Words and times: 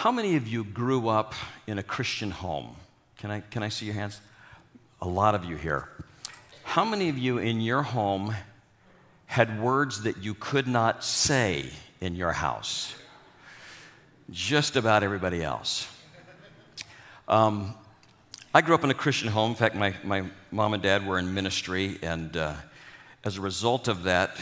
How 0.00 0.10
many 0.10 0.36
of 0.36 0.48
you 0.48 0.64
grew 0.64 1.08
up 1.08 1.34
in 1.66 1.76
a 1.76 1.82
Christian 1.82 2.30
home? 2.30 2.74
Can 3.18 3.30
I, 3.30 3.40
can 3.40 3.62
I 3.62 3.68
see 3.68 3.84
your 3.84 3.94
hands? 3.94 4.18
A 5.02 5.06
lot 5.06 5.34
of 5.34 5.44
you 5.44 5.56
here. 5.56 5.90
How 6.62 6.86
many 6.86 7.10
of 7.10 7.18
you 7.18 7.36
in 7.36 7.60
your 7.60 7.82
home 7.82 8.34
had 9.26 9.60
words 9.60 10.04
that 10.04 10.16
you 10.16 10.32
could 10.32 10.66
not 10.66 11.04
say 11.04 11.68
in 12.00 12.16
your 12.16 12.32
house? 12.32 12.94
Just 14.30 14.74
about 14.74 15.02
everybody 15.02 15.44
else. 15.44 15.86
Um, 17.28 17.74
I 18.54 18.62
grew 18.62 18.74
up 18.74 18.84
in 18.84 18.90
a 18.90 18.94
Christian 18.94 19.28
home. 19.28 19.50
In 19.50 19.56
fact, 19.56 19.74
my, 19.74 19.94
my 20.02 20.24
mom 20.50 20.72
and 20.72 20.82
dad 20.82 21.06
were 21.06 21.18
in 21.18 21.34
ministry, 21.34 21.98
and 22.00 22.34
uh, 22.38 22.54
as 23.22 23.36
a 23.36 23.42
result 23.42 23.86
of 23.86 24.04
that, 24.04 24.38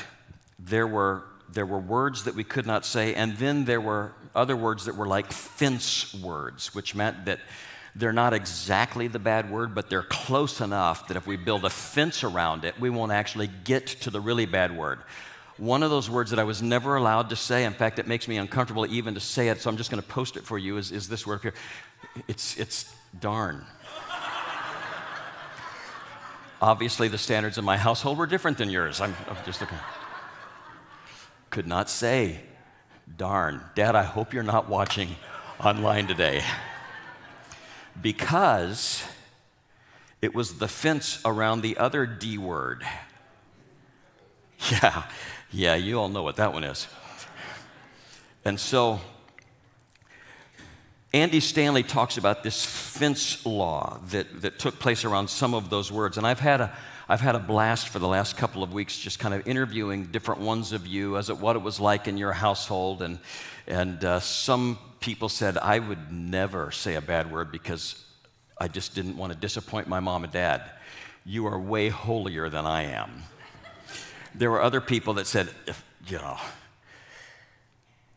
there 0.60 0.86
were, 0.86 1.24
there 1.52 1.66
were 1.66 1.78
words 1.78 2.24
that 2.24 2.34
we 2.34 2.44
could 2.44 2.66
not 2.66 2.84
say, 2.84 3.14
and 3.14 3.36
then 3.36 3.64
there 3.64 3.80
were 3.80 4.12
other 4.34 4.56
words 4.56 4.84
that 4.84 4.96
were 4.96 5.06
like 5.06 5.32
fence 5.32 6.14
words, 6.14 6.74
which 6.74 6.94
meant 6.94 7.24
that 7.24 7.40
they're 7.96 8.12
not 8.12 8.32
exactly 8.32 9.08
the 9.08 9.18
bad 9.18 9.50
word, 9.50 9.74
but 9.74 9.90
they're 9.90 10.02
close 10.02 10.60
enough 10.60 11.08
that 11.08 11.16
if 11.16 11.26
we 11.26 11.36
build 11.36 11.64
a 11.64 11.70
fence 11.70 12.22
around 12.22 12.64
it, 12.64 12.78
we 12.78 12.90
won't 12.90 13.12
actually 13.12 13.50
get 13.64 13.86
to 13.86 14.10
the 14.10 14.20
really 14.20 14.46
bad 14.46 14.76
word. 14.76 15.00
One 15.56 15.82
of 15.82 15.90
those 15.90 16.08
words 16.08 16.30
that 16.30 16.38
I 16.38 16.44
was 16.44 16.62
never 16.62 16.94
allowed 16.94 17.30
to 17.30 17.36
say, 17.36 17.64
in 17.64 17.72
fact, 17.72 17.98
it 17.98 18.06
makes 18.06 18.28
me 18.28 18.36
uncomfortable 18.36 18.86
even 18.86 19.14
to 19.14 19.20
say 19.20 19.48
it, 19.48 19.60
so 19.60 19.68
I'm 19.68 19.76
just 19.76 19.90
going 19.90 20.02
to 20.02 20.08
post 20.08 20.36
it 20.36 20.44
for 20.44 20.58
you, 20.58 20.76
is, 20.76 20.92
is 20.92 21.08
this 21.08 21.26
word 21.26 21.42
here. 21.42 21.54
It's, 22.28 22.56
it's 22.56 22.94
darn. 23.18 23.64
Obviously, 26.60 27.08
the 27.08 27.18
standards 27.18 27.58
in 27.58 27.64
my 27.64 27.76
household 27.76 28.18
were 28.18 28.26
different 28.26 28.58
than 28.58 28.70
yours. 28.70 29.00
I'm, 29.00 29.16
I'm 29.28 29.36
just 29.44 29.60
looking. 29.60 29.78
Could 31.50 31.66
not 31.66 31.88
say, 31.88 32.40
darn. 33.16 33.62
Dad, 33.74 33.96
I 33.96 34.02
hope 34.02 34.34
you're 34.34 34.42
not 34.42 34.68
watching 34.68 35.16
online 35.64 36.06
today 36.06 36.42
because 38.00 39.02
it 40.20 40.34
was 40.34 40.58
the 40.58 40.68
fence 40.68 41.20
around 41.24 41.62
the 41.62 41.78
other 41.78 42.06
D 42.06 42.38
word. 42.38 42.84
Yeah, 44.70 45.04
yeah, 45.50 45.76
you 45.76 45.98
all 45.98 46.08
know 46.08 46.22
what 46.22 46.36
that 46.36 46.52
one 46.52 46.64
is. 46.64 46.88
And 48.44 48.58
so, 48.58 49.00
Andy 51.12 51.40
Stanley 51.40 51.82
talks 51.82 52.18
about 52.18 52.42
this 52.42 52.64
fence 52.64 53.46
law 53.46 54.00
that, 54.10 54.42
that 54.42 54.58
took 54.58 54.78
place 54.78 55.04
around 55.04 55.28
some 55.30 55.54
of 55.54 55.70
those 55.70 55.90
words. 55.90 56.18
And 56.18 56.26
I've 56.26 56.40
had, 56.40 56.60
a, 56.60 56.76
I've 57.10 57.22
had 57.22 57.34
a 57.34 57.38
blast 57.38 57.88
for 57.88 57.98
the 57.98 58.06
last 58.06 58.36
couple 58.36 58.62
of 58.62 58.74
weeks 58.74 58.98
just 58.98 59.18
kind 59.18 59.32
of 59.32 59.48
interviewing 59.48 60.06
different 60.06 60.42
ones 60.42 60.72
of 60.72 60.86
you 60.86 61.16
as 61.16 61.30
it, 61.30 61.38
what 61.38 61.56
it 61.56 61.62
was 61.62 61.80
like 61.80 62.06
in 62.06 62.18
your 62.18 62.32
household. 62.32 63.00
And, 63.00 63.18
and 63.66 64.04
uh, 64.04 64.20
some 64.20 64.78
people 65.00 65.30
said, 65.30 65.56
I 65.56 65.78
would 65.78 66.12
never 66.12 66.70
say 66.70 66.96
a 66.96 67.00
bad 67.00 67.32
word 67.32 67.50
because 67.50 68.04
I 68.60 68.68
just 68.68 68.94
didn't 68.94 69.16
want 69.16 69.32
to 69.32 69.38
disappoint 69.38 69.88
my 69.88 70.00
mom 70.00 70.24
and 70.24 70.32
dad. 70.32 70.62
You 71.24 71.46
are 71.46 71.58
way 71.58 71.88
holier 71.88 72.50
than 72.50 72.66
I 72.66 72.82
am. 72.82 73.22
There 74.34 74.50
were 74.50 74.60
other 74.60 74.82
people 74.82 75.14
that 75.14 75.26
said, 75.26 75.48
you 76.08 76.18
know, 76.18 76.36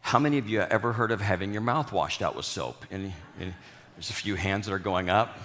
how 0.01 0.19
many 0.19 0.37
of 0.37 0.49
you 0.49 0.59
have 0.59 0.71
ever 0.71 0.91
heard 0.91 1.11
of 1.11 1.21
having 1.21 1.53
your 1.53 1.61
mouth 1.61 1.93
washed 1.93 2.21
out 2.21 2.35
with 2.35 2.45
soap? 2.45 2.85
Any, 2.91 3.13
there's 3.37 4.09
a 4.09 4.13
few 4.13 4.35
hands 4.35 4.65
that 4.65 4.73
are 4.73 4.79
going 4.79 5.09
up. 5.09 5.37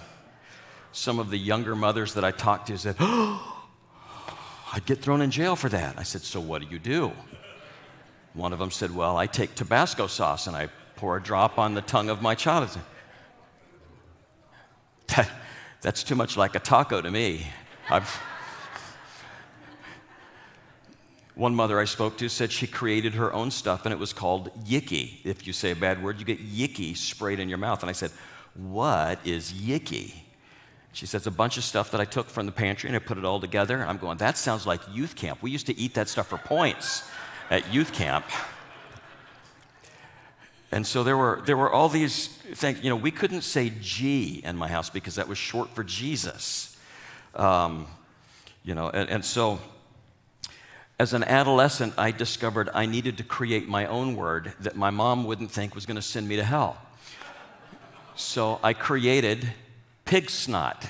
Some 0.91 1.19
of 1.19 1.29
the 1.29 1.37
younger 1.37 1.75
mothers 1.75 2.13
that 2.15 2.23
I 2.23 2.31
talked 2.31 2.67
to 2.67 2.77
said, 2.77 2.95
oh, 2.99 3.53
I'd 4.73 4.85
get 4.85 5.01
thrown 5.01 5.21
in 5.21 5.31
jail 5.31 5.55
for 5.55 5.69
that. 5.69 5.97
I 5.97 6.03
said, 6.03 6.21
So 6.21 6.39
what 6.39 6.61
do 6.61 6.67
you 6.67 6.79
do? 6.79 7.13
One 8.33 8.53
of 8.53 8.59
them 8.59 8.71
said, 8.71 8.93
Well, 8.93 9.17
I 9.17 9.25
take 9.27 9.55
Tabasco 9.55 10.07
sauce 10.07 10.47
and 10.47 10.55
I 10.55 10.69
pour 10.97 11.17
a 11.17 11.23
drop 11.23 11.57
on 11.57 11.73
the 11.73 11.81
tongue 11.81 12.09
of 12.09 12.21
my 12.21 12.35
child. 12.35 12.69
Said, 12.69 12.81
that, 15.15 15.29
that's 15.81 16.03
too 16.03 16.15
much 16.15 16.35
like 16.35 16.55
a 16.55 16.59
taco 16.59 17.01
to 17.01 17.09
me. 17.09 17.47
One 21.35 21.55
mother 21.55 21.79
I 21.79 21.85
spoke 21.85 22.17
to 22.17 22.29
said 22.29 22.51
she 22.51 22.67
created 22.67 23.13
her 23.13 23.31
own 23.31 23.51
stuff 23.51 23.85
and 23.85 23.93
it 23.93 23.99
was 23.99 24.11
called 24.11 24.51
yicky. 24.65 25.23
If 25.23 25.45
you 25.45 25.53
say 25.53 25.71
a 25.71 25.75
bad 25.75 26.03
word, 26.03 26.19
you 26.19 26.25
get 26.25 26.39
yicky 26.39 26.97
sprayed 26.97 27.39
in 27.39 27.47
your 27.47 27.59
mouth. 27.59 27.83
And 27.83 27.89
I 27.89 27.93
said, 27.93 28.11
What 28.55 29.25
is 29.25 29.53
yicky? 29.53 30.13
She 30.97 31.05
says, 31.05 31.27
A 31.27 31.31
bunch 31.31 31.57
of 31.57 31.63
stuff 31.63 31.91
that 31.91 32.01
I 32.01 32.05
took 32.05 32.27
from 32.27 32.47
the 32.47 32.51
pantry 32.51 32.89
and 32.89 32.95
I 32.95 32.99
put 32.99 33.19
it 33.19 33.23
all 33.23 33.39
together. 33.39 33.75
And 33.75 33.87
I'm 33.87 33.99
going, 33.99 34.17
That 34.17 34.35
sounds 34.35 34.65
like 34.65 34.81
youth 34.91 35.15
camp. 35.15 35.43
We 35.43 35.51
used 35.51 35.67
to 35.67 35.77
eat 35.77 35.93
that 35.93 36.09
stuff 36.09 36.29
for 36.29 36.39
points 36.39 37.03
at 37.51 37.71
youth 37.71 37.93
camp. 37.93 38.25
And 40.71 40.87
so 40.87 41.03
there 41.03 41.15
were, 41.15 41.43
there 41.45 41.55
were 41.55 41.71
all 41.71 41.87
these 41.87 42.29
things. 42.29 42.83
You 42.83 42.89
know, 42.89 42.95
we 42.95 43.11
couldn't 43.11 43.43
say 43.43 43.71
G 43.79 44.41
in 44.43 44.57
my 44.57 44.67
house 44.67 44.89
because 44.89 45.15
that 45.15 45.27
was 45.27 45.37
short 45.37 45.69
for 45.69 45.83
Jesus. 45.83 46.75
Um, 47.35 47.85
you 48.63 48.73
know, 48.73 48.89
and, 48.89 49.07
and 49.07 49.23
so 49.23 49.59
as 50.97 51.13
an 51.13 51.23
adolescent, 51.23 51.93
I 51.95 52.09
discovered 52.09 52.71
I 52.73 52.87
needed 52.87 53.19
to 53.19 53.23
create 53.23 53.69
my 53.69 53.85
own 53.85 54.15
word 54.15 54.53
that 54.61 54.75
my 54.75 54.89
mom 54.89 55.25
wouldn't 55.25 55.51
think 55.51 55.75
was 55.75 55.85
going 55.85 55.97
to 55.97 56.01
send 56.01 56.27
me 56.27 56.37
to 56.37 56.43
hell. 56.43 56.75
So 58.15 58.59
I 58.63 58.73
created 58.73 59.47
pig 60.07 60.29
snot. 60.29 60.87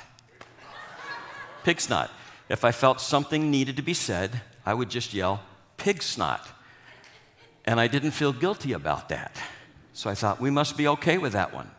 Pig 1.64 1.82
snot. 1.82 2.10
If 2.50 2.64
I 2.64 2.72
felt 2.72 3.02
something 3.02 3.52
needed 3.52 3.76
to 3.76 3.82
be 3.82 3.94
said, 3.94 4.42
I 4.66 4.74
would 4.74 4.90
just 4.90 5.14
yell, 5.14 5.42
pig 5.76 6.02
snot. 6.02 6.48
And 7.66 7.80
I 7.80 7.88
didn't 7.88 8.12
feel 8.12 8.32
guilty 8.32 8.72
about 8.72 9.10
that. 9.10 9.36
So 9.92 10.10
I 10.10 10.16
thought, 10.16 10.40
we 10.40 10.50
must 10.50 10.78
be 10.78 10.88
okay 10.88 11.18
with 11.18 11.34
that 11.34 11.54
one. 11.54 11.70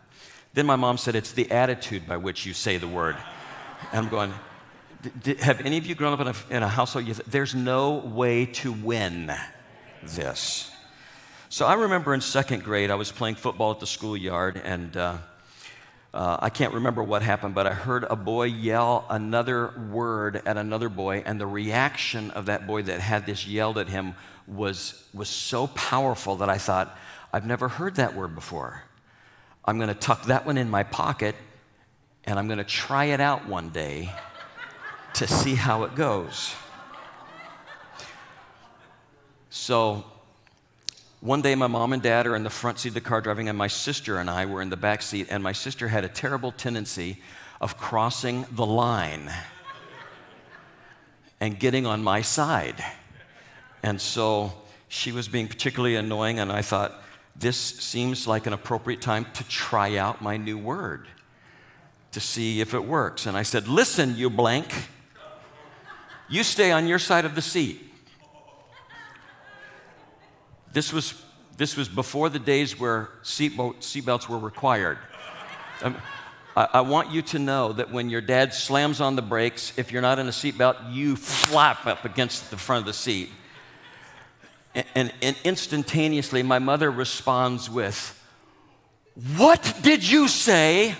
Then 0.53 0.65
my 0.65 0.75
mom 0.75 0.97
said, 0.97 1.15
it's 1.15 1.31
the 1.31 1.49
attitude 1.49 2.07
by 2.07 2.17
which 2.17 2.45
you 2.45 2.53
say 2.53 2.77
the 2.77 2.87
word. 2.87 3.15
And 3.91 4.05
I'm 4.05 4.09
going, 4.09 4.33
have 5.39 5.61
any 5.61 5.77
of 5.77 5.87
you 5.87 5.95
grown 5.95 6.13
up 6.13 6.19
in 6.19 6.27
a, 6.27 6.57
in 6.57 6.63
a 6.63 6.67
household? 6.67 7.05
Th- 7.05 7.17
there's 7.25 7.55
no 7.55 7.95
way 7.95 8.45
to 8.45 8.71
win 8.73 9.31
this. 10.03 10.69
So 11.47 11.65
I 11.65 11.73
remember 11.73 12.13
in 12.13 12.21
second 12.21 12.63
grade, 12.63 12.91
I 12.91 12.95
was 12.95 13.11
playing 13.11 13.35
football 13.35 13.71
at 13.71 13.79
the 13.79 13.87
schoolyard, 13.87 14.61
and 14.63 14.95
uh, 14.95 15.17
uh, 16.13 16.37
I 16.39 16.49
can't 16.49 16.73
remember 16.73 17.03
what 17.03 17.21
happened, 17.21 17.53
but 17.53 17.67
I 17.67 17.73
heard 17.73 18.03
a 18.03 18.15
boy 18.15 18.45
yell 18.45 19.05
another 19.09 19.73
word 19.91 20.41
at 20.45 20.57
another 20.57 20.89
boy, 20.89 21.21
and 21.25 21.39
the 21.39 21.45
reaction 21.45 22.31
of 22.31 22.47
that 22.47 22.65
boy 22.65 22.81
that 22.83 22.99
had 22.99 23.25
this 23.25 23.45
yelled 23.45 23.77
at 23.77 23.89
him 23.89 24.15
was, 24.47 25.03
was 25.13 25.29
so 25.29 25.67
powerful 25.67 26.37
that 26.37 26.49
I 26.49 26.57
thought, 26.57 26.97
I've 27.31 27.45
never 27.45 27.67
heard 27.67 27.95
that 27.95 28.15
word 28.15 28.33
before. 28.33 28.83
I'm 29.63 29.77
going 29.77 29.89
to 29.89 29.93
tuck 29.93 30.25
that 30.25 30.47
one 30.47 30.57
in 30.57 30.67
my 30.67 30.81
pocket, 30.81 31.35
and 32.23 32.39
I'm 32.39 32.47
going 32.47 32.57
to 32.57 32.63
try 32.63 33.05
it 33.05 33.19
out 33.19 33.47
one 33.47 33.69
day 33.69 34.11
to 35.13 35.27
see 35.27 35.53
how 35.53 35.83
it 35.83 35.93
goes. 35.93 36.55
So 39.51 40.05
one 41.21 41.41
day, 41.41 41.53
my 41.55 41.67
mom 41.67 41.91
and 41.91 42.01
dad 42.01 42.27
are 42.27 42.35
in 42.35 42.43
the 42.43 42.49
front 42.49 42.79
seat 42.79 42.89
of 42.89 42.93
the 42.95 43.01
car 43.01 43.19
driving, 43.19 43.49
and 43.49 43.57
my 43.57 43.67
sister 43.67 44.17
and 44.19 44.29
I 44.29 44.45
were 44.45 44.61
in 44.61 44.69
the 44.69 44.77
back 44.77 45.01
seat, 45.01 45.27
and 45.29 45.43
my 45.43 45.51
sister 45.51 45.89
had 45.89 46.05
a 46.05 46.09
terrible 46.09 46.53
tendency 46.53 47.21
of 47.59 47.77
crossing 47.77 48.45
the 48.51 48.65
line 48.65 49.29
and 51.41 51.59
getting 51.59 51.85
on 51.85 52.03
my 52.03 52.21
side. 52.21 52.81
And 53.83 53.99
so 53.99 54.53
she 54.87 55.11
was 55.11 55.27
being 55.27 55.49
particularly 55.49 55.95
annoying, 55.95 56.39
and 56.39 56.51
I 56.51 56.61
thought, 56.61 57.03
this 57.35 57.57
seems 57.57 58.25
like 58.25 58.47
an 58.47 58.53
appropriate 58.53 59.01
time 59.01 59.25
to 59.33 59.43
try 59.45 59.97
out 59.97 60.21
my 60.21 60.37
new 60.37 60.57
word 60.57 61.07
to 62.11 62.19
see 62.19 62.61
if 62.61 62.73
it 62.73 62.83
works. 62.85 63.25
And 63.25 63.37
I 63.37 63.43
said, 63.43 63.67
Listen, 63.67 64.15
you 64.15 64.29
blank. 64.29 64.89
You 66.27 66.43
stay 66.43 66.71
on 66.71 66.87
your 66.87 66.99
side 66.99 67.25
of 67.25 67.35
the 67.35 67.41
seat. 67.41 67.88
This 70.73 70.93
was, 70.93 71.13
this 71.57 71.75
was 71.75 71.89
before 71.89 72.29
the 72.29 72.39
days 72.39 72.79
where 72.79 73.09
seatbelt, 73.23 73.77
seatbelts 73.77 74.27
were 74.27 74.37
required. 74.37 74.97
Um, 75.81 75.97
I, 76.55 76.67
I, 76.73 76.81
want 76.81 77.11
you 77.11 77.21
to 77.23 77.39
know 77.39 77.73
that 77.73 77.91
when 77.91 78.09
your 78.09 78.21
dad 78.21 78.53
slams 78.53 79.01
on 79.01 79.15
the 79.15 79.21
brakes, 79.21 79.73
if 79.77 79.91
you're 79.91 80.01
not 80.01 80.19
in 80.19 80.27
a 80.27 80.31
seatbelt, 80.31 80.93
you 80.93 81.15
flap 81.15 81.85
up 81.87 82.05
against 82.05 82.51
the 82.51 82.57
front 82.57 82.81
of 82.81 82.85
the 82.85 82.93
seat. 82.93 83.29
And, 84.75 84.85
and, 84.95 85.13
and 85.21 85.35
instantaneously, 85.43 86.43
my 86.43 86.59
mother 86.59 86.91
responds 86.91 87.69
with, 87.69 88.21
What 89.37 89.75
did 89.81 90.07
you 90.07 90.27
say? 90.27 90.95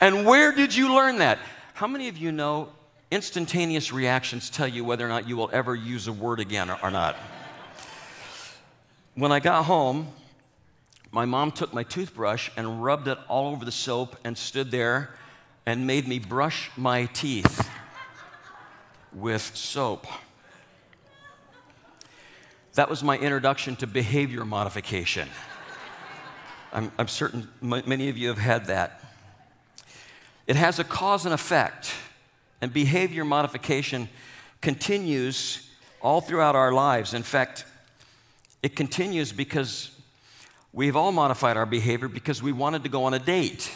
And 0.00 0.26
where 0.26 0.52
did 0.52 0.74
you 0.74 0.94
learn 0.94 1.18
that? 1.18 1.38
How 1.74 1.86
many 1.86 2.08
of 2.08 2.16
you 2.16 2.30
know 2.30 2.68
Instantaneous 3.14 3.92
reactions 3.92 4.50
tell 4.50 4.66
you 4.66 4.84
whether 4.84 5.06
or 5.06 5.08
not 5.08 5.28
you 5.28 5.36
will 5.36 5.48
ever 5.52 5.72
use 5.72 6.08
a 6.08 6.12
word 6.12 6.40
again 6.40 6.68
or, 6.68 6.76
or 6.82 6.90
not. 6.90 7.14
When 9.16 9.30
I 9.30 9.38
got 9.38 9.66
home, 9.66 10.08
my 11.12 11.24
mom 11.24 11.52
took 11.52 11.72
my 11.72 11.84
toothbrush 11.84 12.50
and 12.56 12.82
rubbed 12.82 13.06
it 13.06 13.16
all 13.28 13.52
over 13.52 13.64
the 13.64 13.70
soap 13.70 14.16
and 14.24 14.36
stood 14.36 14.72
there 14.72 15.14
and 15.64 15.86
made 15.86 16.08
me 16.08 16.18
brush 16.18 16.68
my 16.76 17.06
teeth 17.06 17.70
with 19.12 19.54
soap. 19.54 20.08
That 22.74 22.90
was 22.90 23.04
my 23.04 23.16
introduction 23.16 23.76
to 23.76 23.86
behavior 23.86 24.44
modification. 24.44 25.28
I'm, 26.72 26.90
I'm 26.98 27.06
certain 27.06 27.46
many 27.62 28.08
of 28.08 28.18
you 28.18 28.26
have 28.26 28.38
had 28.38 28.66
that. 28.66 29.00
It 30.48 30.56
has 30.56 30.80
a 30.80 30.84
cause 30.84 31.24
and 31.24 31.32
effect, 31.32 31.92
and 32.60 32.72
behavior 32.72 33.24
modification 33.24 34.08
continues 34.60 35.70
all 36.02 36.20
throughout 36.20 36.56
our 36.56 36.72
lives. 36.72 37.14
In 37.14 37.22
fact, 37.22 37.64
it 38.64 38.74
continues 38.74 39.30
because 39.30 39.90
we've 40.72 40.96
all 40.96 41.12
modified 41.12 41.58
our 41.58 41.66
behavior 41.66 42.08
because 42.08 42.42
we 42.42 42.50
wanted 42.50 42.82
to 42.84 42.88
go 42.88 43.04
on 43.04 43.12
a 43.12 43.18
date, 43.18 43.70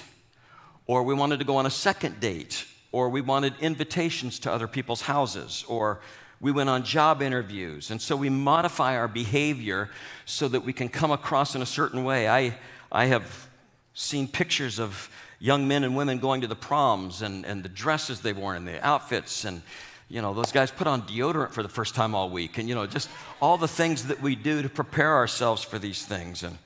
or 0.87 1.03
we 1.03 1.13
wanted 1.13 1.41
to 1.41 1.45
go 1.45 1.59
on 1.59 1.67
a 1.67 1.71
second 1.71 2.21
date, 2.21 2.65
or 2.91 3.11
we 3.11 3.21
wanted 3.21 3.53
invitations 3.61 4.39
to 4.39 4.51
other 4.51 4.67
people's 4.67 5.03
houses, 5.03 5.63
or 5.69 6.01
we 6.41 6.51
went 6.53 6.71
on 6.71 6.85
job 6.85 7.21
interviews. 7.21 7.91
And 7.91 8.01
so 8.01 8.17
we 8.17 8.31
modify 8.31 8.97
our 8.97 9.09
behavior 9.09 9.91
so 10.25 10.49
that 10.49 10.61
we 10.61 10.73
can 10.73 10.89
come 10.89 11.11
across 11.11 11.55
in 11.55 11.61
a 11.61 11.67
certain 11.67 12.03
way. 12.03 12.27
I, 12.27 12.57
I 12.91 13.07
have 13.07 13.47
seen 13.93 14.27
pictures 14.27 14.81
of 14.81 15.11
young 15.39 15.69
men 15.69 15.85
and 15.85 15.99
women 15.99 16.19
going 16.19 16.41
to 16.41 16.47
the 16.47 16.57
proms 16.57 17.21
and, 17.21 17.45
and 17.45 17.63
the 17.63 17.69
dresses 17.69 18.23
they've 18.23 18.39
worn 18.39 18.57
and 18.57 18.67
the 18.67 18.83
outfits 18.83 19.45
and 19.45 19.61
you 20.09 20.23
know 20.23 20.35
those 20.35 20.53
guys 20.53 20.71
put 20.71 20.87
on 20.87 21.03
deodorant 21.03 21.51
for 21.51 21.63
the 21.63 21.69
first 21.69 21.95
time 21.95 22.15
all 22.15 22.31
week 22.31 22.59
and 22.59 22.69
you 22.69 22.75
know 22.75 22.87
just 22.87 23.09
all 23.41 23.59
the 23.59 23.69
things 23.69 24.07
that 24.07 24.21
we 24.23 24.35
do 24.35 24.63
to 24.63 24.69
prepare 24.69 25.15
ourselves 25.15 25.63
for 25.63 25.79
these 25.79 26.05
things 26.05 26.43
and 26.43 26.59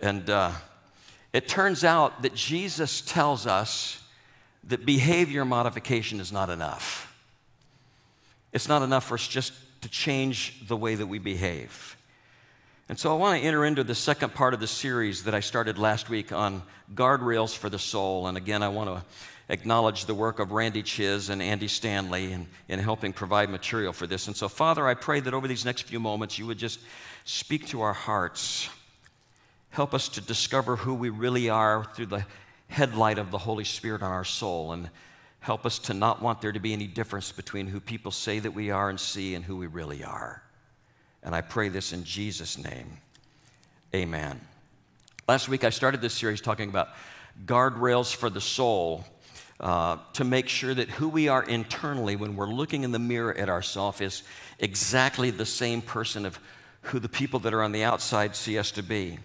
and 0.00 0.28
uh, 0.30 0.50
it 1.32 1.48
turns 1.48 1.84
out 1.84 2.22
that 2.22 2.34
jesus 2.34 3.00
tells 3.00 3.46
us 3.46 4.02
that 4.62 4.84
behavior 4.86 5.44
modification 5.44 6.20
is 6.20 6.32
not 6.32 6.50
enough 6.50 7.14
it's 8.54 8.68
not 8.68 8.82
enough 8.82 9.04
for 9.04 9.14
us 9.14 9.26
just 9.26 9.52
to 9.84 9.88
change 9.90 10.66
the 10.66 10.76
way 10.76 10.94
that 10.94 11.06
we 11.06 11.18
behave. 11.18 11.96
And 12.88 12.98
so 12.98 13.12
I 13.12 13.18
want 13.18 13.38
to 13.38 13.46
enter 13.46 13.66
into 13.66 13.84
the 13.84 13.94
second 13.94 14.32
part 14.32 14.54
of 14.54 14.60
the 14.60 14.66
series 14.66 15.24
that 15.24 15.34
I 15.34 15.40
started 15.40 15.76
last 15.76 16.08
week 16.08 16.32
on 16.32 16.62
guardrails 16.94 17.54
for 17.54 17.68
the 17.68 17.78
soul. 17.78 18.26
And 18.26 18.38
again, 18.38 18.62
I 18.62 18.68
want 18.68 18.88
to 18.88 19.04
acknowledge 19.48 20.06
the 20.06 20.14
work 20.14 20.38
of 20.38 20.52
Randy 20.52 20.82
Chiz 20.82 21.28
and 21.28 21.42
Andy 21.42 21.68
Stanley 21.68 22.32
in, 22.32 22.46
in 22.68 22.78
helping 22.78 23.12
provide 23.12 23.50
material 23.50 23.92
for 23.92 24.06
this. 24.06 24.26
And 24.26 24.36
so, 24.36 24.48
Father, 24.48 24.86
I 24.86 24.94
pray 24.94 25.20
that 25.20 25.34
over 25.34 25.46
these 25.46 25.64
next 25.64 25.82
few 25.82 26.00
moments, 26.00 26.38
you 26.38 26.46
would 26.46 26.58
just 26.58 26.80
speak 27.24 27.66
to 27.68 27.82
our 27.82 27.92
hearts. 27.92 28.68
Help 29.70 29.94
us 29.94 30.08
to 30.10 30.20
discover 30.20 30.76
who 30.76 30.94
we 30.94 31.10
really 31.10 31.50
are 31.50 31.84
through 31.94 32.06
the 32.06 32.24
headlight 32.68 33.18
of 33.18 33.30
the 33.30 33.38
Holy 33.38 33.64
Spirit 33.64 34.02
on 34.02 34.10
our 34.10 34.24
soul. 34.24 34.72
And 34.72 34.88
Help 35.44 35.66
us 35.66 35.78
to 35.78 35.92
not 35.92 36.22
want 36.22 36.40
there 36.40 36.52
to 36.52 36.58
be 36.58 36.72
any 36.72 36.86
difference 36.86 37.30
between 37.30 37.66
who 37.66 37.78
people 37.78 38.10
say 38.10 38.38
that 38.38 38.52
we 38.52 38.70
are 38.70 38.88
and 38.88 38.98
see 38.98 39.34
and 39.34 39.44
who 39.44 39.58
we 39.58 39.66
really 39.66 40.02
are. 40.02 40.42
And 41.22 41.34
I 41.34 41.42
pray 41.42 41.68
this 41.68 41.92
in 41.92 42.02
Jesus' 42.02 42.56
name. 42.56 42.96
Amen. 43.94 44.40
Last 45.28 45.50
week 45.50 45.62
I 45.62 45.68
started 45.68 46.00
this 46.00 46.14
series 46.14 46.40
talking 46.40 46.70
about 46.70 46.88
guardrails 47.44 48.16
for 48.16 48.30
the 48.30 48.40
soul 48.40 49.04
uh, 49.60 49.98
to 50.14 50.24
make 50.24 50.48
sure 50.48 50.74
that 50.74 50.90
who 50.90 51.08
we 51.08 51.28
are 51.28 51.42
internally 51.42 52.16
when 52.16 52.36
we're 52.36 52.48
looking 52.48 52.82
in 52.82 52.92
the 52.92 52.98
mirror 52.98 53.36
at 53.36 53.48
ourselves 53.48 54.00
is 54.00 54.22
exactly 54.58 55.30
the 55.30 55.46
same 55.46 55.80
person 55.80 56.26
of 56.26 56.38
who 56.82 56.98
the 56.98 57.08
people 57.08 57.40
that 57.40 57.54
are 57.54 57.62
on 57.62 57.72
the 57.72 57.84
outside 57.84 58.34
see 58.34 58.58
us 58.58 58.70
to 58.72 58.82
be. 58.82 59.18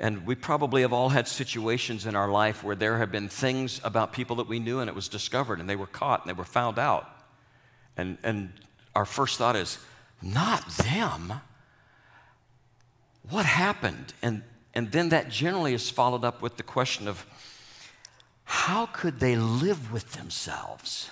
And 0.00 0.26
we 0.26 0.34
probably 0.34 0.82
have 0.82 0.92
all 0.92 1.08
had 1.08 1.28
situations 1.28 2.04
in 2.04 2.16
our 2.16 2.28
life 2.28 2.64
where 2.64 2.74
there 2.74 2.98
have 2.98 3.12
been 3.12 3.28
things 3.28 3.80
about 3.84 4.12
people 4.12 4.36
that 4.36 4.48
we 4.48 4.58
knew 4.58 4.80
and 4.80 4.88
it 4.88 4.94
was 4.94 5.08
discovered 5.08 5.60
and 5.60 5.70
they 5.70 5.76
were 5.76 5.86
caught 5.86 6.22
and 6.22 6.28
they 6.28 6.38
were 6.38 6.44
found 6.44 6.78
out. 6.78 7.08
And, 7.96 8.18
and 8.24 8.52
our 8.94 9.04
first 9.04 9.38
thought 9.38 9.54
is, 9.54 9.78
not 10.20 10.68
them. 10.68 11.34
What 13.30 13.46
happened? 13.46 14.14
And, 14.20 14.42
and 14.74 14.90
then 14.90 15.10
that 15.10 15.28
generally 15.28 15.74
is 15.74 15.88
followed 15.90 16.24
up 16.24 16.42
with 16.42 16.56
the 16.56 16.62
question 16.64 17.06
of, 17.06 17.24
how 18.44 18.86
could 18.86 19.20
they 19.20 19.36
live 19.36 19.92
with 19.92 20.12
themselves? 20.12 21.10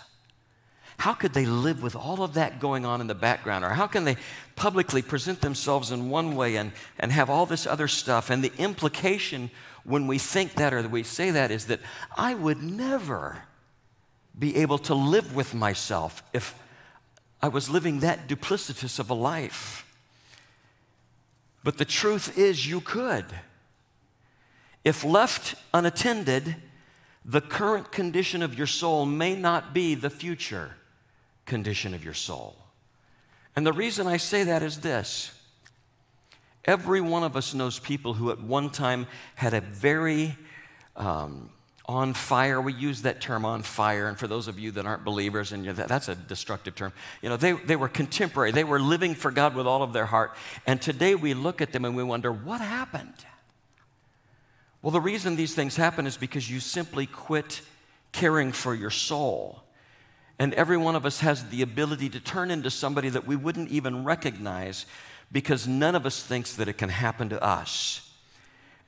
how 1.02 1.14
could 1.14 1.32
they 1.34 1.46
live 1.46 1.82
with 1.82 1.96
all 1.96 2.22
of 2.22 2.34
that 2.34 2.60
going 2.60 2.86
on 2.86 3.00
in 3.00 3.08
the 3.08 3.14
background? 3.14 3.64
Or 3.64 3.70
how 3.70 3.88
can 3.88 4.04
they 4.04 4.16
publicly 4.54 5.02
present 5.02 5.40
themselves 5.40 5.90
in 5.90 6.10
one 6.10 6.36
way 6.36 6.54
and, 6.54 6.70
and 6.96 7.10
have 7.10 7.28
all 7.28 7.44
this 7.44 7.66
other 7.66 7.88
stuff? 7.88 8.30
And 8.30 8.44
the 8.44 8.52
implication 8.56 9.50
when 9.82 10.06
we 10.06 10.18
think 10.18 10.54
that 10.54 10.72
or 10.72 10.86
we 10.86 11.02
say 11.02 11.32
that 11.32 11.50
is 11.50 11.66
that 11.66 11.80
I 12.16 12.34
would 12.34 12.62
never 12.62 13.42
be 14.38 14.54
able 14.58 14.78
to 14.78 14.94
live 14.94 15.34
with 15.34 15.54
myself 15.54 16.22
if 16.32 16.54
I 17.42 17.48
was 17.48 17.68
living 17.68 17.98
that 17.98 18.28
duplicitous 18.28 19.00
of 19.00 19.10
a 19.10 19.14
life. 19.14 19.84
But 21.64 21.78
the 21.78 21.84
truth 21.84 22.38
is, 22.38 22.68
you 22.68 22.80
could. 22.80 23.26
If 24.84 25.02
left 25.02 25.56
unattended, 25.74 26.54
the 27.24 27.40
current 27.40 27.92
condition 27.92 28.42
of 28.42 28.56
your 28.56 28.66
soul 28.66 29.06
may 29.06 29.34
not 29.34 29.72
be 29.72 29.94
the 29.94 30.10
future 30.10 30.72
condition 31.46 31.94
of 31.94 32.04
your 32.04 32.14
soul. 32.14 32.56
And 33.54 33.66
the 33.66 33.72
reason 33.72 34.06
I 34.06 34.16
say 34.16 34.44
that 34.44 34.62
is 34.62 34.80
this 34.80 35.32
every 36.64 37.00
one 37.00 37.24
of 37.24 37.36
us 37.36 37.54
knows 37.54 37.78
people 37.78 38.14
who 38.14 38.30
at 38.30 38.40
one 38.40 38.70
time 38.70 39.06
had 39.34 39.52
a 39.52 39.60
very 39.60 40.36
um, 40.96 41.50
on 41.86 42.14
fire. 42.14 42.60
We 42.60 42.72
use 42.72 43.02
that 43.02 43.20
term 43.20 43.44
on 43.44 43.62
fire. 43.62 44.08
And 44.08 44.18
for 44.18 44.26
those 44.26 44.48
of 44.48 44.58
you 44.58 44.70
that 44.72 44.86
aren't 44.86 45.04
believers, 45.04 45.52
and 45.52 45.66
that, 45.66 45.88
that's 45.88 46.08
a 46.08 46.14
destructive 46.14 46.74
term, 46.74 46.92
you 47.20 47.28
know, 47.28 47.36
they, 47.36 47.52
they 47.52 47.76
were 47.76 47.88
contemporary. 47.88 48.52
They 48.52 48.64
were 48.64 48.80
living 48.80 49.14
for 49.14 49.30
God 49.30 49.54
with 49.54 49.66
all 49.66 49.82
of 49.82 49.92
their 49.92 50.06
heart. 50.06 50.32
And 50.66 50.80
today 50.80 51.14
we 51.14 51.34
look 51.34 51.60
at 51.60 51.72
them 51.72 51.84
and 51.84 51.96
we 51.96 52.02
wonder, 52.02 52.32
what 52.32 52.60
happened? 52.60 53.14
Well, 54.82 54.90
the 54.90 55.00
reason 55.00 55.36
these 55.36 55.54
things 55.54 55.76
happen 55.76 56.06
is 56.06 56.16
because 56.16 56.50
you 56.50 56.58
simply 56.58 57.06
quit 57.06 57.62
caring 58.10 58.50
for 58.50 58.74
your 58.74 58.90
soul. 58.90 59.62
And 60.38 60.52
every 60.54 60.76
one 60.76 60.96
of 60.96 61.06
us 61.06 61.20
has 61.20 61.48
the 61.48 61.62
ability 61.62 62.08
to 62.10 62.20
turn 62.20 62.50
into 62.50 62.68
somebody 62.68 63.08
that 63.10 63.26
we 63.26 63.36
wouldn't 63.36 63.70
even 63.70 64.02
recognize 64.02 64.86
because 65.30 65.68
none 65.68 65.94
of 65.94 66.04
us 66.04 66.22
thinks 66.22 66.54
that 66.56 66.66
it 66.68 66.74
can 66.74 66.88
happen 66.88 67.28
to 67.28 67.42
us. 67.42 68.10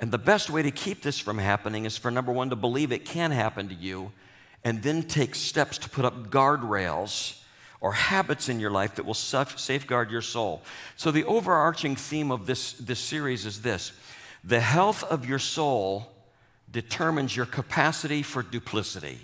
And 0.00 0.10
the 0.10 0.18
best 0.18 0.50
way 0.50 0.62
to 0.62 0.72
keep 0.72 1.02
this 1.02 1.20
from 1.20 1.38
happening 1.38 1.84
is 1.84 1.96
for 1.96 2.10
number 2.10 2.32
one, 2.32 2.50
to 2.50 2.56
believe 2.56 2.90
it 2.90 3.04
can 3.04 3.30
happen 3.30 3.68
to 3.68 3.74
you, 3.74 4.10
and 4.64 4.82
then 4.82 5.04
take 5.04 5.34
steps 5.36 5.78
to 5.78 5.88
put 5.88 6.04
up 6.04 6.28
guardrails 6.28 7.40
or 7.80 7.92
habits 7.92 8.48
in 8.48 8.58
your 8.58 8.70
life 8.70 8.96
that 8.96 9.06
will 9.06 9.14
safeguard 9.14 10.10
your 10.10 10.22
soul. 10.22 10.62
So, 10.96 11.10
the 11.10 11.24
overarching 11.24 11.96
theme 11.96 12.30
of 12.30 12.46
this, 12.46 12.72
this 12.72 12.98
series 12.98 13.46
is 13.46 13.62
this 13.62 13.92
the 14.44 14.60
health 14.60 15.02
of 15.04 15.26
your 15.26 15.38
soul 15.38 16.12
determines 16.70 17.34
your 17.34 17.46
capacity 17.46 18.22
for 18.22 18.42
duplicity. 18.42 19.18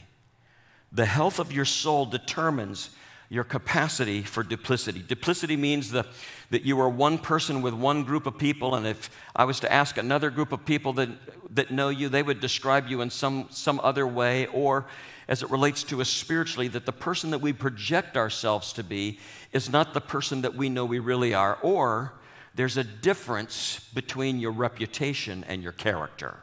The 0.92 1.04
health 1.04 1.38
of 1.38 1.52
your 1.52 1.66
soul 1.66 2.06
determines 2.06 2.90
your 3.28 3.44
capacity 3.44 4.23
for 4.23 4.42
duplicity. 4.42 5.00
Duplicity 5.00 5.56
means 5.56 5.90
the, 5.90 6.04
that 6.50 6.62
you 6.62 6.80
are 6.80 6.88
one 6.88 7.18
person 7.18 7.62
with 7.62 7.75
one 7.75 8.02
group 8.02 8.26
of 8.26 8.38
people, 8.38 8.75
and 8.75 8.87
if 8.87 9.11
I 9.37 9.44
was 9.44 9.61
to 9.61 9.73
ask 9.73 9.99
another 9.99 10.30
group 10.30 10.52
of 10.52 10.64
people 10.64 10.94
that, 10.94 11.11
that 11.54 11.71
know 11.71 11.90
you, 11.90 12.09
they 12.09 12.25
would 12.25 12.40
describe 12.40 12.88
you 12.88 13.02
in 13.02 13.11
some, 13.11 13.47
some 13.50 13.78
other 13.85 14.06
way, 14.06 14.47
or 14.47 14.87
as 15.28 15.44
it 15.44 15.50
relates 15.50 15.85
to 15.85 16.00
us 16.00 16.09
spiritually, 16.09 16.66
that 16.68 16.87
the 16.87 16.92
person 16.92 17.30
that 17.30 17.40
we 17.40 17.52
project 17.52 18.16
ourselves 18.16 18.73
to 18.73 18.83
be 18.83 19.21
is 19.52 19.71
not 19.71 19.94
the 19.94 20.00
person 20.00 20.42
that 20.42 20.56
we 20.56 20.68
know 20.68 20.85
we 20.85 20.99
really 20.99 21.33
are, 21.33 21.56
or 21.62 22.14
there's 22.54 22.76
a 22.76 22.85
difference 22.85 23.80
between 23.95 24.40
your 24.40 24.52
reputation 24.52 25.45
and 25.49 25.62
your 25.62 25.73
character. 25.73 26.38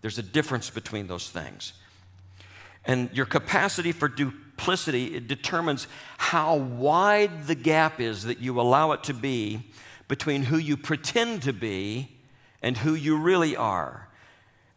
There's 0.00 0.18
a 0.18 0.22
difference 0.22 0.70
between 0.70 1.06
those 1.06 1.28
things. 1.28 1.72
And 2.84 3.10
your 3.12 3.26
capacity 3.26 3.92
for 3.92 4.08
duplicity 4.08 5.16
it 5.16 5.28
determines 5.28 5.86
how 6.16 6.56
wide 6.56 7.46
the 7.46 7.54
gap 7.54 8.00
is 8.00 8.24
that 8.24 8.38
you 8.38 8.60
allow 8.60 8.92
it 8.92 9.04
to 9.04 9.14
be 9.14 9.70
between 10.06 10.44
who 10.44 10.56
you 10.56 10.76
pretend 10.76 11.42
to 11.42 11.52
be 11.52 12.16
and 12.62 12.78
who 12.78 12.94
you 12.94 13.18
really 13.18 13.56
are. 13.56 14.07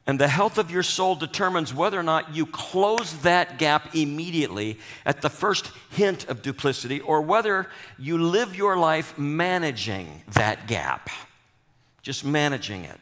And 0.08 0.20
the 0.20 0.27
health 0.27 0.58
of 0.58 0.72
your 0.72 0.84
soul 0.84 1.15
determines 1.15 1.74
whether 1.74 2.00
or 2.00 2.03
not 2.03 2.36
you 2.36 2.46
close 2.46 3.13
that 3.20 3.60
gap 3.60 3.96
immediately 3.96 4.79
at 5.05 5.22
the 5.22 5.29
first 5.29 5.72
hint 5.91 6.27
of 6.27 6.41
duplicity 6.41 7.00
or 7.01 7.22
whether 7.22 7.70
you 8.00 8.17
live 8.17 8.55
your 8.55 8.77
life 8.77 9.17
managing 9.17 10.24
that 10.34 10.67
gap, 10.67 11.10
just 12.01 12.25
managing 12.25 12.86
it. 12.86 13.00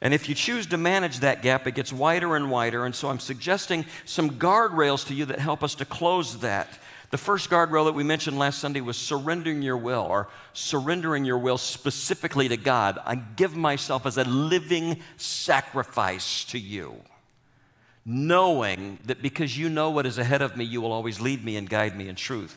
And 0.00 0.14
if 0.14 0.30
you 0.30 0.34
choose 0.34 0.66
to 0.68 0.78
manage 0.78 1.20
that 1.20 1.42
gap, 1.42 1.66
it 1.66 1.74
gets 1.74 1.92
wider 1.92 2.34
and 2.34 2.50
wider. 2.50 2.86
And 2.86 2.94
so 2.94 3.08
I'm 3.08 3.18
suggesting 3.18 3.84
some 4.06 4.30
guardrails 4.30 5.06
to 5.08 5.14
you 5.14 5.26
that 5.26 5.38
help 5.38 5.62
us 5.62 5.74
to 5.76 5.84
close 5.84 6.38
that. 6.38 6.78
The 7.10 7.18
first 7.18 7.50
guardrail 7.50 7.86
that 7.86 7.94
we 7.94 8.04
mentioned 8.04 8.38
last 8.38 8.60
Sunday 8.60 8.80
was 8.80 8.96
surrendering 8.96 9.62
your 9.62 9.76
will 9.76 10.06
or 10.08 10.28
surrendering 10.52 11.24
your 11.24 11.38
will 11.38 11.58
specifically 11.58 12.48
to 12.48 12.56
God. 12.56 12.98
I 13.04 13.16
give 13.16 13.56
myself 13.56 14.06
as 14.06 14.16
a 14.16 14.22
living 14.24 15.00
sacrifice 15.16 16.44
to 16.46 16.58
you, 16.58 17.02
knowing 18.06 19.00
that 19.06 19.22
because 19.22 19.58
you 19.58 19.68
know 19.68 19.90
what 19.90 20.06
is 20.06 20.18
ahead 20.18 20.40
of 20.40 20.56
me, 20.56 20.64
you 20.64 20.80
will 20.80 20.92
always 20.92 21.20
lead 21.20 21.44
me 21.44 21.56
and 21.56 21.68
guide 21.68 21.96
me 21.96 22.08
in 22.08 22.14
truth. 22.14 22.56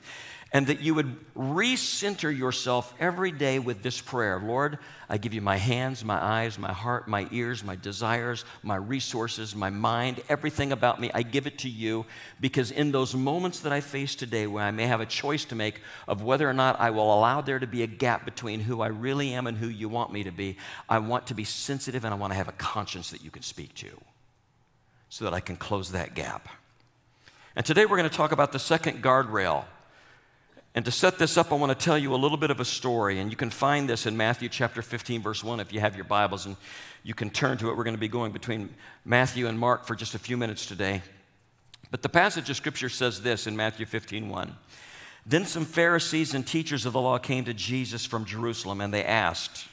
And 0.54 0.68
that 0.68 0.82
you 0.82 0.94
would 0.94 1.18
recenter 1.36 2.36
yourself 2.36 2.94
every 3.00 3.32
day 3.32 3.58
with 3.58 3.82
this 3.82 4.00
prayer 4.00 4.40
Lord, 4.40 4.78
I 5.10 5.18
give 5.18 5.34
you 5.34 5.42
my 5.42 5.58
hands, 5.58 6.06
my 6.06 6.24
eyes, 6.24 6.60
my 6.60 6.72
heart, 6.72 7.08
my 7.08 7.28
ears, 7.32 7.64
my 7.64 7.76
desires, 7.76 8.46
my 8.62 8.76
resources, 8.76 9.56
my 9.56 9.72
mind, 9.72 10.22
everything 10.30 10.72
about 10.72 11.02
me. 11.02 11.10
I 11.14 11.24
give 11.24 11.48
it 11.48 11.58
to 11.60 11.70
you 11.70 12.06
because 12.40 12.70
in 12.70 12.92
those 12.92 13.16
moments 13.16 13.62
that 13.62 13.74
I 13.74 13.82
face 13.82 14.14
today 14.14 14.46
where 14.46 14.64
I 14.64 14.72
may 14.72 14.86
have 14.86 15.02
a 15.02 15.08
choice 15.08 15.44
to 15.46 15.56
make 15.56 15.82
of 16.08 16.22
whether 16.22 16.48
or 16.48 16.54
not 16.54 16.80
I 16.80 16.92
will 16.92 17.12
allow 17.14 17.42
there 17.42 17.60
to 17.60 17.68
be 17.68 17.82
a 17.82 17.88
gap 17.88 18.24
between 18.24 18.60
who 18.60 18.82
I 18.82 18.88
really 18.88 19.34
am 19.34 19.48
and 19.48 19.58
who 19.58 19.68
you 19.68 19.90
want 19.90 20.14
me 20.14 20.24
to 20.24 20.32
be, 20.32 20.58
I 20.88 21.00
want 21.00 21.28
to 21.28 21.34
be 21.34 21.44
sensitive 21.44 22.06
and 22.06 22.14
I 22.14 22.18
want 22.18 22.32
to 22.32 22.38
have 22.38 22.48
a 22.48 22.54
conscience 22.54 23.10
that 23.10 23.24
you 23.24 23.32
can 23.32 23.42
speak 23.42 23.74
to 23.76 23.90
so 25.10 25.26
that 25.26 25.34
I 25.34 25.40
can 25.40 25.56
close 25.56 25.92
that 25.92 26.14
gap. 26.14 26.48
And 27.56 27.66
today 27.66 27.86
we're 27.86 27.98
going 27.98 28.10
to 28.10 28.16
talk 28.16 28.32
about 28.32 28.52
the 28.52 28.60
second 28.60 29.04
guardrail 29.04 29.66
and 30.76 30.84
to 30.86 30.92
set 30.92 31.20
this 31.20 31.38
up, 31.38 31.52
I 31.52 31.56
want 31.56 31.78
to 31.78 31.86
tell 31.86 31.98
you 31.98 32.16
a 32.16 32.18
little 32.18 32.38
bit 32.38 32.50
of 32.50 32.60
a 32.60 32.66
story. 32.66 33.20
And 33.20 33.30
you 33.30 33.38
can 33.38 33.52
find 33.52 33.88
this 33.88 34.08
in 34.08 34.18
Matthew 34.18 34.50
chapter 34.50 34.82
15, 34.82 35.22
verse 35.22 35.44
1, 35.44 35.60
if 35.60 35.72
you 35.72 35.80
have 35.80 35.96
your 35.96 36.06
Bibles, 36.06 36.48
and 36.48 36.56
you 37.04 37.14
can 37.14 37.30
turn 37.30 37.60
to 37.60 37.70
it. 37.70 37.78
We're 37.78 37.84
going 37.84 37.96
to 37.96 38.00
be 38.00 38.08
going 38.08 38.32
between 38.32 38.74
Matthew 39.06 39.48
and 39.48 39.60
Mark 39.60 39.86
for 39.86 39.96
just 39.96 40.16
a 40.16 40.20
few 40.20 40.36
minutes 40.36 40.66
today. 40.66 41.04
But 41.92 42.02
the 42.02 42.10
passage 42.10 42.50
of 42.50 42.56
Scripture 42.56 42.90
says 42.90 43.22
this 43.22 43.46
in 43.46 43.56
Matthew 43.56 43.86
15, 43.86 44.30
1. 44.30 44.56
Then 45.28 45.46
some 45.46 45.64
Pharisees 45.64 46.34
and 46.34 46.46
teachers 46.46 46.88
of 46.88 46.94
the 46.94 47.02
law 47.02 47.20
came 47.20 47.46
to 47.46 47.54
Jesus 47.54 48.04
from 48.04 48.26
Jerusalem, 48.26 48.82
and 48.82 48.92
they 48.92 49.06
asked, 49.06 49.68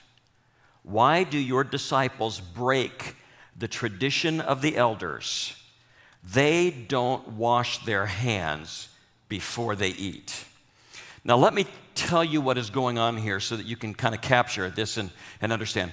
Why 0.82 1.24
do 1.24 1.38
your 1.38 1.64
disciples 1.64 2.40
break 2.40 3.16
the 3.56 3.68
tradition 3.68 4.42
of 4.42 4.60
the 4.60 4.76
elders? 4.76 5.56
They 6.22 6.70
don't 6.70 7.26
wash 7.26 7.78
their 7.86 8.04
hands 8.04 8.88
before 9.30 9.74
they 9.74 9.88
eat. 9.88 10.44
Now, 11.22 11.36
let 11.36 11.52
me 11.52 11.66
tell 11.94 12.24
you 12.24 12.40
what 12.40 12.56
is 12.56 12.70
going 12.70 12.98
on 12.98 13.16
here 13.16 13.40
so 13.40 13.56
that 13.56 13.66
you 13.66 13.76
can 13.76 13.92
kind 13.92 14.14
of 14.14 14.22
capture 14.22 14.70
this 14.70 14.96
and, 14.96 15.10
and 15.42 15.52
understand. 15.52 15.92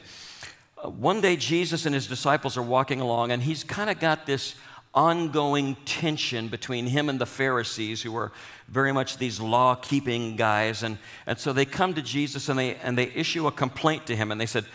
Uh, 0.82 0.90
one 0.90 1.20
day, 1.20 1.36
Jesus 1.36 1.86
and 1.86 1.94
his 1.94 2.08
disciples 2.08 2.56
are 2.56 2.62
walking 2.62 3.02
along, 3.02 3.32
and 3.32 3.44
he's 3.44 3.64
kind 3.64 3.90
of 3.90 4.00
got 4.00 4.26
this 4.26 4.56
ongoing 4.94 5.76
tension 5.86 6.48
between 6.48 6.88
him 6.88 7.10
and 7.10 7.20
the 7.20 7.26
Pharisees, 7.26 8.02
who 8.02 8.12
were 8.12 8.32
very 8.70 8.94
much 8.94 9.18
these 9.18 9.40
law 9.40 9.76
keeping 9.76 10.38
guys. 10.38 10.82
And, 10.82 10.98
and 11.26 11.38
so 11.38 11.52
they 11.52 11.66
come 11.66 11.94
to 11.96 12.02
Jesus 12.02 12.48
and 12.48 12.58
they, 12.58 12.76
and 12.76 12.98
they 12.98 13.12
issue 13.14 13.48
a 13.48 13.52
complaint 13.52 14.08
to 14.08 14.16
him, 14.16 14.32
and 14.32 14.40
they 14.40 14.46
said, 14.46 14.66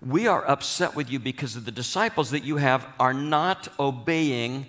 We 0.00 0.28
are 0.28 0.48
upset 0.48 0.94
with 0.94 1.10
you 1.10 1.18
because 1.18 1.56
of 1.56 1.64
the 1.64 1.72
disciples 1.72 2.30
that 2.30 2.44
you 2.44 2.56
have 2.56 2.86
are 3.00 3.14
not 3.14 3.68
obeying 3.80 4.66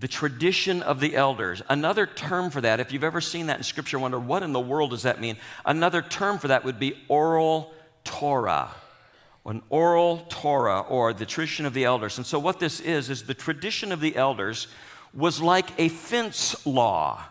the 0.00 0.08
tradition 0.08 0.82
of 0.82 0.98
the 0.98 1.14
elders. 1.14 1.60
Another 1.68 2.06
term 2.06 2.50
for 2.50 2.62
that, 2.62 2.80
if 2.80 2.90
you've 2.90 3.04
ever 3.04 3.20
seen 3.20 3.46
that 3.46 3.58
in 3.58 3.62
Scripture, 3.62 3.98
wonder 3.98 4.18
what 4.18 4.42
in 4.42 4.52
the 4.52 4.60
world 4.60 4.90
does 4.90 5.02
that 5.02 5.20
mean? 5.20 5.36
Another 5.66 6.00
term 6.00 6.38
for 6.38 6.48
that 6.48 6.64
would 6.64 6.80
be 6.80 6.96
oral 7.08 7.72
Torah. 8.02 8.70
An 9.44 9.62
oral 9.68 10.26
Torah 10.30 10.80
or 10.80 11.12
the 11.12 11.26
tradition 11.26 11.66
of 11.66 11.74
the 11.74 11.84
elders. 11.84 12.16
And 12.16 12.26
so, 12.26 12.38
what 12.38 12.60
this 12.60 12.80
is, 12.80 13.10
is 13.10 13.24
the 13.24 13.34
tradition 13.34 13.92
of 13.92 14.00
the 14.00 14.16
elders 14.16 14.68
was 15.12 15.40
like 15.40 15.68
a 15.78 15.88
fence 15.88 16.66
law. 16.66 17.22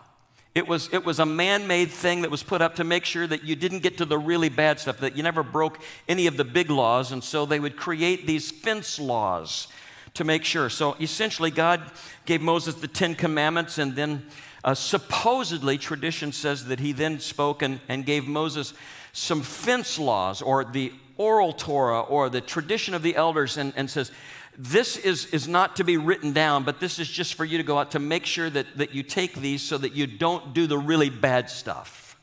It 0.54 0.68
was, 0.68 0.92
it 0.92 1.04
was 1.04 1.18
a 1.18 1.26
man 1.26 1.66
made 1.66 1.90
thing 1.90 2.22
that 2.22 2.30
was 2.30 2.42
put 2.42 2.60
up 2.60 2.76
to 2.76 2.84
make 2.84 3.04
sure 3.04 3.26
that 3.26 3.44
you 3.44 3.54
didn't 3.54 3.80
get 3.80 3.98
to 3.98 4.04
the 4.04 4.18
really 4.18 4.48
bad 4.48 4.80
stuff, 4.80 4.98
that 4.98 5.16
you 5.16 5.22
never 5.22 5.42
broke 5.42 5.78
any 6.08 6.26
of 6.26 6.36
the 6.36 6.44
big 6.44 6.70
laws. 6.70 7.12
And 7.12 7.22
so 7.22 7.46
they 7.46 7.60
would 7.60 7.76
create 7.76 8.26
these 8.26 8.50
fence 8.50 8.98
laws 8.98 9.68
to 10.14 10.24
make 10.24 10.44
sure. 10.44 10.68
So 10.68 10.96
essentially, 11.00 11.50
God 11.50 11.80
gave 12.26 12.40
Moses 12.40 12.74
the 12.74 12.88
Ten 12.88 13.14
Commandments, 13.14 13.78
and 13.78 13.94
then 13.94 14.26
uh, 14.64 14.74
supposedly, 14.74 15.78
tradition 15.78 16.32
says 16.32 16.66
that 16.66 16.80
he 16.80 16.92
then 16.92 17.20
spoke 17.20 17.62
and, 17.62 17.80
and 17.88 18.04
gave 18.04 18.26
Moses 18.26 18.74
some 19.12 19.42
fence 19.42 19.98
laws 19.98 20.42
or 20.42 20.64
the 20.64 20.92
oral 21.16 21.52
Torah 21.52 22.00
or 22.00 22.28
the 22.28 22.40
tradition 22.40 22.94
of 22.94 23.02
the 23.02 23.16
elders, 23.16 23.56
and, 23.56 23.72
and 23.76 23.90
says, 23.90 24.10
this 24.58 24.96
is, 24.96 25.26
is 25.26 25.48
not 25.48 25.76
to 25.76 25.84
be 25.84 25.96
written 25.96 26.32
down, 26.32 26.64
but 26.64 26.80
this 26.80 26.98
is 26.98 27.08
just 27.08 27.34
for 27.34 27.44
you 27.44 27.56
to 27.58 27.64
go 27.64 27.78
out 27.78 27.92
to 27.92 27.98
make 27.98 28.26
sure 28.26 28.50
that, 28.50 28.66
that 28.76 28.94
you 28.94 29.02
take 29.02 29.34
these 29.34 29.62
so 29.62 29.78
that 29.78 29.94
you 29.94 30.06
don't 30.06 30.52
do 30.52 30.66
the 30.66 30.76
really 30.76 31.08
bad 31.08 31.48
stuff. 31.48 32.18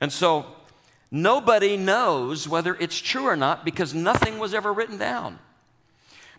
And 0.00 0.12
so 0.12 0.46
nobody 1.10 1.76
knows 1.76 2.48
whether 2.48 2.74
it's 2.74 2.98
true 2.98 3.26
or 3.26 3.36
not 3.36 3.64
because 3.64 3.94
nothing 3.94 4.40
was 4.40 4.52
ever 4.52 4.72
written 4.72 4.98
down. 4.98 5.38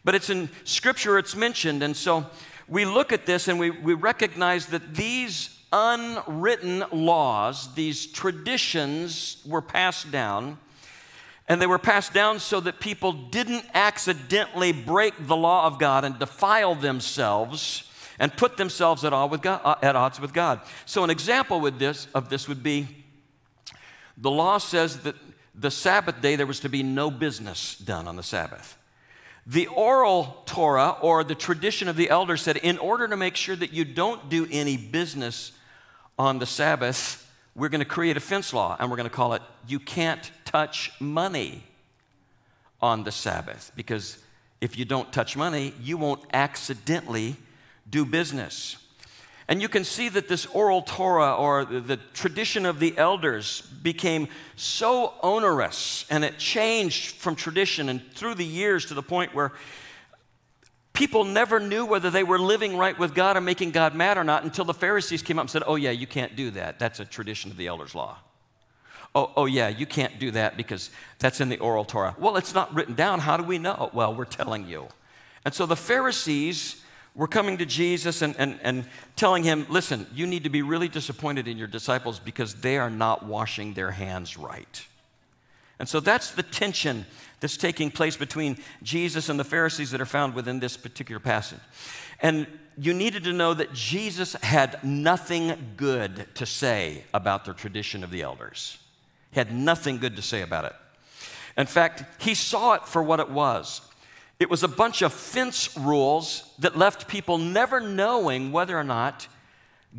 But 0.04 0.16
it's 0.16 0.30
in 0.30 0.50
Scripture, 0.64 1.18
it's 1.18 1.36
mentioned. 1.36 1.84
And 1.84 1.96
so 1.96 2.26
we 2.68 2.86
look 2.86 3.12
at 3.14 3.26
this 3.26 3.48
and 3.48 3.60
we, 3.60 3.70
we 3.70 3.94
recognize 3.94 4.68
that 4.68 4.96
these 4.96 5.58
unwritten 5.72 6.84
laws, 6.92 7.74
these 7.74 8.06
traditions 8.06 9.42
were 9.46 9.62
passed 9.62 10.12
down. 10.12 10.60
And 11.48 11.62
they 11.62 11.68
were 11.68 11.80
passed 11.80 12.14
down 12.14 12.40
so 12.40 12.62
that 12.62 12.80
people 12.80 13.12
didn't 13.12 13.66
accidentally 13.74 14.72
break 14.72 15.14
the 15.28 15.36
law 15.36 15.66
of 15.68 15.78
God 15.78 16.06
and 16.06 16.18
defile 16.18 16.74
themselves 16.74 17.90
and 18.18 18.36
put 18.38 18.56
themselves 18.56 19.04
at, 19.04 19.12
God, 19.12 19.62
uh, 19.64 19.76
at 19.82 19.96
odds 19.96 20.22
with 20.22 20.34
God. 20.34 20.62
So, 20.86 21.04
an 21.04 21.10
example 21.10 21.60
with 21.60 21.80
this, 21.80 22.08
of 22.14 22.30
this 22.30 22.48
would 22.48 22.64
be 22.64 22.88
the 24.16 24.32
law 24.32 24.58
says 24.58 25.00
that 25.00 25.16
the 25.56 25.72
Sabbath 25.72 26.22
day 26.22 26.36
there 26.36 26.46
was 26.46 26.60
to 26.62 26.70
be 26.70 26.84
no 26.84 27.12
business 27.12 27.78
done 27.78 28.08
on 28.08 28.16
the 28.16 28.24
Sabbath. 28.24 28.78
The 29.46 29.68
oral 29.68 30.42
Torah, 30.46 30.98
or 31.02 31.24
the 31.24 31.36
tradition 31.36 31.88
of 31.88 31.96
the 31.96 32.10
elders, 32.10 32.42
said 32.42 32.58
in 32.58 32.78
order 32.78 33.08
to 33.08 33.18
make 33.18 33.36
sure 33.36 33.56
that 33.56 33.74
you 33.74 33.84
don't 33.84 34.30
do 34.30 34.48
any 34.50 34.78
business 34.78 35.52
on 36.18 36.40
the 36.40 36.46
Sabbath, 36.46 37.20
we're 37.56 37.70
going 37.70 37.80
to 37.80 37.86
create 37.86 38.18
a 38.18 38.22
fence 38.22 38.54
law 38.54 38.76
and 38.80 38.90
we're 38.90 38.98
going 38.98 39.10
to 39.10 39.16
call 39.16 39.34
it 39.34 39.42
you 39.68 39.80
can't 39.80 40.32
touch 40.46 40.92
money 41.00 41.64
on 42.82 43.04
the 43.04 43.12
Sabbath. 43.12 43.72
Because 43.76 44.18
if 44.62 44.78
you 44.78 44.86
don't 44.86 45.12
touch 45.12 45.36
money, 45.36 45.74
you 45.82 45.98
won't 45.98 46.24
accidentally 46.34 47.36
do 47.90 48.06
business. 48.06 48.78
And 49.48 49.62
you 49.62 49.68
can 49.68 49.84
see 49.84 50.10
that 50.10 50.28
this 50.28 50.46
oral 50.48 50.82
Torah 50.82 51.36
or 51.36 51.66
the 51.66 51.98
tradition 52.14 52.66
of 52.66 52.80
the 52.80 52.98
elders 52.98 53.62
became 53.62 54.30
so 54.56 55.14
onerous 55.22 56.06
and 56.10 56.24
it 56.24 56.38
changed 56.38 57.16
from 57.16 57.36
tradition 57.36 57.90
and 57.90 58.02
through 58.14 58.36
the 58.36 58.46
years 58.46 58.86
to 58.86 58.94
the 58.94 59.04
point 59.04 59.36
where 59.36 59.52
people 60.94 61.26
never 61.26 61.60
knew 61.60 61.86
whether 61.86 62.10
they 62.10 62.24
were 62.24 62.40
living 62.40 62.78
right 62.78 62.98
with 62.98 63.14
God 63.14 63.36
or 63.36 63.42
making 63.42 63.72
God 63.72 63.96
mad 63.96 64.18
or 64.18 64.24
not 64.24 64.44
until 64.44 64.64
the 64.64 64.74
Pharisees 64.74 65.22
came 65.22 65.38
up 65.38 65.44
and 65.44 65.50
said, 65.50 65.64
Oh, 65.66 65.76
yeah, 65.76 65.92
you 65.92 66.08
can't 66.08 66.36
do 66.36 66.52
that. 66.52 66.80
That's 66.80 67.00
a 67.00 67.06
tradition 67.06 67.52
of 67.52 67.58
the 67.58 67.68
elders' 67.68 67.94
law. 67.94 68.20
Oh, 69.16 69.32
oh, 69.36 69.46
yeah, 69.46 69.68
you 69.68 69.86
can't 69.86 70.18
do 70.20 70.32
that 70.32 70.58
because 70.58 70.90
that's 71.20 71.40
in 71.40 71.50
the 71.50 71.60
oral 71.60 71.86
Torah. 71.86 72.16
Well, 72.18 72.38
it's 72.38 72.54
not 72.54 72.74
written 72.74 72.96
down. 72.96 73.20
How 73.20 73.38
do 73.38 73.44
we 73.44 73.60
know? 73.60 73.92
Well, 73.94 74.16
we're 74.16 74.26
telling 74.26 74.68
you. 74.68 74.88
And 75.46 75.54
so 75.54 75.66
the 75.66 75.76
Pharisees 75.76 76.83
were 77.16 77.28
coming 77.28 77.58
to 77.60 77.66
Jesus 77.66 78.22
and, 78.22 78.36
and, 78.38 78.60
and 78.64 78.86
telling 79.16 79.44
him, 79.44 79.66
listen, 79.70 80.08
you 80.14 80.26
need 80.26 80.44
to 80.44 80.50
be 80.50 80.62
really 80.62 80.88
disappointed 80.88 81.48
in 81.48 81.58
your 81.58 81.68
disciples 81.68 82.20
because 82.20 82.56
they 82.56 82.78
are 82.78 82.90
not 82.90 83.26
washing 83.26 83.74
their 83.74 83.92
hands 83.92 84.38
right. 84.38 84.86
And 85.80 85.88
so 85.88 86.00
that's 86.00 86.32
the 86.32 86.44
tension 86.44 87.06
that's 87.40 87.58
taking 87.58 87.92
place 87.92 88.16
between 88.16 88.58
Jesus 88.82 89.30
and 89.30 89.40
the 89.40 89.44
Pharisees 89.44 89.92
that 89.92 90.02
are 90.02 90.06
found 90.06 90.34
within 90.34 90.60
this 90.60 90.78
particular 90.78 91.20
passage. 91.20 91.60
And 92.22 92.48
you 92.78 92.94
needed 92.94 93.26
to 93.26 93.34
know 93.34 93.54
that 93.54 93.74
Jesus 93.74 94.34
had 94.34 94.84
nothing 94.84 95.74
good 95.78 96.28
to 96.36 96.46
say 96.46 97.04
about 97.14 97.46
the 97.46 97.54
tradition 97.54 98.04
of 98.04 98.12
the 98.12 98.22
elders. 98.22 98.78
He 99.32 99.40
had 99.40 99.54
nothing 99.54 99.98
good 99.98 100.16
to 100.16 100.22
say 100.22 100.42
about 100.42 100.66
it. 100.66 100.74
In 101.58 101.68
fact, 101.68 102.04
he 102.22 102.34
saw 102.34 102.74
it 102.74 102.88
for 102.88 103.04
what 103.04 103.20
it 103.20 103.30
was. 103.30 103.82
It 104.40 104.50
was 104.50 104.64
a 104.64 104.68
bunch 104.68 105.02
of 105.02 105.14
fence 105.14 105.78
rules 105.78 106.44
that 106.60 106.78
left 106.78 107.08
people 107.08 107.38
never 107.38 107.80
knowing 107.80 108.52
whether 108.52 108.78
or 108.78 108.84
not 108.84 109.28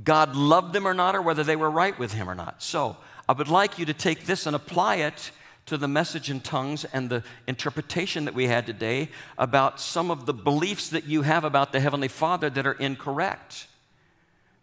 God 0.03 0.35
loved 0.35 0.73
them 0.73 0.89
or 0.89 0.95
not, 0.95 1.15
or 1.15 1.23
whether 1.23 1.45
they 1.45 1.57
were 1.57 1.71
right 1.71 1.97
with 1.99 2.13
Him 2.13 2.29
or 2.29 2.35
not. 2.35 2.63
So 2.63 2.97
I 3.29 3.33
would 3.33 3.49
like 3.49 3.79
you 3.79 3.87
to 3.87 3.95
take 3.95 4.27
this 4.27 4.47
and 4.47 4.57
apply 4.57 4.97
it 4.97 5.31
to 5.67 5.79
the 5.79 5.89
message 5.89 6.31
in 6.31 6.41
tongues 6.41 6.85
and 6.85 7.09
the 7.09 7.23
interpretation 7.47 8.25
that 8.25 8.35
we 8.35 8.49
had 8.49 8.67
today 8.67 9.09
about 9.39 9.81
some 9.81 10.11
of 10.11 10.27
the 10.27 10.35
beliefs 10.35 10.91
that 10.91 11.05
you 11.05 11.23
have 11.23 11.45
about 11.45 11.73
the 11.73 11.81
Heavenly 11.81 12.09
Father 12.09 12.51
that 12.51 12.67
are 12.67 12.73
incorrect. 12.73 13.67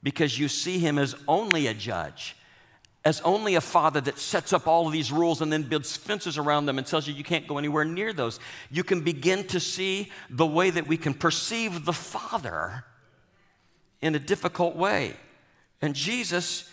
Because 0.03 0.37
you 0.37 0.47
see 0.47 0.79
Him 0.79 0.97
as 0.99 1.15
only 1.27 1.67
a 1.67 1.73
judge 1.73 2.35
as 3.03 3.19
only 3.21 3.55
a 3.55 3.61
father 3.61 3.99
that 4.01 4.19
sets 4.19 4.53
up 4.53 4.67
all 4.67 4.85
of 4.85 4.93
these 4.93 5.11
rules 5.11 5.41
and 5.41 5.51
then 5.51 5.63
builds 5.63 5.97
fences 5.97 6.37
around 6.37 6.67
them 6.67 6.77
and 6.77 6.85
tells 6.85 7.07
you 7.07 7.13
you 7.13 7.23
can't 7.23 7.47
go 7.47 7.57
anywhere 7.57 7.83
near 7.83 8.13
those. 8.13 8.39
You 8.69 8.83
can 8.83 9.01
begin 9.01 9.45
to 9.47 9.59
see 9.59 10.11
the 10.29 10.45
way 10.45 10.69
that 10.69 10.87
we 10.87 10.97
can 10.97 11.13
perceive 11.15 11.85
the 11.85 11.93
Father 11.93 12.85
in 14.01 14.13
a 14.13 14.19
difficult 14.19 14.75
way. 14.75 15.15
And 15.81 15.95
Jesus 15.95 16.69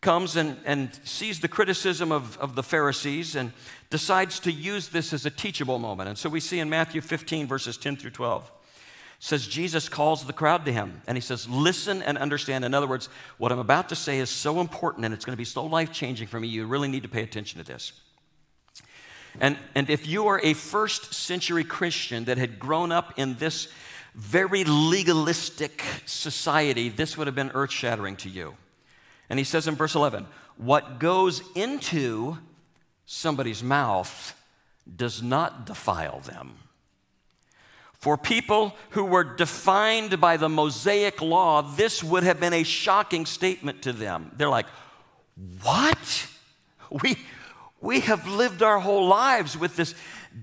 comes 0.00 0.36
and, 0.36 0.56
and 0.64 0.94
sees 1.04 1.40
the 1.40 1.48
criticism 1.48 2.10
of, 2.10 2.36
of 2.38 2.56
the 2.56 2.62
Pharisees 2.62 3.36
and 3.36 3.52
decides 3.90 4.40
to 4.40 4.52
use 4.52 4.88
this 4.88 5.12
as 5.12 5.26
a 5.26 5.30
teachable 5.30 5.78
moment. 5.78 6.08
And 6.08 6.18
so 6.18 6.28
we 6.28 6.40
see 6.40 6.58
in 6.58 6.68
Matthew 6.68 7.00
15, 7.00 7.46
verses 7.46 7.76
10 7.76 7.96
through 7.96 8.10
12. 8.10 8.50
Says 9.20 9.46
Jesus 9.46 9.88
calls 9.88 10.24
the 10.24 10.32
crowd 10.32 10.64
to 10.66 10.72
him 10.72 11.02
and 11.06 11.16
he 11.16 11.20
says, 11.20 11.48
Listen 11.48 12.02
and 12.02 12.16
understand. 12.16 12.64
In 12.64 12.74
other 12.74 12.86
words, 12.86 13.08
what 13.38 13.50
I'm 13.50 13.58
about 13.58 13.88
to 13.88 13.96
say 13.96 14.18
is 14.18 14.30
so 14.30 14.60
important 14.60 15.04
and 15.04 15.12
it's 15.12 15.24
going 15.24 15.34
to 15.34 15.38
be 15.38 15.44
so 15.44 15.64
life 15.64 15.92
changing 15.92 16.28
for 16.28 16.38
me. 16.38 16.48
You 16.48 16.66
really 16.66 16.88
need 16.88 17.02
to 17.02 17.08
pay 17.08 17.22
attention 17.22 17.58
to 17.58 17.66
this. 17.66 17.92
And, 19.40 19.56
and 19.74 19.90
if 19.90 20.06
you 20.06 20.28
are 20.28 20.40
a 20.42 20.54
first 20.54 21.14
century 21.14 21.64
Christian 21.64 22.24
that 22.24 22.38
had 22.38 22.58
grown 22.58 22.92
up 22.92 23.14
in 23.18 23.36
this 23.36 23.68
very 24.14 24.64
legalistic 24.64 25.82
society, 26.06 26.88
this 26.88 27.16
would 27.16 27.26
have 27.26 27.36
been 27.36 27.50
earth 27.54 27.70
shattering 27.70 28.16
to 28.16 28.28
you. 28.28 28.56
And 29.30 29.38
he 29.38 29.44
says 29.44 29.68
in 29.68 29.74
verse 29.74 29.94
11, 29.94 30.26
What 30.56 30.98
goes 30.98 31.42
into 31.54 32.38
somebody's 33.06 33.62
mouth 33.62 34.34
does 34.96 35.22
not 35.22 35.66
defile 35.66 36.20
them. 36.20 36.56
For 37.98 38.16
people 38.16 38.76
who 38.90 39.04
were 39.04 39.24
defined 39.24 40.20
by 40.20 40.36
the 40.36 40.48
Mosaic 40.48 41.20
law, 41.20 41.62
this 41.62 42.02
would 42.02 42.22
have 42.22 42.38
been 42.38 42.52
a 42.52 42.62
shocking 42.62 43.26
statement 43.26 43.82
to 43.82 43.92
them. 43.92 44.30
They're 44.36 44.48
like, 44.48 44.66
What? 45.62 46.28
We, 47.02 47.16
we 47.80 48.00
have 48.00 48.26
lived 48.26 48.62
our 48.62 48.80
whole 48.80 49.06
lives 49.08 49.58
with 49.58 49.76
this 49.76 49.94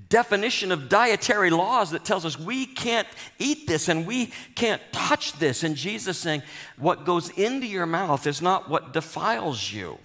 definition 0.10 0.72
of 0.72 0.90
dietary 0.90 1.50
laws 1.50 1.92
that 1.92 2.04
tells 2.04 2.26
us 2.26 2.38
we 2.38 2.66
can't 2.66 3.08
eat 3.40 3.68
this 3.68 3.88
and 3.88 4.06
we 4.06 4.32
can't 4.56 4.82
touch 4.92 5.34
this. 5.34 5.64
And 5.64 5.76
Jesus 5.76 6.18
saying, 6.18 6.44
What 6.78 7.06
goes 7.06 7.30
into 7.30 7.68
your 7.68 7.86
mouth 7.86 8.28
is 8.28 8.42
not 8.42 8.70
what 8.70 8.94
defiles 8.94 9.72
you. 9.72 9.98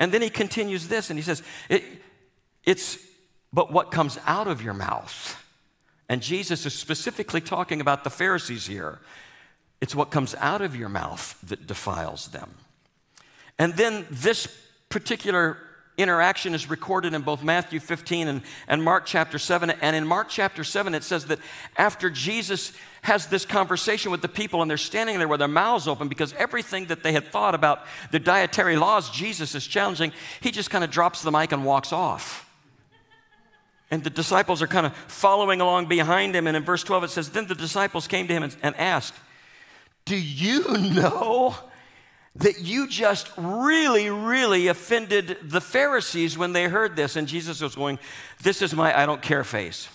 And 0.00 0.12
then 0.12 0.22
he 0.22 0.30
continues 0.30 0.88
this 0.88 1.10
and 1.10 1.18
he 1.18 1.24
says, 1.24 1.42
it, 1.68 1.82
It's 2.64 2.98
but 3.52 3.72
what 3.72 3.90
comes 3.90 4.18
out 4.26 4.46
of 4.46 4.62
your 4.62 4.74
mouth. 4.74 5.42
And 6.08 6.22
Jesus 6.22 6.64
is 6.64 6.74
specifically 6.74 7.40
talking 7.40 7.80
about 7.80 8.04
the 8.04 8.10
Pharisees 8.10 8.66
here. 8.66 8.98
It's 9.80 9.94
what 9.94 10.10
comes 10.10 10.34
out 10.36 10.60
of 10.60 10.74
your 10.74 10.88
mouth 10.88 11.38
that 11.44 11.66
defiles 11.66 12.28
them. 12.28 12.54
And 13.58 13.74
then 13.74 14.06
this 14.10 14.48
particular 14.88 15.58
interaction 15.98 16.54
is 16.54 16.70
recorded 16.70 17.12
in 17.12 17.22
both 17.22 17.42
Matthew 17.42 17.80
15 17.80 18.28
and, 18.28 18.42
and 18.68 18.82
Mark 18.82 19.04
chapter 19.04 19.38
7. 19.38 19.70
And 19.70 19.96
in 19.96 20.06
Mark 20.06 20.28
chapter 20.28 20.64
7, 20.64 20.94
it 20.94 21.02
says 21.02 21.26
that 21.26 21.40
after 21.76 22.08
Jesus 22.08 22.72
has 23.02 23.26
this 23.26 23.44
conversation 23.44 24.10
with 24.10 24.22
the 24.22 24.28
people 24.28 24.62
and 24.62 24.70
they're 24.70 24.78
standing 24.78 25.18
there 25.18 25.28
with 25.28 25.40
their 25.40 25.48
mouths 25.48 25.88
open 25.88 26.08
because 26.08 26.32
everything 26.34 26.86
that 26.86 27.02
they 27.02 27.12
had 27.12 27.26
thought 27.26 27.54
about 27.54 27.80
the 28.12 28.20
dietary 28.20 28.76
laws 28.76 29.10
Jesus 29.10 29.54
is 29.54 29.66
challenging, 29.66 30.12
he 30.40 30.52
just 30.52 30.70
kind 30.70 30.84
of 30.84 30.90
drops 30.90 31.22
the 31.22 31.32
mic 31.32 31.52
and 31.52 31.64
walks 31.64 31.92
off. 31.92 32.47
And 33.90 34.04
the 34.04 34.10
disciples 34.10 34.60
are 34.60 34.66
kind 34.66 34.86
of 34.86 34.94
following 34.94 35.60
along 35.60 35.86
behind 35.86 36.36
him. 36.36 36.46
And 36.46 36.56
in 36.56 36.62
verse 36.62 36.84
12, 36.84 37.04
it 37.04 37.10
says, 37.10 37.30
Then 37.30 37.46
the 37.46 37.54
disciples 37.54 38.06
came 38.06 38.28
to 38.28 38.34
him 38.34 38.42
and, 38.42 38.56
and 38.62 38.76
asked, 38.76 39.14
Do 40.04 40.16
you 40.16 40.68
know 40.76 41.56
that 42.36 42.60
you 42.60 42.86
just 42.86 43.30
really, 43.36 44.10
really 44.10 44.68
offended 44.68 45.38
the 45.42 45.60
Pharisees 45.60 46.38
when 46.38 46.52
they 46.52 46.64
heard 46.64 46.96
this. 46.96 47.16
And 47.16 47.26
Jesus 47.26 47.60
was 47.60 47.74
going, 47.74 47.98
This 48.42 48.62
is 48.62 48.74
my 48.74 48.96
I 48.98 49.06
don't 49.06 49.22
care 49.22 49.44
face. 49.44 49.88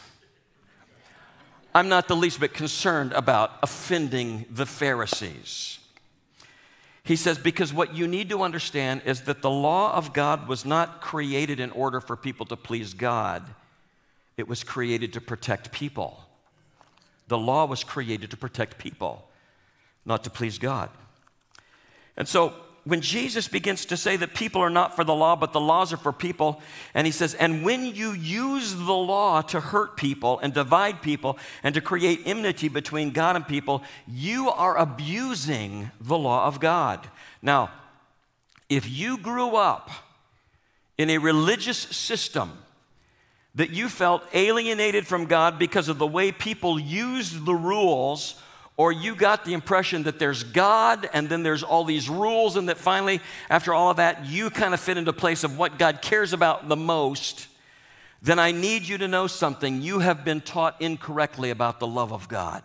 I'm 1.76 1.90
not 1.90 2.08
the 2.08 2.16
least 2.16 2.40
bit 2.40 2.54
concerned 2.54 3.14
about 3.14 3.52
offending 3.64 4.46
the 4.50 4.66
Pharisees. 4.66 5.80
He 7.04 7.16
says, 7.16 7.38
Because 7.38 7.74
what 7.74 7.96
you 7.96 8.08
need 8.08 8.30
to 8.30 8.44
understand 8.44 9.02
is 9.06 9.22
that 9.22 9.42
the 9.42 9.50
law 9.50 9.94
of 9.96 10.14
God 10.14 10.48
was 10.48 10.66
not 10.66 11.02
created 11.02 11.60
in 11.60 11.72
order 11.72 12.00
for 12.00 12.16
people 12.16 12.46
to 12.48 12.58
please 12.58 12.94
God, 12.94 13.44
it 14.38 14.48
was 14.48 14.64
created 14.64 15.14
to 15.14 15.22
protect 15.22 15.72
people. 15.72 16.20
The 17.28 17.38
law 17.38 17.66
was 17.66 17.84
created 17.84 18.32
to 18.32 18.38
protect 18.38 18.78
people, 18.78 19.28
not 20.06 20.24
to 20.26 20.30
please 20.30 20.58
God. 20.58 20.90
And 22.18 22.28
so 22.28 22.54
when 22.86 23.00
Jesus 23.00 23.48
begins 23.48 23.86
to 23.86 23.98
say 23.98 24.18
that 24.18 24.34
people 24.34 24.62
are 24.62 24.70
not 24.70 24.96
for 24.96 25.06
the 25.06 25.16
law, 25.16 25.38
but 25.38 25.54
the 25.54 25.62
laws 25.62 25.94
are 25.94 25.98
for 25.98 26.12
people, 26.12 26.62
and 26.94 27.08
he 27.08 27.12
says, 27.12 27.34
and 27.34 27.64
when 27.64 27.86
you 27.86 28.12
use 28.12 28.74
the 28.76 28.94
law 28.94 29.42
to 29.42 29.60
hurt 29.62 29.96
people 29.96 30.40
and 30.40 30.54
divide 30.54 31.02
people 31.02 31.38
and 31.64 31.74
to 31.76 31.82
create 31.82 32.22
enmity 32.26 32.68
between 32.68 33.12
God 33.12 33.38
and 33.38 33.48
people, 33.48 33.84
you 34.06 34.50
are 34.50 34.78
abusing 34.78 35.92
the 36.02 36.18
law 36.18 36.46
of 36.46 36.60
God. 36.60 37.08
Now, 37.42 37.72
if 38.68 38.90
you 38.90 39.18
grew 39.18 39.56
up 39.56 39.90
in 40.98 41.10
a 41.10 41.20
religious 41.20 41.78
system 41.78 42.52
that 43.56 43.70
you 43.70 43.88
felt 43.88 44.24
alienated 44.34 45.06
from 45.06 45.26
God 45.26 45.60
because 45.60 45.88
of 45.88 45.98
the 45.98 46.08
way 46.08 46.32
people 46.32 46.80
used 46.80 47.46
the 47.46 47.54
rules 47.54 48.42
or 48.76 48.92
you 48.92 49.16
got 49.16 49.46
the 49.46 49.54
impression 49.54 50.04
that 50.04 50.18
there's 50.18 50.44
God 50.44 51.08
and 51.14 51.30
then 51.30 51.44
there's 51.44 51.62
all 51.62 51.84
these 51.84 52.10
rules, 52.10 52.56
and 52.56 52.70
that 52.70 52.78
finally, 52.78 53.22
after 53.50 53.74
all 53.74 53.92
of 53.92 53.98
that, 53.98 54.26
you 54.26 54.50
kind 54.50 54.74
of 54.74 54.80
fit 54.80 54.98
into 54.98 55.14
place 55.14 55.44
of 55.44 55.58
what 55.58 55.78
God 55.78 56.02
cares 56.02 56.34
about 56.34 56.68
the 56.68 56.76
most, 56.76 57.48
then 58.24 58.40
I 58.40 58.52
need 58.52 58.88
you 58.88 58.98
to 59.00 59.08
know 59.08 59.28
something. 59.28 59.82
You 59.82 60.00
have 60.00 60.26
been 60.26 60.42
taught 60.42 60.82
incorrectly 60.82 61.52
about 61.52 61.80
the 61.80 61.88
love 61.88 62.12
of 62.12 62.28
God. 62.28 62.64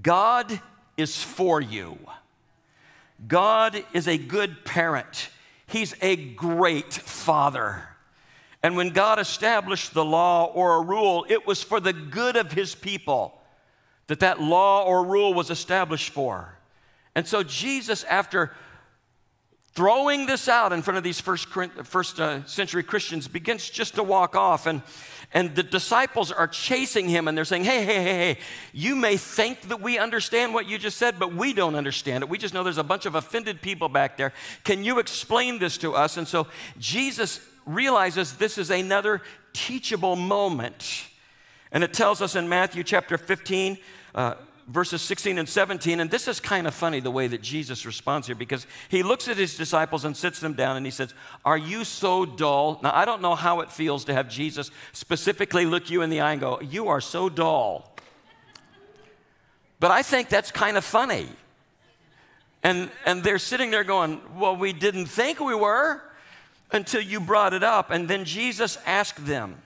God 0.00 0.60
is 0.96 1.22
for 1.22 1.60
you, 1.60 1.98
God 3.28 3.84
is 3.92 4.08
a 4.08 4.16
good 4.16 4.64
parent, 4.64 5.28
He's 5.66 5.94
a 6.00 6.16
great 6.16 6.94
father. 6.94 7.88
And 8.62 8.76
when 8.76 8.90
God 8.90 9.18
established 9.18 9.92
the 9.92 10.04
law 10.04 10.44
or 10.44 10.76
a 10.76 10.80
rule, 10.80 11.26
it 11.28 11.46
was 11.46 11.62
for 11.62 11.80
the 11.80 11.92
good 11.92 12.36
of 12.36 12.52
His 12.52 12.74
people 12.74 13.38
that 14.06 14.20
that 14.20 14.40
law 14.40 14.84
or 14.84 15.04
rule 15.04 15.34
was 15.34 15.50
established 15.50 16.10
for. 16.10 16.58
And 17.14 17.26
so 17.26 17.42
Jesus, 17.42 18.04
after 18.04 18.52
throwing 19.74 20.26
this 20.26 20.48
out 20.48 20.72
in 20.72 20.82
front 20.82 20.98
of 20.98 21.04
these 21.04 21.20
first, 21.20 21.48
first 21.48 22.20
uh, 22.20 22.44
century 22.44 22.82
Christians, 22.82 23.26
begins 23.26 23.68
just 23.68 23.94
to 23.94 24.02
walk 24.02 24.36
off. 24.36 24.66
And, 24.66 24.82
and 25.32 25.54
the 25.54 25.62
disciples 25.62 26.30
are 26.30 26.46
chasing 26.46 27.08
him 27.08 27.26
and 27.26 27.36
they're 27.36 27.46
saying, 27.46 27.64
hey, 27.64 27.84
hey, 27.84 27.94
hey, 27.94 28.14
hey, 28.34 28.38
you 28.72 28.94
may 28.94 29.16
think 29.16 29.62
that 29.68 29.80
we 29.80 29.98
understand 29.98 30.52
what 30.52 30.68
you 30.68 30.78
just 30.78 30.98
said, 30.98 31.18
but 31.18 31.34
we 31.34 31.54
don't 31.54 31.74
understand 31.74 32.22
it. 32.22 32.28
We 32.28 32.38
just 32.38 32.52
know 32.52 32.62
there's 32.62 32.78
a 32.78 32.84
bunch 32.84 33.06
of 33.06 33.14
offended 33.14 33.62
people 33.62 33.88
back 33.88 34.18
there. 34.18 34.32
Can 34.62 34.84
you 34.84 34.98
explain 34.98 35.58
this 35.58 35.78
to 35.78 35.94
us? 35.94 36.18
And 36.18 36.28
so 36.28 36.48
Jesus 36.78 37.40
realizes 37.66 38.34
this 38.34 38.58
is 38.58 38.70
another 38.70 39.22
teachable 39.52 40.16
moment. 40.16 41.06
And 41.70 41.82
it 41.82 41.92
tells 41.92 42.20
us 42.20 42.36
in 42.36 42.48
Matthew 42.48 42.84
chapter 42.84 43.16
15, 43.16 43.78
uh, 44.14 44.34
verses 44.68 45.02
16 45.02 45.38
and 45.38 45.48
17. 45.48 46.00
And 46.00 46.10
this 46.10 46.28
is 46.28 46.40
kind 46.40 46.66
of 46.66 46.74
funny 46.74 47.00
the 47.00 47.10
way 47.10 47.26
that 47.28 47.42
Jesus 47.42 47.86
responds 47.86 48.26
here 48.26 48.36
because 48.36 48.66
he 48.88 49.02
looks 49.02 49.28
at 49.28 49.36
his 49.36 49.56
disciples 49.56 50.04
and 50.04 50.16
sits 50.16 50.40
them 50.40 50.54
down 50.54 50.76
and 50.76 50.84
he 50.84 50.92
says, 50.92 51.14
Are 51.44 51.56
you 51.56 51.84
so 51.84 52.26
dull? 52.26 52.78
Now, 52.82 52.92
I 52.94 53.04
don't 53.04 53.22
know 53.22 53.34
how 53.34 53.60
it 53.60 53.70
feels 53.70 54.04
to 54.04 54.14
have 54.14 54.28
Jesus 54.28 54.70
specifically 54.92 55.64
look 55.64 55.90
you 55.90 56.02
in 56.02 56.10
the 56.10 56.20
eye 56.20 56.32
and 56.32 56.40
go, 56.40 56.60
You 56.60 56.88
are 56.88 57.00
so 57.00 57.28
dull. 57.28 57.88
But 59.80 59.90
I 59.90 60.02
think 60.02 60.28
that's 60.28 60.50
kind 60.50 60.76
of 60.76 60.84
funny. 60.84 61.28
And, 62.62 62.90
and 63.04 63.24
they're 63.24 63.40
sitting 63.40 63.70
there 63.70 63.84
going, 63.84 64.20
Well, 64.38 64.56
we 64.56 64.72
didn't 64.72 65.06
think 65.06 65.40
we 65.40 65.54
were 65.54 66.02
until 66.72 67.00
you 67.00 67.20
brought 67.20 67.52
it 67.52 67.62
up. 67.62 67.90
And 67.90 68.08
then 68.08 68.24
Jesus 68.24 68.78
asked 68.86 69.24
them, 69.26 69.62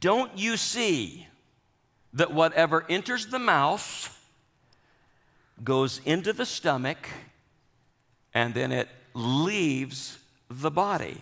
Don't 0.00 0.36
you 0.38 0.56
see? 0.56 1.26
that 2.14 2.32
whatever 2.32 2.86
enters 2.88 3.26
the 3.26 3.38
mouth 3.38 4.10
goes 5.62 6.00
into 6.04 6.32
the 6.32 6.46
stomach 6.46 7.08
and 8.32 8.54
then 8.54 8.72
it 8.72 8.88
leaves 9.12 10.18
the 10.48 10.70
body. 10.70 11.20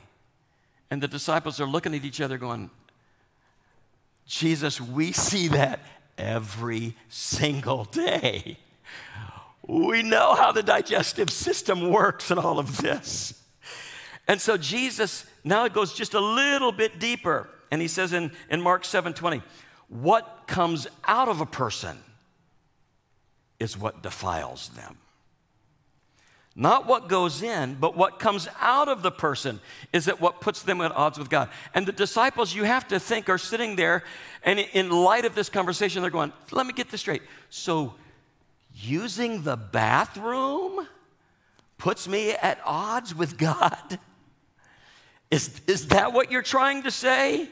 And 0.90 1.02
the 1.02 1.08
disciples 1.08 1.60
are 1.60 1.66
looking 1.66 1.94
at 1.94 2.04
each 2.04 2.20
other 2.20 2.36
going, 2.36 2.70
Jesus, 4.26 4.80
we 4.80 5.12
see 5.12 5.48
that 5.48 5.80
every 6.18 6.94
single 7.08 7.84
day. 7.84 8.58
We 9.66 10.02
know 10.02 10.34
how 10.34 10.52
the 10.52 10.62
digestive 10.62 11.30
system 11.30 11.90
works 11.90 12.30
and 12.30 12.38
all 12.38 12.58
of 12.58 12.78
this. 12.78 13.41
And 14.28 14.40
so 14.40 14.56
Jesus, 14.56 15.26
now 15.44 15.64
it 15.64 15.72
goes 15.72 15.92
just 15.92 16.14
a 16.14 16.20
little 16.20 16.72
bit 16.72 16.98
deeper. 16.98 17.48
And 17.70 17.80
he 17.80 17.88
says 17.88 18.12
in, 18.12 18.32
in 18.50 18.60
Mark 18.60 18.84
7 18.84 19.14
20, 19.14 19.42
what 19.88 20.44
comes 20.46 20.86
out 21.04 21.28
of 21.28 21.40
a 21.40 21.46
person 21.46 21.98
is 23.58 23.76
what 23.76 24.02
defiles 24.02 24.70
them. 24.70 24.96
Not 26.54 26.86
what 26.86 27.08
goes 27.08 27.42
in, 27.42 27.76
but 27.80 27.96
what 27.96 28.18
comes 28.18 28.46
out 28.60 28.88
of 28.88 29.02
the 29.02 29.10
person 29.10 29.60
is 29.92 30.06
it 30.06 30.20
what 30.20 30.40
puts 30.40 30.62
them 30.62 30.82
at 30.82 30.92
odds 30.92 31.18
with 31.18 31.30
God. 31.30 31.48
And 31.74 31.86
the 31.86 31.92
disciples, 31.92 32.54
you 32.54 32.64
have 32.64 32.86
to 32.88 33.00
think, 33.00 33.30
are 33.30 33.38
sitting 33.38 33.76
there, 33.76 34.04
and 34.42 34.58
in 34.58 34.90
light 34.90 35.24
of 35.24 35.34
this 35.34 35.48
conversation, 35.48 36.02
they're 36.02 36.10
going, 36.10 36.32
let 36.50 36.66
me 36.66 36.74
get 36.74 36.90
this 36.90 37.00
straight. 37.00 37.22
So, 37.48 37.94
using 38.74 39.42
the 39.42 39.56
bathroom 39.56 40.86
puts 41.78 42.06
me 42.06 42.32
at 42.32 42.60
odds 42.64 43.14
with 43.14 43.38
God? 43.38 43.98
Is, 45.32 45.62
is 45.66 45.88
that 45.88 46.12
what 46.12 46.30
you're 46.30 46.42
trying 46.42 46.82
to 46.82 46.90
say? 46.90 47.48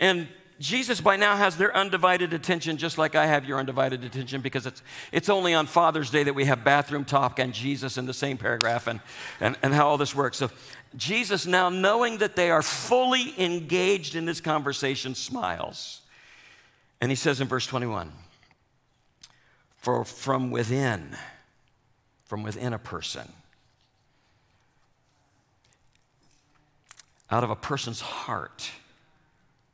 And 0.00 0.26
Jesus 0.58 1.00
by 1.00 1.16
now 1.16 1.36
has 1.36 1.56
their 1.56 1.74
undivided 1.76 2.32
attention, 2.32 2.76
just 2.76 2.98
like 2.98 3.14
I 3.14 3.26
have 3.26 3.44
your 3.44 3.60
undivided 3.60 4.02
attention, 4.02 4.40
because 4.40 4.66
it's, 4.66 4.82
it's 5.12 5.28
only 5.28 5.54
on 5.54 5.66
Father's 5.66 6.10
Day 6.10 6.24
that 6.24 6.34
we 6.34 6.44
have 6.46 6.64
bathroom 6.64 7.04
talk 7.04 7.38
and 7.38 7.54
Jesus 7.54 7.98
in 7.98 8.06
the 8.06 8.12
same 8.12 8.36
paragraph 8.36 8.88
and, 8.88 8.98
and, 9.40 9.56
and 9.62 9.72
how 9.72 9.86
all 9.86 9.96
this 9.96 10.12
works. 10.12 10.38
So, 10.38 10.50
Jesus, 10.96 11.46
now 11.46 11.68
knowing 11.68 12.18
that 12.18 12.34
they 12.34 12.50
are 12.50 12.62
fully 12.62 13.32
engaged 13.40 14.16
in 14.16 14.24
this 14.24 14.40
conversation, 14.40 15.14
smiles. 15.14 16.00
And 17.00 17.12
he 17.12 17.16
says 17.16 17.40
in 17.40 17.46
verse 17.46 17.66
21 17.68 18.10
For 19.76 20.04
from 20.04 20.50
within, 20.50 21.16
from 22.24 22.42
within 22.42 22.72
a 22.72 22.78
person, 22.78 23.32
out 27.32 27.42
of 27.42 27.50
a 27.50 27.56
person's 27.56 28.00
heart, 28.00 28.70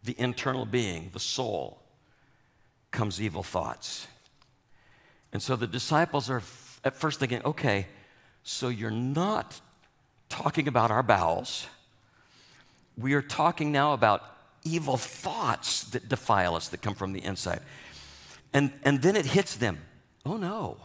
the 0.04 0.14
internal 0.18 0.64
being, 0.64 1.10
the 1.12 1.20
soul, 1.20 1.82
comes 2.90 3.20
evil 3.20 3.42
thoughts. 3.42 4.06
And 5.32 5.42
so 5.42 5.56
the 5.56 5.66
disciples 5.66 6.30
are 6.30 6.42
at 6.84 6.96
first 6.96 7.20
thinking, 7.20 7.42
okay, 7.44 7.86
so 8.42 8.68
you're 8.68 8.90
not 8.90 9.60
talking 10.28 10.68
about 10.68 10.90
our 10.90 11.02
bowels. 11.02 11.66
We 12.96 13.14
are 13.14 13.22
talking 13.22 13.72
now 13.72 13.92
about 13.92 14.22
evil 14.64 14.96
thoughts 14.96 15.84
that 15.84 16.08
defile 16.08 16.54
us, 16.54 16.68
that 16.68 16.80
come 16.80 16.94
from 16.94 17.12
the 17.12 17.22
inside. 17.22 17.60
And, 18.52 18.72
and 18.84 19.02
then 19.02 19.16
it 19.16 19.26
hits 19.26 19.56
them 19.56 19.78
oh 20.28 20.36
no. 20.36 20.76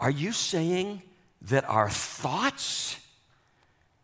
Are 0.00 0.10
you 0.10 0.32
saying 0.32 1.02
that 1.42 1.64
our 1.68 1.88
thoughts 1.88 2.98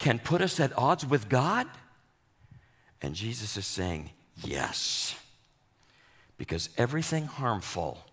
can 0.01 0.19
put 0.19 0.41
us 0.41 0.59
at 0.59 0.77
odds 0.77 1.07
with 1.07 1.29
God? 1.29 1.69
And 3.01 3.15
Jesus 3.15 3.57
is 3.57 3.67
saying, 3.67 4.11
yes. 4.43 5.15
Because 6.37 6.71
everything 6.77 7.27
harmful 7.27 8.05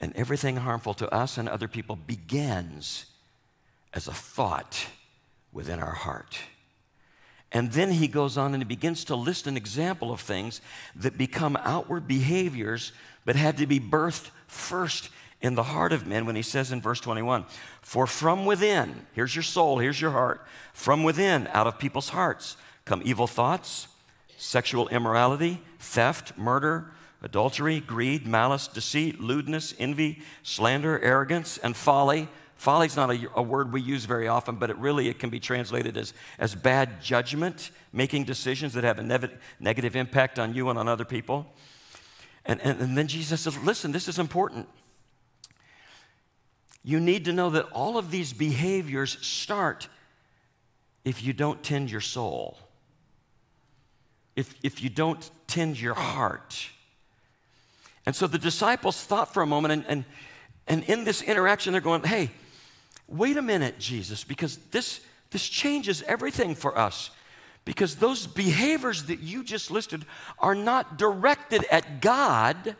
and 0.00 0.14
everything 0.16 0.56
harmful 0.56 0.94
to 0.94 1.14
us 1.14 1.38
and 1.38 1.48
other 1.48 1.68
people 1.68 1.94
begins 1.94 3.06
as 3.94 4.08
a 4.08 4.12
thought 4.12 4.86
within 5.52 5.78
our 5.78 5.94
heart. 5.94 6.38
And 7.52 7.72
then 7.72 7.92
he 7.92 8.08
goes 8.08 8.36
on 8.36 8.54
and 8.54 8.62
he 8.62 8.66
begins 8.66 9.04
to 9.04 9.14
list 9.14 9.46
an 9.46 9.56
example 9.56 10.10
of 10.10 10.20
things 10.20 10.60
that 10.96 11.16
become 11.16 11.56
outward 11.62 12.08
behaviors 12.08 12.92
but 13.24 13.36
had 13.36 13.58
to 13.58 13.66
be 13.66 13.78
birthed 13.78 14.30
first 14.46 15.10
in 15.40 15.54
the 15.54 15.62
heart 15.62 15.92
of 15.92 16.06
men 16.06 16.26
when 16.26 16.36
he 16.36 16.42
says 16.42 16.72
in 16.72 16.80
verse 16.80 17.00
21 17.00 17.44
For 17.82 18.06
from 18.06 18.46
within, 18.46 19.06
here's 19.12 19.34
your 19.34 19.42
soul, 19.42 19.78
here's 19.78 20.00
your 20.00 20.12
heart, 20.12 20.44
from 20.72 21.02
within, 21.04 21.48
out 21.52 21.66
of 21.66 21.78
people's 21.78 22.10
hearts, 22.10 22.56
come 22.84 23.02
evil 23.04 23.26
thoughts, 23.26 23.88
sexual 24.36 24.88
immorality, 24.88 25.60
theft, 25.78 26.36
murder, 26.38 26.92
adultery, 27.22 27.80
greed, 27.80 28.26
malice, 28.26 28.68
deceit, 28.68 29.20
lewdness, 29.20 29.74
envy, 29.78 30.22
slander, 30.42 30.98
arrogance, 31.00 31.58
and 31.58 31.76
folly. 31.76 32.28
Folly 32.54 32.86
is 32.86 32.96
not 32.96 33.10
a, 33.10 33.28
a, 33.34 33.42
word 33.42 33.72
we 33.72 33.82
use 33.82 34.06
very 34.06 34.28
often, 34.28 34.56
but 34.56 34.70
it 34.70 34.76
really 34.78 35.08
it 35.08 35.18
can 35.18 35.28
be 35.28 35.40
translated 35.40 35.96
as, 35.96 36.14
as 36.38 36.54
bad 36.54 37.02
judgment, 37.02 37.70
making 37.92 38.24
decisions 38.24 38.72
that 38.72 38.84
have 38.84 38.98
a 38.98 39.02
nev- 39.02 39.38
negative 39.60 39.94
impact 39.94 40.38
on 40.38 40.54
you 40.54 40.70
and 40.70 40.78
on 40.78 40.88
other 40.88 41.04
people. 41.04 41.52
And, 42.46 42.60
and, 42.62 42.80
and 42.80 42.96
then 42.96 43.08
Jesus 43.08 43.42
says, 43.42 43.58
listen, 43.58 43.92
this 43.92 44.08
is 44.08 44.18
important 44.18 44.68
you 46.86 47.00
need 47.00 47.24
to 47.24 47.32
know 47.32 47.50
that 47.50 47.64
all 47.72 47.98
of 47.98 48.12
these 48.12 48.32
behaviors 48.32 49.18
start 49.20 49.88
if 51.04 51.20
you 51.24 51.32
don't 51.32 51.60
tend 51.64 51.90
your 51.90 52.00
soul, 52.00 52.56
if, 54.36 54.54
if 54.62 54.80
you 54.84 54.88
don't 54.88 55.28
tend 55.48 55.80
your 55.80 55.94
heart. 55.94 56.68
And 58.06 58.14
so 58.14 58.28
the 58.28 58.38
disciples 58.38 59.02
thought 59.02 59.34
for 59.34 59.42
a 59.42 59.46
moment, 59.46 59.72
and, 59.72 59.84
and, 59.88 60.04
and 60.68 60.84
in 60.84 61.02
this 61.02 61.22
interaction, 61.22 61.72
they're 61.72 61.80
going, 61.80 62.04
hey, 62.04 62.30
wait 63.08 63.36
a 63.36 63.42
minute, 63.42 63.80
Jesus, 63.80 64.22
because 64.22 64.58
this, 64.70 65.00
this 65.32 65.48
changes 65.48 66.02
everything 66.02 66.54
for 66.54 66.78
us. 66.78 67.10
Because 67.64 67.96
those 67.96 68.28
behaviors 68.28 69.06
that 69.06 69.18
you 69.18 69.42
just 69.42 69.72
listed 69.72 70.04
are 70.38 70.54
not 70.54 70.98
directed 70.98 71.64
at 71.68 72.00
God, 72.00 72.76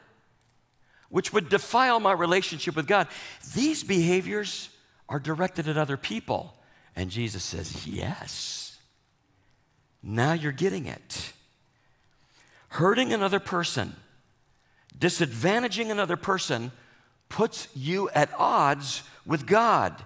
which 1.08 1.32
would 1.32 1.48
defile 1.48 2.00
my 2.00 2.12
relationship 2.12 2.76
with 2.76 2.86
God. 2.86 3.08
These 3.54 3.84
behaviors 3.84 4.70
are 5.08 5.20
directed 5.20 5.68
at 5.68 5.76
other 5.76 5.96
people. 5.96 6.54
And 6.94 7.10
Jesus 7.10 7.44
says, 7.44 7.86
Yes. 7.86 8.78
Now 10.02 10.32
you're 10.32 10.52
getting 10.52 10.86
it. 10.86 11.32
Hurting 12.68 13.12
another 13.12 13.40
person, 13.40 13.96
disadvantaging 14.98 15.90
another 15.90 16.16
person, 16.16 16.72
puts 17.28 17.68
you 17.74 18.08
at 18.10 18.30
odds 18.38 19.02
with 19.24 19.46
God. 19.46 20.04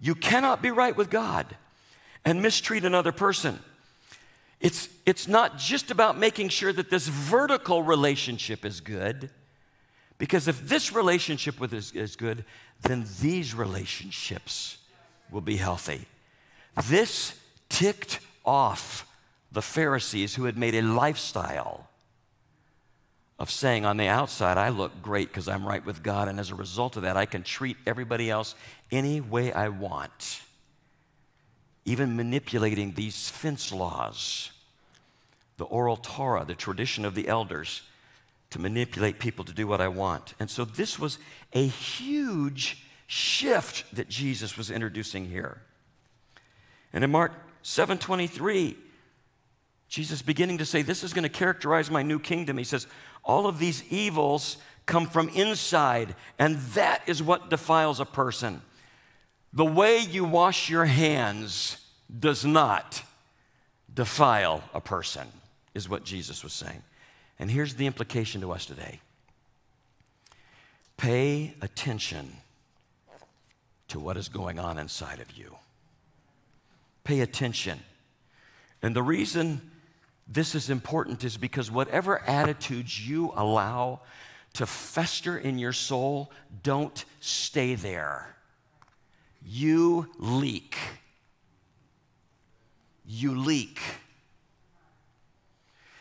You 0.00 0.14
cannot 0.14 0.62
be 0.62 0.70
right 0.70 0.96
with 0.96 1.10
God 1.10 1.56
and 2.24 2.42
mistreat 2.42 2.84
another 2.84 3.12
person. 3.12 3.58
It's, 4.60 4.88
it's 5.06 5.26
not 5.26 5.56
just 5.56 5.90
about 5.90 6.18
making 6.18 6.50
sure 6.50 6.72
that 6.72 6.90
this 6.90 7.08
vertical 7.08 7.82
relationship 7.82 8.64
is 8.64 8.80
good 8.80 9.30
because 10.20 10.48
if 10.48 10.68
this 10.68 10.92
relationship 10.92 11.58
with 11.58 11.72
is, 11.72 11.92
is 11.92 12.14
good, 12.14 12.44
then 12.82 13.06
these 13.22 13.54
relationships 13.54 14.76
will 15.30 15.40
be 15.40 15.56
healthy. 15.56 16.06
This 16.88 17.34
ticked 17.70 18.20
off 18.44 19.06
the 19.50 19.62
Pharisees 19.62 20.34
who 20.34 20.44
had 20.44 20.58
made 20.58 20.74
a 20.74 20.82
lifestyle 20.82 21.88
of 23.38 23.50
saying 23.50 23.86
on 23.86 23.96
the 23.96 24.08
outside, 24.08 24.58
I 24.58 24.68
look 24.68 25.00
great 25.00 25.28
because 25.28 25.48
I'm 25.48 25.66
right 25.66 25.84
with 25.84 26.02
God, 26.02 26.28
and 26.28 26.38
as 26.38 26.50
a 26.50 26.54
result 26.54 26.98
of 26.98 27.04
that, 27.04 27.16
I 27.16 27.24
can 27.24 27.42
treat 27.42 27.78
everybody 27.86 28.28
else 28.28 28.54
any 28.92 29.22
way 29.22 29.54
I 29.54 29.70
want. 29.70 30.42
Even 31.86 32.14
manipulating 32.14 32.92
these 32.92 33.30
fence 33.30 33.72
laws, 33.72 34.50
the 35.56 35.64
oral 35.64 35.96
Torah, 35.96 36.44
the 36.44 36.54
tradition 36.54 37.06
of 37.06 37.14
the 37.14 37.26
elders 37.26 37.80
to 38.50 38.58
manipulate 38.58 39.18
people 39.18 39.44
to 39.44 39.52
do 39.52 39.66
what 39.66 39.80
I 39.80 39.88
want. 39.88 40.34
And 40.40 40.50
so 40.50 40.64
this 40.64 40.98
was 40.98 41.18
a 41.52 41.66
huge 41.66 42.84
shift 43.06 43.84
that 43.94 44.08
Jesus 44.08 44.56
was 44.56 44.70
introducing 44.70 45.26
here. 45.26 45.62
And 46.92 47.04
in 47.04 47.10
Mark 47.10 47.32
7:23, 47.62 48.76
Jesus 49.90 50.22
beginning 50.22 50.58
to 50.58 50.64
say, 50.64 50.82
This 50.82 51.02
is 51.02 51.12
going 51.12 51.24
to 51.24 51.28
characterize 51.28 51.90
my 51.90 52.02
new 52.02 52.20
kingdom. 52.20 52.56
He 52.56 52.64
says, 52.64 52.86
All 53.24 53.46
of 53.46 53.58
these 53.58 53.82
evils 53.90 54.56
come 54.86 55.06
from 55.06 55.28
inside, 55.30 56.14
and 56.38 56.58
that 56.74 57.02
is 57.08 57.22
what 57.22 57.50
defiles 57.50 57.98
a 57.98 58.04
person. 58.04 58.62
The 59.52 59.64
way 59.64 59.98
you 59.98 60.24
wash 60.24 60.70
your 60.70 60.84
hands 60.84 61.84
does 62.18 62.44
not 62.44 63.02
defile 63.92 64.62
a 64.72 64.80
person, 64.80 65.26
is 65.74 65.88
what 65.88 66.04
Jesus 66.04 66.44
was 66.44 66.52
saying. 66.52 66.82
And 67.40 67.50
here's 67.50 67.74
the 67.74 67.86
implication 67.86 68.42
to 68.42 68.52
us 68.52 68.66
today 68.66 69.00
pay 70.98 71.54
attention 71.62 72.36
to 73.88 73.98
what 73.98 74.18
is 74.18 74.28
going 74.28 74.58
on 74.58 74.78
inside 74.78 75.18
of 75.18 75.32
you. 75.32 75.56
Pay 77.02 77.20
attention. 77.20 77.80
And 78.82 78.94
the 78.94 79.02
reason 79.02 79.62
this 80.28 80.54
is 80.54 80.68
important 80.68 81.24
is 81.24 81.38
because 81.38 81.70
whatever 81.70 82.20
attitudes 82.20 83.08
you 83.08 83.32
allow 83.34 84.00
to 84.52 84.66
fester 84.66 85.38
in 85.38 85.58
your 85.58 85.72
soul, 85.72 86.30
don't 86.62 87.04
stay 87.20 87.74
there. 87.74 88.36
You 89.42 90.10
leak. 90.18 90.76
You 93.06 93.34
leak. 93.38 93.80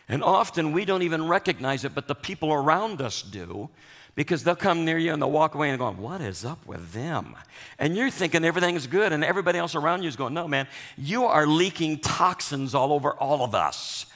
And 0.10 0.24
often 0.24 0.72
we 0.72 0.86
don't 0.86 1.04
even 1.04 1.28
recognize 1.28 1.86
it, 1.86 1.94
but 1.94 2.08
the 2.08 2.16
people 2.16 2.52
around 2.52 3.00
us 3.00 3.22
do 3.22 3.70
because 4.16 4.44
they'll 4.44 4.56
come 4.56 4.84
near 4.84 4.98
you 4.98 5.14
and 5.14 5.22
they'll 5.22 5.32
walk 5.32 5.56
away 5.56 5.70
and 5.70 5.80
go, 5.80 5.92
What 5.92 6.20
is 6.20 6.44
up 6.44 6.66
with 6.66 6.92
them? 6.92 7.36
And 7.78 7.96
you're 7.96 8.10
thinking 8.10 8.44
everything's 8.44 8.88
good, 8.88 9.14
and 9.14 9.24
everybody 9.24 9.60
else 9.60 9.76
around 9.76 10.02
you 10.02 10.10
is 10.10 10.16
going, 10.16 10.34
No, 10.34 10.48
man, 10.48 10.68
you 10.98 11.26
are 11.26 11.46
leaking 11.46 12.00
toxins 12.00 12.76
all 12.76 12.92
over 12.92 13.14
all 13.14 13.44
of 13.44 13.54
us. 13.56 14.08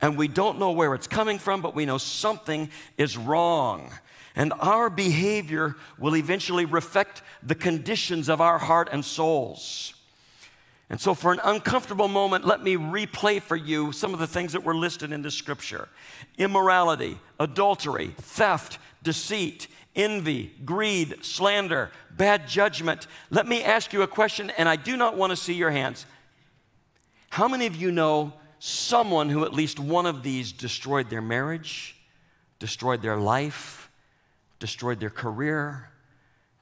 And 0.00 0.18
we 0.18 0.28
don't 0.28 0.58
know 0.58 0.72
where 0.72 0.94
it's 0.94 1.06
coming 1.06 1.38
from, 1.38 1.62
but 1.62 1.74
we 1.74 1.86
know 1.86 1.98
something 1.98 2.70
is 2.98 3.16
wrong. 3.16 3.92
And 4.36 4.52
our 4.58 4.90
behavior 4.90 5.76
will 5.98 6.16
eventually 6.16 6.64
reflect 6.64 7.22
the 7.42 7.54
conditions 7.54 8.28
of 8.28 8.40
our 8.40 8.58
heart 8.58 8.88
and 8.90 9.04
souls. 9.04 9.93
And 10.90 11.00
so, 11.00 11.14
for 11.14 11.32
an 11.32 11.40
uncomfortable 11.42 12.08
moment, 12.08 12.44
let 12.44 12.62
me 12.62 12.76
replay 12.76 13.40
for 13.40 13.56
you 13.56 13.90
some 13.92 14.12
of 14.12 14.20
the 14.20 14.26
things 14.26 14.52
that 14.52 14.64
were 14.64 14.74
listed 14.74 15.12
in 15.12 15.22
this 15.22 15.34
scripture 15.34 15.88
immorality, 16.36 17.18
adultery, 17.40 18.14
theft, 18.18 18.78
deceit, 19.02 19.68
envy, 19.96 20.52
greed, 20.64 21.24
slander, 21.24 21.90
bad 22.16 22.46
judgment. 22.46 23.06
Let 23.30 23.46
me 23.46 23.62
ask 23.62 23.92
you 23.92 24.02
a 24.02 24.06
question, 24.06 24.50
and 24.58 24.68
I 24.68 24.76
do 24.76 24.96
not 24.96 25.16
want 25.16 25.30
to 25.30 25.36
see 25.36 25.54
your 25.54 25.70
hands. 25.70 26.06
How 27.30 27.48
many 27.48 27.66
of 27.66 27.76
you 27.76 27.90
know 27.90 28.34
someone 28.58 29.28
who 29.28 29.44
at 29.44 29.52
least 29.52 29.78
one 29.78 30.06
of 30.06 30.22
these 30.22 30.50
destroyed 30.50 31.10
their 31.10 31.20
marriage, 31.20 31.96
destroyed 32.58 33.02
their 33.02 33.16
life, 33.16 33.90
destroyed 34.58 35.00
their 35.00 35.10
career, 35.10 35.90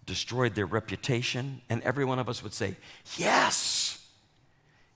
destroyed 0.04 0.56
their 0.56 0.66
reputation. 0.66 1.61
And 1.68 1.80
every 1.82 2.04
one 2.04 2.18
of 2.18 2.28
us 2.28 2.42
would 2.42 2.52
say, 2.52 2.76
Yes, 3.16 3.82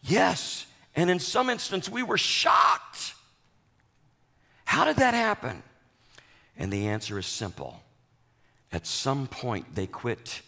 yes. 0.07 0.67
And 0.95 1.11
in 1.11 1.19
some 1.19 1.51
instance, 1.51 1.89
we 1.89 2.03
were 2.03 2.19
shocked. 2.19 3.15
How 4.65 4.85
did 4.85 4.97
that 4.97 5.15
happen? 5.15 5.63
And 6.57 6.73
the 6.73 6.89
answer 6.89 7.19
is 7.19 7.27
simple. 7.27 7.83
At 8.73 8.87
some 8.87 9.27
point, 9.27 9.75
they 9.75 9.87
quit 9.87 10.43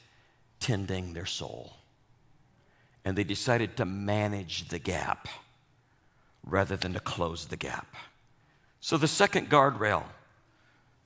tending 0.61 1.13
their 1.13 1.27
soul 1.27 1.75
and 3.05 3.17
they 3.17 3.25
decided 3.25 3.77
to 3.77 3.85
manage 3.85 4.69
the 4.69 4.79
gap 4.79 5.29
rather 6.45 6.77
than 6.77 6.93
to 6.93 7.01
close 7.01 7.47
the 7.47 7.57
gap. 7.57 7.95
So, 8.81 8.97
the 8.97 9.09
second 9.09 9.49
guardrail 9.49 10.05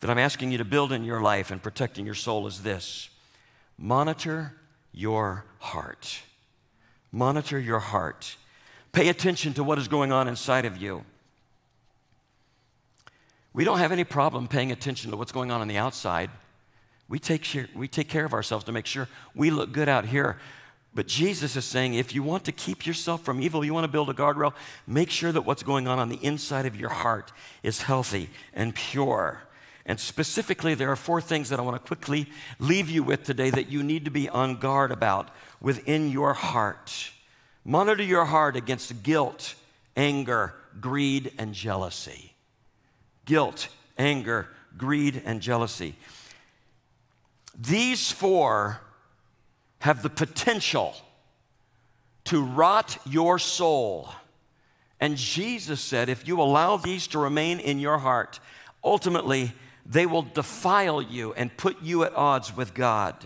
that 0.00 0.10
I'm 0.10 0.18
asking 0.18 0.50
you 0.50 0.58
to 0.58 0.64
build 0.64 0.90
in 0.92 1.04
your 1.04 1.20
life 1.20 1.50
and 1.50 1.62
protecting 1.62 2.04
your 2.04 2.16
soul 2.16 2.46
is 2.46 2.62
this 2.62 3.08
monitor 3.78 4.54
your 4.92 5.44
heart. 5.58 6.20
Monitor 7.12 7.58
your 7.58 7.78
heart. 7.78 8.36
Pay 8.92 9.09
attention 9.09 9.55
to 9.55 9.64
what 9.64 9.78
is 9.78 9.88
going 9.88 10.12
on 10.12 10.28
inside 10.28 10.64
of 10.64 10.76
you. 10.76 11.05
We 13.55 13.64
don't 13.64 13.78
have 13.78 13.92
any 13.92 14.05
problem 14.05 14.48
paying 14.48 14.72
attention 14.72 15.11
to 15.11 15.16
what's 15.16 15.33
going 15.33 15.50
on 15.50 15.61
on 15.61 15.68
the 15.68 15.76
outside. 15.76 16.31
We 17.09 17.18
take, 17.18 17.42
care, 17.42 17.68
we 17.74 17.88
take 17.88 18.09
care 18.09 18.24
of 18.24 18.33
ourselves 18.33 18.64
to 18.64 18.72
make 18.72 18.87
sure 18.87 19.09
we 19.35 19.50
look 19.50 19.72
good 19.72 19.88
out 19.88 20.07
here. 20.07 20.38
But 20.94 21.07
Jesus 21.07 21.57
is 21.57 21.64
saying 21.64 21.94
if 21.94 22.14
you 22.14 22.22
want 22.22 22.44
to 22.44 22.52
keep 22.52 22.87
yourself 22.87 23.22
from 23.22 23.40
evil, 23.40 23.64
you 23.64 23.72
want 23.72 23.85
to 23.85 23.92
build 23.92 24.11
a 24.11 24.14
guardrail, 24.14 24.52
make 24.87 25.11
sure 25.11 25.33
that 25.33 25.42
what's 25.42 25.62
going 25.62 25.88
on 25.88 25.98
on 25.98 26.09
the 26.09 26.22
inside 26.22 26.66
of 26.66 26.76
your 26.76 26.90
heart 26.90 27.33
is 27.62 27.83
healthy 27.83 28.28
and 28.52 28.74
pure. 28.74 29.42
And 29.85 29.98
specifically, 29.98 30.74
there 30.74 30.90
are 30.90 30.96
four 30.96 31.20
things 31.20 31.48
that 31.48 31.59
I 31.59 31.62
want 31.62 31.83
to 31.83 31.87
quickly 31.87 32.28
leave 32.59 32.88
you 32.88 33.02
with 33.02 33.24
today 33.24 33.50
that 33.50 33.70
you 33.70 33.83
need 33.83 34.05
to 34.05 34.11
be 34.11 34.28
on 34.28 34.57
guard 34.57 34.92
about 34.92 35.31
within 35.61 36.11
your 36.11 36.35
heart. 36.35 37.11
Monitor 37.64 38.03
your 38.03 38.25
heart 38.25 38.57
against 38.57 39.03
guilt, 39.03 39.55
anger, 39.96 40.55
greed, 40.81 41.33
and 41.38 41.55
jealousy. 41.55 42.35
Guilt, 43.25 43.68
anger, 43.96 44.48
greed, 44.77 45.22
and 45.25 45.40
jealousy. 45.40 45.94
These 47.59 48.11
four 48.11 48.81
have 49.81 50.03
the 50.03 50.11
potential 50.11 50.94
to 52.25 52.42
rot 52.42 52.98
your 53.05 53.38
soul. 53.38 54.09
And 55.01 55.16
Jesus 55.16 55.81
said, 55.81 56.09
if 56.09 56.27
you 56.27 56.40
allow 56.40 56.77
these 56.77 57.09
to 57.09 57.18
remain 57.18 57.61
in 57.61 57.79
your 57.79 57.98
heart, 57.98 58.40
ultimately 58.83 59.53
they 59.85 60.07
will 60.07 60.22
defile 60.22 61.03
you 61.03 61.33
and 61.35 61.57
put 61.57 61.83
you 61.83 62.05
at 62.05 62.14
odds 62.14 62.57
with 62.57 62.75
God. 62.75 63.16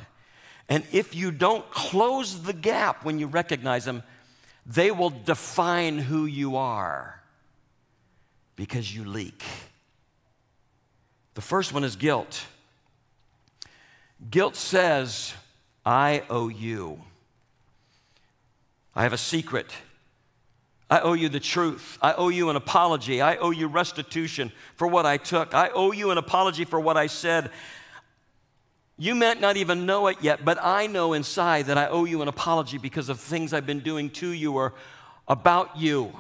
And 0.68 0.84
if 0.92 1.14
you 1.14 1.30
don't 1.30 1.70
close 1.70 2.42
the 2.42 2.52
gap 2.52 3.04
when 3.04 3.18
you 3.18 3.26
recognize 3.26 3.84
them, 3.84 4.02
they 4.66 4.90
will 4.90 5.10
define 5.10 5.98
who 5.98 6.26
you 6.26 6.56
are 6.56 7.22
because 8.56 8.92
you 8.94 9.04
leak. 9.04 9.42
The 11.34 11.40
first 11.40 11.72
one 11.72 11.84
is 11.84 11.94
guilt. 11.94 12.44
Guilt 14.30 14.56
says, 14.56 15.34
I 15.84 16.24
owe 16.28 16.48
you. 16.48 17.00
I 18.94 19.04
have 19.04 19.12
a 19.12 19.18
secret. 19.18 19.72
I 20.88 21.00
owe 21.00 21.12
you 21.12 21.28
the 21.28 21.40
truth. 21.40 21.98
I 22.00 22.14
owe 22.14 22.30
you 22.30 22.48
an 22.48 22.56
apology. 22.56 23.20
I 23.20 23.36
owe 23.36 23.50
you 23.50 23.68
restitution 23.68 24.50
for 24.76 24.88
what 24.88 25.04
I 25.04 25.16
took. 25.16 25.54
I 25.54 25.68
owe 25.68 25.92
you 25.92 26.10
an 26.10 26.18
apology 26.18 26.64
for 26.64 26.80
what 26.80 26.96
I 26.96 27.06
said. 27.06 27.50
You 28.98 29.14
might 29.14 29.40
not 29.40 29.56
even 29.56 29.84
know 29.84 30.06
it 30.06 30.18
yet, 30.22 30.44
but 30.44 30.58
I 30.62 30.86
know 30.86 31.12
inside 31.12 31.66
that 31.66 31.76
I 31.76 31.86
owe 31.88 32.04
you 32.04 32.22
an 32.22 32.28
apology 32.28 32.78
because 32.78 33.08
of 33.08 33.20
things 33.20 33.52
I've 33.52 33.66
been 33.66 33.80
doing 33.80 34.08
to 34.10 34.28
you 34.28 34.54
or 34.54 34.72
about 35.28 35.76
you. 35.76 36.14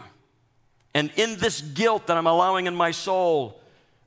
And 0.94 1.10
in 1.16 1.36
this 1.36 1.60
guilt 1.60 2.06
that 2.06 2.16
I'm 2.16 2.26
allowing 2.26 2.66
in 2.66 2.74
my 2.74 2.90
soul, 2.90 3.60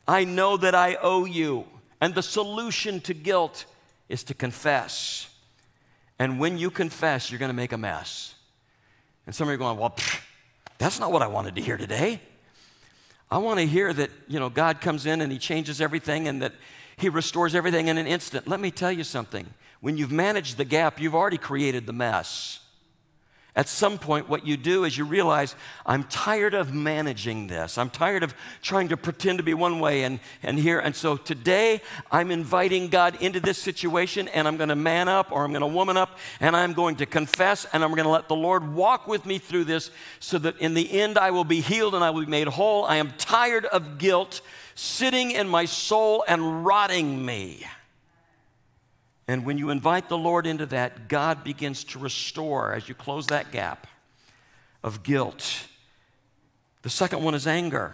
I 0.07 0.23
know 0.23 0.57
that 0.57 0.75
I 0.75 0.97
owe 1.01 1.25
you. 1.25 1.65
And 2.01 2.13
the 2.13 2.23
solution 2.23 2.99
to 3.01 3.13
guilt 3.13 3.65
is 4.07 4.23
to 4.25 4.33
confess. 4.33 5.29
And 6.19 6.39
when 6.39 6.57
you 6.57 6.69
confess, 6.69 7.31
you're 7.31 7.39
going 7.39 7.49
to 7.49 7.55
make 7.55 7.71
a 7.71 7.77
mess. 7.77 8.35
And 9.25 9.33
some 9.33 9.47
of 9.47 9.51
you 9.51 9.55
are 9.55 9.57
going, 9.57 9.77
well, 9.77 9.91
pfft, 9.91 10.21
that's 10.77 10.99
not 10.99 11.11
what 11.11 11.21
I 11.21 11.27
wanted 11.27 11.55
to 11.55 11.61
hear 11.61 11.77
today. 11.77 12.21
I 13.31 13.37
want 13.37 13.59
to 13.59 13.65
hear 13.65 13.93
that, 13.93 14.09
you 14.27 14.39
know, 14.39 14.49
God 14.49 14.81
comes 14.81 15.05
in 15.05 15.21
and 15.21 15.31
he 15.31 15.37
changes 15.37 15.81
everything 15.81 16.27
and 16.27 16.41
that 16.41 16.53
he 16.99 17.09
restores 17.09 17.55
everything 17.55 17.87
in 17.87 17.97
an 17.97 18.07
instant. 18.07 18.47
Let 18.47 18.59
me 18.59 18.71
tell 18.71 18.91
you 18.91 19.03
something. 19.03 19.47
When 19.81 19.97
you've 19.97 20.11
managed 20.11 20.57
the 20.57 20.65
gap, 20.65 20.99
you've 20.99 21.15
already 21.15 21.37
created 21.37 21.85
the 21.85 21.93
mess. 21.93 22.59
At 23.55 23.67
some 23.67 23.97
point, 23.97 24.29
what 24.29 24.45
you 24.45 24.55
do 24.55 24.83
is 24.83 24.97
you 24.97 25.03
realize, 25.03 25.55
I'm 25.85 26.03
tired 26.05 26.53
of 26.53 26.73
managing 26.73 27.47
this. 27.47 27.77
I'm 27.77 27.89
tired 27.89 28.23
of 28.23 28.33
trying 28.61 28.89
to 28.89 28.95
pretend 28.95 29.39
to 29.39 29.43
be 29.43 29.53
one 29.53 29.79
way 29.79 30.03
and, 30.03 30.19
and 30.43 30.57
here. 30.57 30.79
And 30.79 30.95
so 30.95 31.17
today, 31.17 31.81
I'm 32.11 32.31
inviting 32.31 32.87
God 32.89 33.21
into 33.21 33.39
this 33.39 33.57
situation, 33.57 34.27
and 34.29 34.47
I'm 34.47 34.55
going 34.55 34.69
to 34.69 34.75
man 34.75 35.09
up 35.09 35.31
or 35.31 35.43
I'm 35.43 35.51
going 35.51 35.61
to 35.61 35.67
woman 35.67 35.97
up, 35.97 36.19
and 36.39 36.55
I'm 36.55 36.73
going 36.73 36.97
to 36.97 37.05
confess, 37.05 37.65
and 37.73 37.83
I'm 37.83 37.89
going 37.91 38.03
to 38.03 38.09
let 38.09 38.27
the 38.27 38.35
Lord 38.35 38.75
walk 38.75 39.07
with 39.07 39.25
me 39.25 39.39
through 39.39 39.65
this 39.65 39.89
so 40.19 40.37
that 40.37 40.57
in 40.59 40.73
the 40.73 40.99
end, 40.99 41.17
I 41.17 41.31
will 41.31 41.43
be 41.43 41.59
healed 41.59 41.95
and 41.95 42.03
I 42.03 42.11
will 42.11 42.21
be 42.23 42.31
made 42.31 42.47
whole. 42.47 42.85
I 42.85 42.97
am 42.97 43.13
tired 43.17 43.65
of 43.65 43.97
guilt 43.97 44.41
sitting 44.79 45.31
in 45.31 45.45
my 45.45 45.65
soul 45.65 46.23
and 46.25 46.65
rotting 46.65 47.25
me. 47.25 47.65
And 49.27 49.45
when 49.45 49.57
you 49.57 49.71
invite 49.71 50.07
the 50.07 50.17
Lord 50.17 50.47
into 50.47 50.65
that, 50.67 51.09
God 51.09 51.43
begins 51.43 51.83
to 51.85 51.99
restore 51.99 52.73
as 52.73 52.87
you 52.87 52.95
close 52.95 53.27
that 53.27 53.51
gap 53.51 53.87
of 54.81 55.03
guilt. 55.03 55.67
The 56.83 56.89
second 56.89 57.21
one 57.23 57.35
is 57.35 57.45
anger. 57.45 57.93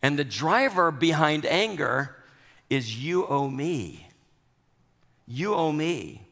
And 0.00 0.18
the 0.18 0.24
driver 0.24 0.90
behind 0.90 1.44
anger 1.44 2.16
is 2.70 3.04
you 3.04 3.26
owe 3.26 3.48
me. 3.48 4.08
You 5.26 5.54
owe 5.54 5.70
me. 5.70 6.22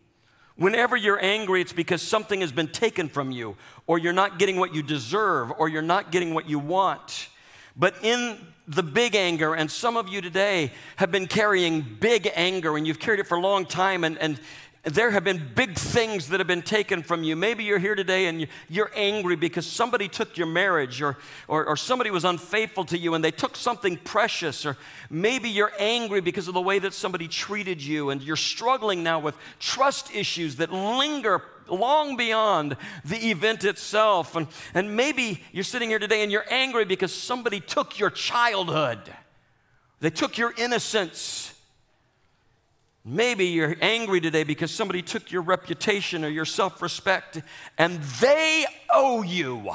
Whenever 0.56 0.96
you're 0.96 1.22
angry, 1.22 1.60
it's 1.60 1.74
because 1.74 2.00
something 2.00 2.40
has 2.40 2.52
been 2.52 2.68
taken 2.68 3.10
from 3.10 3.30
you, 3.30 3.56
or 3.86 3.98
you're 3.98 4.14
not 4.14 4.38
getting 4.38 4.56
what 4.56 4.74
you 4.74 4.82
deserve, 4.82 5.52
or 5.58 5.68
you're 5.68 5.82
not 5.82 6.10
getting 6.10 6.32
what 6.32 6.48
you 6.48 6.58
want. 6.58 7.28
But 7.76 7.94
in 8.02 8.38
the 8.70 8.82
big 8.84 9.16
anger, 9.16 9.54
and 9.54 9.68
some 9.68 9.96
of 9.96 10.08
you 10.08 10.20
today 10.20 10.72
have 10.96 11.10
been 11.10 11.26
carrying 11.26 11.80
big 11.80 12.30
anger 12.34 12.76
and 12.76 12.86
you've 12.86 13.00
carried 13.00 13.18
it 13.18 13.26
for 13.26 13.36
a 13.36 13.40
long 13.40 13.66
time, 13.66 14.04
and, 14.04 14.16
and 14.18 14.38
there 14.84 15.10
have 15.10 15.24
been 15.24 15.42
big 15.54 15.76
things 15.76 16.28
that 16.28 16.38
have 16.38 16.46
been 16.46 16.62
taken 16.62 17.02
from 17.02 17.24
you. 17.24 17.34
Maybe 17.34 17.64
you're 17.64 17.80
here 17.80 17.96
today 17.96 18.26
and 18.26 18.46
you're 18.68 18.90
angry 18.94 19.34
because 19.34 19.66
somebody 19.66 20.08
took 20.08 20.38
your 20.38 20.46
marriage 20.46 21.02
or, 21.02 21.18
or, 21.48 21.66
or, 21.66 21.76
somebody 21.76 22.10
was 22.10 22.24
unfaithful 22.24 22.84
to 22.86 22.96
you 22.96 23.14
and 23.14 23.22
they 23.22 23.30
took 23.30 23.56
something 23.56 23.98
precious. 23.98 24.64
Or 24.64 24.78
maybe 25.10 25.50
you're 25.50 25.72
angry 25.78 26.22
because 26.22 26.48
of 26.48 26.54
the 26.54 26.62
way 26.62 26.78
that 26.78 26.94
somebody 26.94 27.28
treated 27.28 27.82
you 27.82 28.08
and 28.08 28.22
you're 28.22 28.36
struggling 28.36 29.02
now 29.02 29.18
with 29.18 29.36
trust 29.58 30.14
issues 30.14 30.56
that 30.56 30.72
linger 30.72 31.42
long 31.70 32.16
beyond 32.16 32.76
the 33.04 33.30
event 33.30 33.64
itself. 33.64 34.36
And, 34.36 34.46
and 34.74 34.96
maybe 34.96 35.42
you're 35.52 35.64
sitting 35.64 35.88
here 35.88 35.98
today 35.98 36.22
and 36.22 36.32
you're 36.32 36.46
angry 36.50 36.84
because 36.84 37.12
somebody 37.12 37.60
took 37.60 37.98
your 37.98 38.10
childhood, 38.10 39.00
they 40.00 40.10
took 40.10 40.38
your 40.38 40.52
innocence. 40.56 41.54
Maybe 43.02 43.46
you're 43.46 43.76
angry 43.80 44.20
today 44.20 44.44
because 44.44 44.70
somebody 44.70 45.00
took 45.00 45.32
your 45.32 45.40
reputation 45.40 46.22
or 46.22 46.28
your 46.28 46.44
self 46.44 46.82
respect 46.82 47.40
and 47.78 47.98
they 48.20 48.66
owe 48.92 49.22
you. 49.22 49.70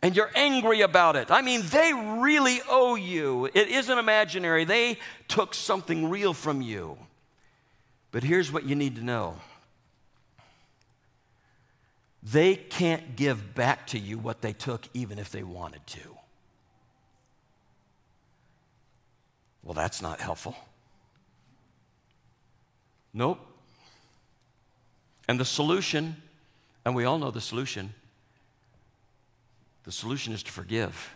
And 0.00 0.14
you're 0.14 0.30
angry 0.34 0.82
about 0.82 1.16
it. 1.16 1.30
I 1.30 1.40
mean, 1.40 1.62
they 1.70 1.92
really 1.94 2.60
owe 2.68 2.94
you. 2.94 3.46
It 3.54 3.68
isn't 3.68 3.96
imaginary. 3.96 4.64
They 4.64 4.98
took 5.28 5.54
something 5.54 6.10
real 6.10 6.34
from 6.34 6.60
you. 6.60 6.98
But 8.10 8.22
here's 8.22 8.52
what 8.52 8.64
you 8.64 8.76
need 8.76 8.96
to 8.96 9.02
know 9.02 9.36
they 12.24 12.56
can't 12.56 13.16
give 13.16 13.54
back 13.54 13.86
to 13.88 13.98
you 13.98 14.18
what 14.18 14.40
they 14.40 14.54
took, 14.54 14.88
even 14.94 15.18
if 15.18 15.30
they 15.30 15.42
wanted 15.42 15.86
to. 15.88 16.16
Well, 19.62 19.74
that's 19.74 20.00
not 20.00 20.20
helpful. 20.20 20.56
Nope. 23.12 23.40
And 25.28 25.38
the 25.38 25.44
solution, 25.44 26.16
and 26.84 26.94
we 26.94 27.04
all 27.04 27.18
know 27.18 27.30
the 27.30 27.40
solution, 27.40 27.94
the 29.84 29.92
solution 29.92 30.32
is 30.32 30.42
to 30.42 30.52
forgive. 30.52 31.14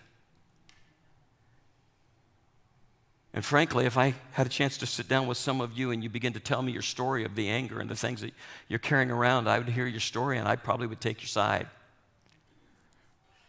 And 3.34 3.44
frankly, 3.44 3.84
if 3.84 3.98
I 3.98 4.14
had 4.32 4.46
a 4.46 4.50
chance 4.50 4.78
to 4.78 4.86
sit 4.86 5.08
down 5.08 5.26
with 5.26 5.36
some 5.36 5.60
of 5.60 5.76
you 5.76 5.90
and 5.90 6.02
you 6.02 6.08
begin 6.08 6.32
to 6.32 6.40
tell 6.40 6.62
me 6.62 6.72
your 6.72 6.82
story 6.82 7.24
of 7.24 7.34
the 7.34 7.48
anger 7.48 7.78
and 7.78 7.90
the 7.90 7.94
things 7.94 8.22
that 8.22 8.32
you're 8.68 8.78
carrying 8.78 9.10
around, 9.10 9.48
I 9.48 9.58
would 9.58 9.68
hear 9.68 9.86
your 9.86 10.00
story 10.00 10.38
and 10.38 10.48
I 10.48 10.56
probably 10.56 10.86
would 10.86 11.00
take 11.00 11.20
your 11.20 11.28
side. 11.28 11.66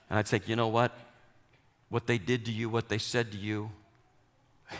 And 0.10 0.20
I'd 0.20 0.28
say, 0.28 0.42
you 0.46 0.56
know 0.56 0.68
what? 0.68 0.92
What 1.90 2.08
they 2.08 2.18
did 2.18 2.46
to 2.46 2.52
you, 2.52 2.70
what 2.70 2.90
they 2.90 2.98
said 2.98 3.32
to 3.32 3.38
you, 3.38 3.72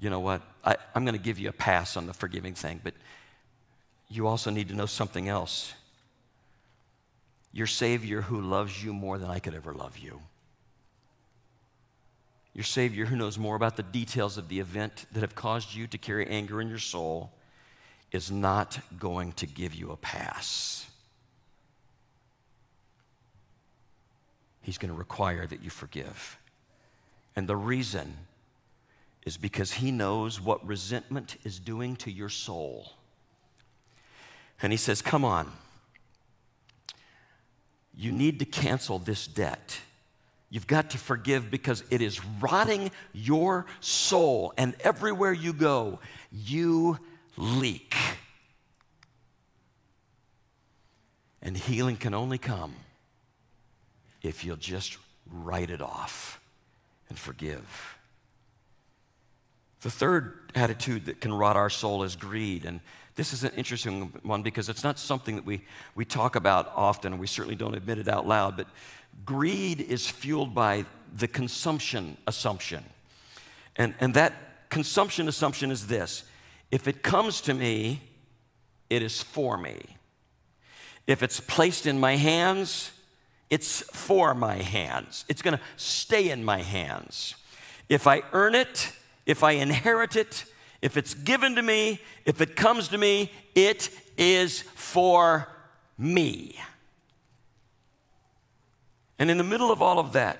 you 0.00 0.10
know 0.10 0.20
what? 0.20 0.42
I, 0.64 0.76
I'm 0.94 1.04
going 1.04 1.16
to 1.16 1.22
give 1.22 1.38
you 1.38 1.48
a 1.48 1.52
pass 1.52 1.96
on 1.96 2.06
the 2.06 2.14
forgiving 2.14 2.54
thing, 2.54 2.80
but 2.82 2.94
you 4.08 4.26
also 4.26 4.50
need 4.50 4.68
to 4.68 4.74
know 4.74 4.86
something 4.86 5.28
else. 5.28 5.72
Your 7.52 7.66
Savior 7.66 8.22
who 8.22 8.40
loves 8.40 8.82
you 8.82 8.92
more 8.92 9.18
than 9.18 9.30
I 9.30 9.38
could 9.38 9.54
ever 9.54 9.72
love 9.72 9.98
you. 9.98 10.20
Your 12.58 12.64
Savior 12.64 13.06
who 13.06 13.14
knows 13.14 13.38
more 13.38 13.54
about 13.54 13.76
the 13.76 13.84
details 13.84 14.36
of 14.36 14.48
the 14.48 14.58
event 14.58 15.06
that 15.12 15.20
have 15.20 15.36
caused 15.36 15.76
you 15.76 15.86
to 15.86 15.96
carry 15.96 16.26
anger 16.26 16.60
in 16.60 16.68
your 16.68 16.80
soul 16.80 17.30
is 18.10 18.32
not 18.32 18.80
going 18.98 19.30
to 19.34 19.46
give 19.46 19.76
you 19.76 19.92
a 19.92 19.96
pass. 19.96 20.90
He's 24.60 24.76
going 24.76 24.92
to 24.92 24.98
require 24.98 25.46
that 25.46 25.62
you 25.62 25.70
forgive. 25.70 26.36
And 27.36 27.48
the 27.48 27.54
reason 27.54 28.16
is 29.24 29.36
because 29.36 29.74
He 29.74 29.92
knows 29.92 30.40
what 30.40 30.66
resentment 30.66 31.36
is 31.44 31.60
doing 31.60 31.94
to 31.98 32.10
your 32.10 32.28
soul. 32.28 32.90
And 34.60 34.72
He 34.72 34.78
says, 34.78 35.00
Come 35.00 35.24
on, 35.24 35.52
you 37.96 38.10
need 38.10 38.40
to 38.40 38.44
cancel 38.44 38.98
this 38.98 39.28
debt. 39.28 39.78
You've 40.50 40.66
got 40.66 40.90
to 40.90 40.98
forgive 40.98 41.50
because 41.50 41.84
it 41.90 42.00
is 42.00 42.24
rotting 42.40 42.90
your 43.12 43.66
soul. 43.80 44.54
And 44.56 44.74
everywhere 44.80 45.32
you 45.32 45.52
go, 45.52 45.98
you 46.32 46.98
leak. 47.36 47.94
And 51.42 51.56
healing 51.56 51.96
can 51.96 52.14
only 52.14 52.38
come 52.38 52.74
if 54.22 54.44
you'll 54.44 54.56
just 54.56 54.98
write 55.30 55.70
it 55.70 55.82
off 55.82 56.40
and 57.08 57.18
forgive. 57.18 57.96
The 59.82 59.90
third 59.90 60.50
attitude 60.54 61.06
that 61.06 61.20
can 61.20 61.32
rot 61.32 61.56
our 61.56 61.70
soul 61.70 62.02
is 62.02 62.16
greed. 62.16 62.64
And 62.64 62.80
this 63.14 63.32
is 63.32 63.44
an 63.44 63.52
interesting 63.56 64.12
one 64.22 64.42
because 64.42 64.68
it's 64.68 64.82
not 64.82 64.98
something 64.98 65.36
that 65.36 65.44
we, 65.44 65.62
we 65.94 66.04
talk 66.04 66.36
about 66.36 66.72
often, 66.74 67.12
and 67.12 67.20
we 67.20 67.26
certainly 67.26 67.56
don't 67.56 67.74
admit 67.74 67.98
it 67.98 68.08
out 68.08 68.26
loud. 68.26 68.56
But 68.56 68.66
greed 69.24 69.80
is 69.80 70.08
fueled 70.08 70.54
by 70.54 70.84
the 71.14 71.28
consumption 71.28 72.16
assumption. 72.26 72.84
And, 73.76 73.94
and 74.00 74.14
that 74.14 74.68
consumption 74.70 75.28
assumption 75.28 75.70
is 75.70 75.86
this 75.86 76.24
if 76.70 76.86
it 76.86 77.02
comes 77.02 77.40
to 77.42 77.54
me, 77.54 78.02
it 78.90 79.02
is 79.02 79.22
for 79.22 79.56
me. 79.56 79.96
If 81.06 81.22
it's 81.22 81.40
placed 81.40 81.86
in 81.86 81.98
my 81.98 82.16
hands, 82.16 82.90
it's 83.48 83.80
for 83.80 84.34
my 84.34 84.56
hands. 84.56 85.24
It's 85.28 85.40
going 85.40 85.56
to 85.56 85.62
stay 85.76 86.30
in 86.30 86.44
my 86.44 86.60
hands. 86.60 87.34
If 87.88 88.06
I 88.06 88.22
earn 88.32 88.54
it, 88.54 88.92
if 89.24 89.42
I 89.42 89.52
inherit 89.52 90.16
it, 90.16 90.44
if 90.82 90.96
it's 90.96 91.14
given 91.14 91.54
to 91.54 91.62
me, 91.62 92.00
if 92.26 92.40
it 92.40 92.56
comes 92.56 92.88
to 92.88 92.98
me, 92.98 93.32
it 93.54 93.90
is 94.18 94.62
for 94.62 95.48
me. 95.96 96.58
And 99.18 99.30
in 99.30 99.38
the 99.38 99.44
middle 99.44 99.70
of 99.70 99.82
all 99.82 99.98
of 99.98 100.12
that, 100.12 100.38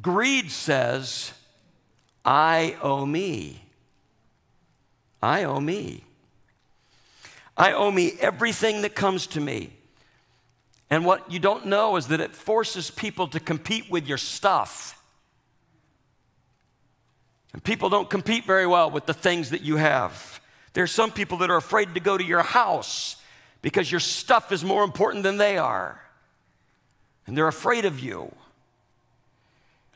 greed 0.00 0.50
says, 0.50 1.32
I 2.24 2.76
owe 2.82 3.04
me. 3.04 3.62
I 5.22 5.44
owe 5.44 5.60
me. 5.60 6.04
I 7.56 7.72
owe 7.72 7.90
me 7.90 8.14
everything 8.20 8.82
that 8.82 8.94
comes 8.94 9.26
to 9.28 9.40
me. 9.40 9.72
And 10.88 11.04
what 11.04 11.30
you 11.30 11.38
don't 11.38 11.66
know 11.66 11.96
is 11.96 12.08
that 12.08 12.20
it 12.20 12.34
forces 12.34 12.90
people 12.90 13.28
to 13.28 13.38
compete 13.40 13.90
with 13.90 14.08
your 14.08 14.18
stuff. 14.18 15.00
And 17.52 17.62
people 17.62 17.90
don't 17.90 18.08
compete 18.08 18.44
very 18.44 18.66
well 18.66 18.90
with 18.90 19.06
the 19.06 19.14
things 19.14 19.50
that 19.50 19.62
you 19.62 19.76
have. 19.76 20.40
There 20.72 20.84
are 20.84 20.88
some 20.88 21.10
people 21.10 21.38
that 21.38 21.50
are 21.50 21.56
afraid 21.56 21.94
to 21.94 22.00
go 22.00 22.16
to 22.16 22.24
your 22.24 22.42
house 22.42 23.16
because 23.62 23.90
your 23.90 24.00
stuff 24.00 24.52
is 24.52 24.64
more 24.64 24.84
important 24.84 25.22
than 25.22 25.36
they 25.36 25.58
are. 25.58 26.00
And 27.26 27.36
they're 27.36 27.48
afraid 27.48 27.84
of 27.84 28.00
you. 28.00 28.34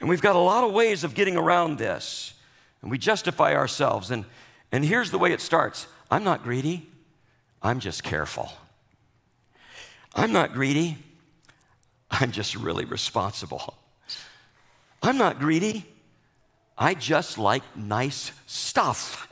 And 0.01 0.09
we've 0.09 0.23
got 0.23 0.37
a 0.37 0.41
lot 0.41 0.65
of 0.65 0.73
ways 0.73 1.05
of 1.05 1.15
getting 1.15 1.37
around 1.37 1.79
this. 1.79 2.35
And 2.83 2.91
we 2.91 2.99
justify 2.99 3.55
ourselves. 3.55 4.11
And 4.11 4.25
and 4.75 4.85
here's 4.85 5.13
the 5.13 5.19
way 5.19 5.33
it 5.33 5.41
starts 5.41 5.87
I'm 6.11 6.25
not 6.25 6.43
greedy, 6.43 6.89
I'm 7.63 7.79
just 7.79 8.03
careful. 8.03 8.51
I'm 10.17 10.33
not 10.33 10.53
greedy, 10.53 10.99
I'm 12.11 12.33
just 12.33 12.57
really 12.57 12.85
responsible. 12.85 13.79
I'm 15.01 15.17
not 15.17 15.39
greedy, 15.39 15.87
I 16.77 16.95
just 16.95 17.39
like 17.39 17.63
nice 17.77 18.33
stuff. 18.47 19.29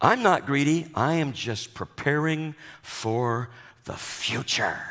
I'm 0.00 0.22
not 0.22 0.46
greedy, 0.46 0.86
I 0.94 1.14
am 1.14 1.32
just 1.32 1.74
preparing 1.74 2.54
for 2.82 3.48
the 3.86 3.94
future. 3.94 4.86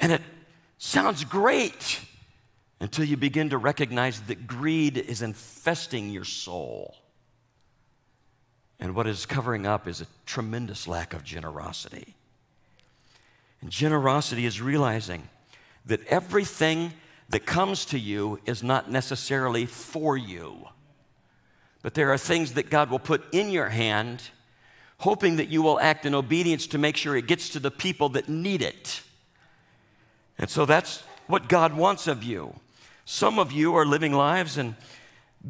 And 0.00 0.12
it 0.12 0.22
sounds 0.78 1.24
great 1.24 2.00
until 2.80 3.04
you 3.04 3.16
begin 3.16 3.50
to 3.50 3.58
recognize 3.58 4.20
that 4.22 4.46
greed 4.46 4.96
is 4.96 5.20
infesting 5.20 6.10
your 6.10 6.24
soul. 6.24 6.96
And 8.80 8.94
what 8.94 9.06
is 9.06 9.26
covering 9.26 9.66
up 9.66 9.86
is 9.86 10.00
a 10.00 10.06
tremendous 10.24 10.88
lack 10.88 11.12
of 11.12 11.22
generosity. 11.22 12.14
And 13.60 13.70
generosity 13.70 14.46
is 14.46 14.62
realizing 14.62 15.28
that 15.84 16.04
everything 16.06 16.94
that 17.28 17.44
comes 17.44 17.84
to 17.86 17.98
you 17.98 18.40
is 18.46 18.62
not 18.62 18.90
necessarily 18.90 19.66
for 19.66 20.16
you, 20.16 20.66
but 21.82 21.92
there 21.92 22.10
are 22.10 22.18
things 22.18 22.54
that 22.54 22.70
God 22.70 22.90
will 22.90 22.98
put 22.98 23.22
in 23.32 23.50
your 23.50 23.68
hand, 23.68 24.22
hoping 24.98 25.36
that 25.36 25.48
you 25.48 25.60
will 25.60 25.78
act 25.78 26.06
in 26.06 26.14
obedience 26.14 26.66
to 26.68 26.78
make 26.78 26.96
sure 26.96 27.16
it 27.16 27.26
gets 27.26 27.50
to 27.50 27.60
the 27.60 27.70
people 27.70 28.08
that 28.10 28.28
need 28.30 28.62
it. 28.62 29.02
And 30.40 30.48
so 30.48 30.64
that's 30.64 31.02
what 31.26 31.48
God 31.48 31.74
wants 31.74 32.06
of 32.06 32.24
you. 32.24 32.54
Some 33.04 33.38
of 33.38 33.52
you 33.52 33.74
are 33.74 33.84
living 33.84 34.14
lives 34.14 34.56
and 34.56 34.74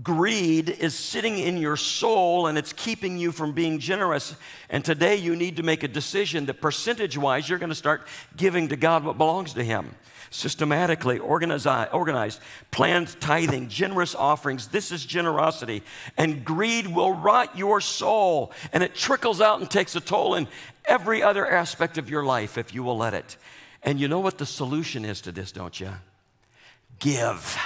Greed 0.03 0.69
is 0.69 0.95
sitting 0.95 1.39
in 1.39 1.57
your 1.57 1.77
soul 1.77 2.47
and 2.47 2.57
it's 2.57 2.73
keeping 2.73 3.19
you 3.19 3.33
from 3.33 3.53
being 3.53 3.79
generous. 3.81 4.37
And 4.69 4.85
today 4.85 5.17
you 5.17 5.35
need 5.35 5.57
to 5.57 5.65
make 5.65 5.83
a 5.83 5.89
decision 5.89 6.47
that 6.47 6.61
percentage 6.61 7.17
wise 7.19 7.49
you're 7.49 7.59
going 7.59 7.71
to 7.71 7.75
start 7.75 8.07
giving 8.37 8.69
to 8.69 8.77
God 8.77 9.05
what 9.05 9.19
belongs 9.19 9.55
to 9.55 9.65
Him. 9.65 9.95
Systematically, 10.31 11.19
organized, 11.19 11.67
organized, 11.93 12.41
planned 12.71 13.21
tithing, 13.21 13.69
generous 13.69 14.15
offerings. 14.15 14.69
This 14.69 14.93
is 14.93 15.05
generosity. 15.05 15.83
And 16.17 16.45
greed 16.45 16.87
will 16.87 17.13
rot 17.13 17.59
your 17.59 17.81
soul 17.81 18.53
and 18.73 18.85
it 18.85 18.95
trickles 18.95 19.41
out 19.41 19.61
and 19.61 19.69
takes 19.69 19.97
a 19.97 20.01
toll 20.01 20.37
in 20.37 20.47
every 20.85 21.21
other 21.21 21.49
aspect 21.49 21.99
of 21.99 22.09
your 22.09 22.25
life 22.25 22.59
if 22.59 22.75
you 22.75 22.85
will 22.85 22.97
let 22.97 23.15
it. 23.15 23.37
And 23.83 23.99
you 23.99 24.09
know 24.09 24.21
what 24.21 24.39
the 24.39 24.47
solution 24.47 25.05
is 25.05 25.21
to 25.23 25.33
this, 25.33 25.53
don't 25.53 25.79
you? 25.81 25.91
Give 26.99 27.59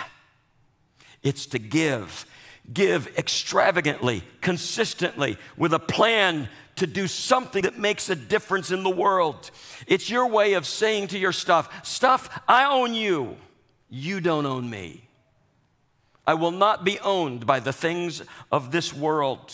it's 1.25 1.47
to 1.47 1.59
give. 1.59 2.27
Give 2.73 3.09
extravagantly, 3.19 4.23
consistently, 4.41 5.39
with 5.57 5.73
a 5.73 5.79
plan 5.79 6.49
to 6.77 6.87
do 6.87 7.07
something 7.09 7.63
that 7.63 7.79
makes 7.79 8.09
a 8.09 8.15
difference 8.15 8.71
in 8.71 8.83
the 8.83 8.91
world. 8.91 9.51
It's 9.87 10.09
your 10.09 10.29
way 10.29 10.53
of 10.53 10.67
saying 10.67 11.09
to 11.09 11.19
your 11.19 11.33
stuff, 11.33 11.87
Stuff, 11.87 12.43
I 12.47 12.65
own 12.65 12.95
you. 12.95 13.37
You 13.91 14.21
don't 14.21 14.47
own 14.47 14.69
me. 14.69 15.09
I 16.27 16.35
will 16.35 16.51
not 16.51 16.85
be 16.85 16.99
owned 17.01 17.47
by 17.47 17.61
the 17.61 17.73
things 17.73 18.23
of 18.51 18.71
this 18.71 18.95
world. 18.95 19.53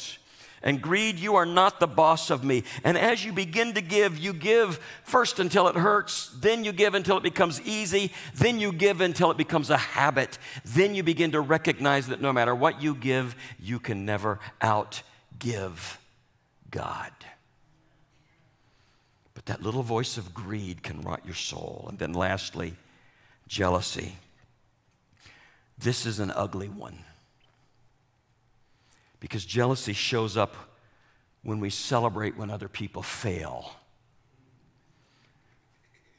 And 0.63 0.83
greed, 0.83 1.19
you 1.19 1.37
are 1.37 1.47
not 1.47 1.81
the 1.81 1.87
boss 1.87 2.29
of 2.29 2.45
me. 2.45 2.65
And 2.85 2.99
as 2.99 3.25
you 3.25 3.33
begin 3.33 3.73
to 3.75 3.81
give, 3.81 4.19
you 4.19 4.35
give 4.35 4.79
first 5.05 5.39
until 5.39 5.69
it 5.69 5.75
hurts, 5.75 6.29
then 6.39 6.65
you 6.65 6.73
give 6.73 6.95
until 6.95 7.17
it 7.17 7.23
becomes 7.23 7.63
easy, 7.63 8.13
then 8.35 8.61
you 8.61 8.71
give 8.73 9.01
until 9.01 9.31
it 9.31 9.39
becomes 9.39 9.71
a 9.71 9.79
habit. 9.79 10.39
Then 10.67 10.95
you 10.95 11.03
begin 11.03 11.33
to 11.33 11.41
recognize 11.41 12.09
that 12.09 12.21
no 12.21 12.33
matter 12.33 12.55
what 12.55 12.83
you 12.83 12.95
give, 12.95 13.37
you 13.59 13.79
can 13.79 14.05
never 14.05 14.39
outgive 14.61 15.97
God. 16.71 17.13
But 19.33 19.47
that 19.47 19.63
little 19.63 19.83
voice 19.83 20.19
of 20.19 20.35
greed 20.35 20.83
can 20.83 21.01
rot 21.01 21.23
your 21.25 21.35
soul. 21.35 21.87
And 21.89 21.99
then 21.99 22.13
lastly, 22.13 22.75
jealousy. 23.49 24.17
This 25.79 26.05
is 26.05 26.19
an 26.19 26.31
ugly 26.31 26.69
one. 26.69 26.99
Because 29.21 29.45
jealousy 29.45 29.93
shows 29.93 30.37
up 30.37 30.57
when 31.43 31.61
we 31.61 31.71
celebrate 31.71 32.37
when 32.37 32.51
other 32.51 32.69
people 32.69 33.03
fail. 33.03 33.77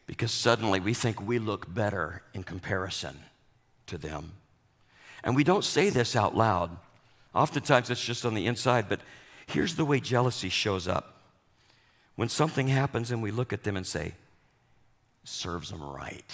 Because 0.06 0.32
suddenly 0.32 0.80
we 0.80 0.94
think 0.94 1.22
we 1.22 1.40
look 1.40 1.72
better 1.72 2.22
in 2.34 2.44
comparison 2.44 3.20
to 3.88 3.98
them. 3.98 4.34
And 5.24 5.36
we 5.36 5.44
don't 5.44 5.64
say 5.64 5.90
this 5.90 6.16
out 6.16 6.36
loud. 6.36 6.78
Oftentimes 7.34 7.90
it's 7.90 8.04
just 8.04 8.26
on 8.26 8.34
the 8.34 8.48
inside, 8.48 8.90
but 8.90 9.02
here's 9.48 9.76
the 9.76 9.86
way 9.86 10.00
jealousy 10.00 10.50
shows 10.50 10.88
up. 10.88 11.22
When 12.16 12.30
something 12.30 12.68
happens 12.68 13.12
and 13.12 13.22
we 13.22 13.32
look 13.32 13.54
at 13.54 13.64
them 13.64 13.78
and 13.78 13.86
say, 13.86 14.14
serves 15.24 15.70
them 15.70 15.82
right. 15.84 16.32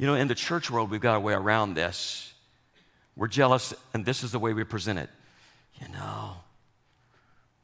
You 0.00 0.06
know, 0.06 0.14
in 0.14 0.28
the 0.28 0.34
church 0.34 0.70
world, 0.70 0.90
we've 0.90 0.98
got 0.98 1.16
a 1.16 1.20
way 1.20 1.34
around 1.34 1.74
this. 1.74 2.32
We're 3.16 3.28
jealous, 3.28 3.74
and 3.92 4.02
this 4.02 4.24
is 4.24 4.32
the 4.32 4.38
way 4.38 4.54
we 4.54 4.64
present 4.64 4.98
it. 4.98 5.10
You 5.78 5.88
know, 5.88 6.36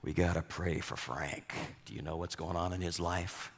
we 0.03 0.13
got 0.13 0.35
to 0.35 0.43
pray 0.43 0.81
for 0.81 0.97
Frank. 0.97 1.55
Do 1.87 1.95
you 1.95 2.03
know 2.03 2.19
what's 2.19 2.37
going 2.37 2.55
on 2.55 2.75
in 2.75 2.83
his 2.83 3.01
life? 3.01 3.51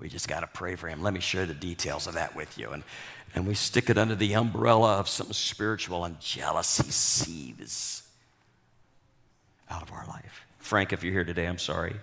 We 0.00 0.08
just 0.08 0.26
got 0.26 0.40
to 0.40 0.48
pray 0.48 0.74
for 0.74 0.88
him. 0.88 1.00
Let 1.00 1.14
me 1.14 1.20
share 1.20 1.46
the 1.46 1.54
details 1.54 2.08
of 2.08 2.14
that 2.14 2.34
with 2.34 2.58
you. 2.58 2.70
And, 2.70 2.82
and 3.36 3.46
we 3.46 3.54
stick 3.54 3.88
it 3.88 3.96
under 3.96 4.16
the 4.16 4.34
umbrella 4.34 4.96
of 4.98 5.08
something 5.08 5.32
spiritual, 5.32 6.04
and 6.04 6.18
jealousy 6.18 6.90
seethes 6.90 8.02
out 9.70 9.82
of 9.82 9.92
our 9.92 10.08
life. 10.08 10.40
Frank, 10.58 10.92
if 10.92 11.04
you're 11.04 11.12
here 11.12 11.24
today, 11.24 11.46
I'm 11.46 11.58
sorry. 11.58 11.94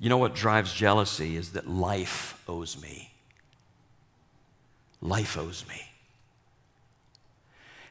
You 0.00 0.08
know 0.08 0.16
what 0.16 0.34
drives 0.34 0.72
jealousy 0.72 1.36
is 1.36 1.52
that 1.52 1.68
life 1.68 2.42
owes 2.48 2.80
me. 2.80 3.12
Life 5.02 5.36
owes 5.36 5.64
me. 5.68 5.82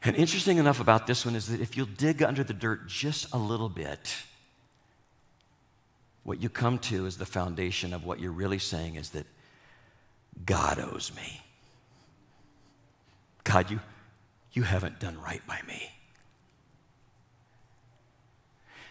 And 0.03 0.15
interesting 0.15 0.57
enough 0.57 0.79
about 0.79 1.05
this 1.05 1.23
one 1.23 1.35
is 1.35 1.47
that 1.47 1.61
if 1.61 1.77
you'll 1.77 1.85
dig 1.85 2.23
under 2.23 2.43
the 2.43 2.53
dirt 2.53 2.87
just 2.87 3.31
a 3.31 3.37
little 3.37 3.69
bit, 3.69 4.15
what 6.23 6.41
you 6.41 6.49
come 6.49 6.79
to 6.79 7.05
is 7.05 7.17
the 7.17 7.27
foundation 7.27 7.93
of 7.93 8.05
what 8.05 8.19
you're 8.19 8.31
really 8.31 8.59
saying 8.59 8.95
is 8.95 9.11
that 9.11 9.27
God 10.45 10.79
owes 10.79 11.11
me. 11.15 11.41
God, 13.43 13.69
you, 13.69 13.79
you 14.53 14.63
haven't 14.63 14.99
done 14.99 15.19
right 15.21 15.45
by 15.45 15.59
me. 15.67 15.91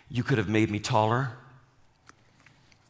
You 0.09 0.23
could 0.23 0.39
have 0.39 0.49
made 0.49 0.71
me 0.71 0.79
taller. 0.79 1.33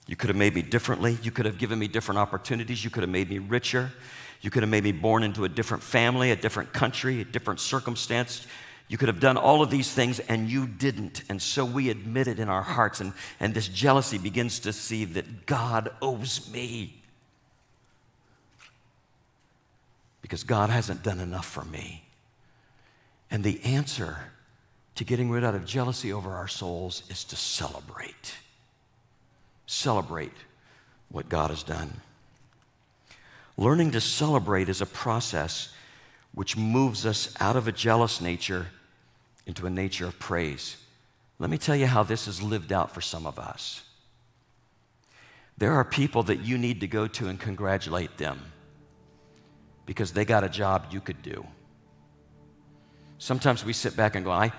You 0.09 0.17
could 0.17 0.29
have 0.29 0.37
made 0.37 0.55
me 0.55 0.63
differently. 0.63 1.19
You 1.23 1.31
could 1.31 1.45
have 1.45 1.59
given 1.59 1.79
me 1.79 1.87
different 1.87 2.19
opportunities. 2.19 2.83
You 2.83 2.91
could 2.91 3.03
have 3.03 3.11
made 3.11 3.29
me 3.29 3.39
richer. 3.39 3.93
You 4.41 4.51
could 4.51 4.63
have 4.63 4.71
made 4.71 4.83
me 4.83 4.93
born 4.93 5.23
into 5.23 5.45
a 5.45 5.51
different 5.51 5.83
family, 5.83 6.31
a 6.31 6.37
different 6.37 6.73
country, 6.73 7.21
a 7.21 7.25
different 7.27 7.61
circumstance. 7.61 8.47
You 8.89 8.97
could 8.97 9.09
have 9.09 9.21
done 9.21 9.37
all 9.37 9.61
of 9.61 9.69
these 9.69 9.93
things 9.93 10.19
and 10.19 10.49
you 10.49 10.67
didn't. 10.67 11.25
And 11.29 11.43
so 11.43 11.63
we 11.63 11.91
admit 11.91 12.27
it 12.27 12.39
in 12.39 12.49
our 12.49 12.63
hearts, 12.63 13.01
and, 13.03 13.13
and 13.39 13.53
this 13.53 13.69
jealousy 13.69 14.17
begins 14.17 14.61
to 14.61 14.73
see 14.73 15.05
that 15.05 15.45
God 15.45 15.91
owes 16.01 16.51
me. 16.51 17.03
Because 20.23 20.43
God 20.43 20.71
hasn't 20.71 21.03
done 21.03 21.21
enough 21.21 21.47
for 21.47 21.65
me. 21.67 22.05
And 23.31 23.45
the 23.45 23.63
answer 23.63 24.17
to 24.95 25.05
getting 25.05 25.31
rid 25.31 25.45
of 25.45 25.67
jealousy 25.67 26.15
over 26.15 26.31
our 26.33 26.49
souls 26.49 27.03
is 27.11 27.25
to 27.25 27.37
celebrate 27.37 28.35
celebrate 29.69 30.33
what 31.11 31.29
God 31.29 31.51
has 31.51 31.62
done. 31.62 32.01
Learning 33.59 33.91
to 33.91 34.01
celebrate 34.01 34.69
is 34.69 34.81
a 34.81 34.87
process 34.87 35.73
which 36.33 36.57
moves 36.57 37.05
us 37.05 37.35
out 37.39 37.55
of 37.55 37.69
a 37.69 37.73
jealous 37.73 38.21
nature 38.21 38.69
into 39.47 39.66
a 39.66 39.71
nature 39.71 40.07
of 40.07 40.19
praise. 40.19 40.77
Let 41.39 41.51
me 41.51 41.59
tell 41.59 41.77
you 41.77 41.87
how 41.87 42.03
this 42.03 42.27
is 42.27 42.43
lived 42.43 42.73
out 42.73 42.95
for 42.95 43.01
some 43.03 43.27
of 43.27 43.39
us. 43.39 43.83
There 45.59 45.73
are 45.73 45.85
people 45.85 46.23
that 46.25 46.41
you 46.41 46.57
need 46.57 46.81
to 46.81 46.87
go 46.87 47.07
to 47.07 47.29
and 47.29 47.39
congratulate 47.39 48.16
them 48.16 48.41
because 49.85 50.12
they 50.12 50.25
got 50.25 50.45
a 50.45 50.49
job 50.49 50.87
you 50.91 51.01
could 51.01 51.21
do. 51.23 51.47
Sometimes 53.19 53.64
we 53.64 53.73
sit 53.73 53.97
back 53.97 54.14
and 54.14 54.25
go, 54.25 54.31
I, 54.31 54.53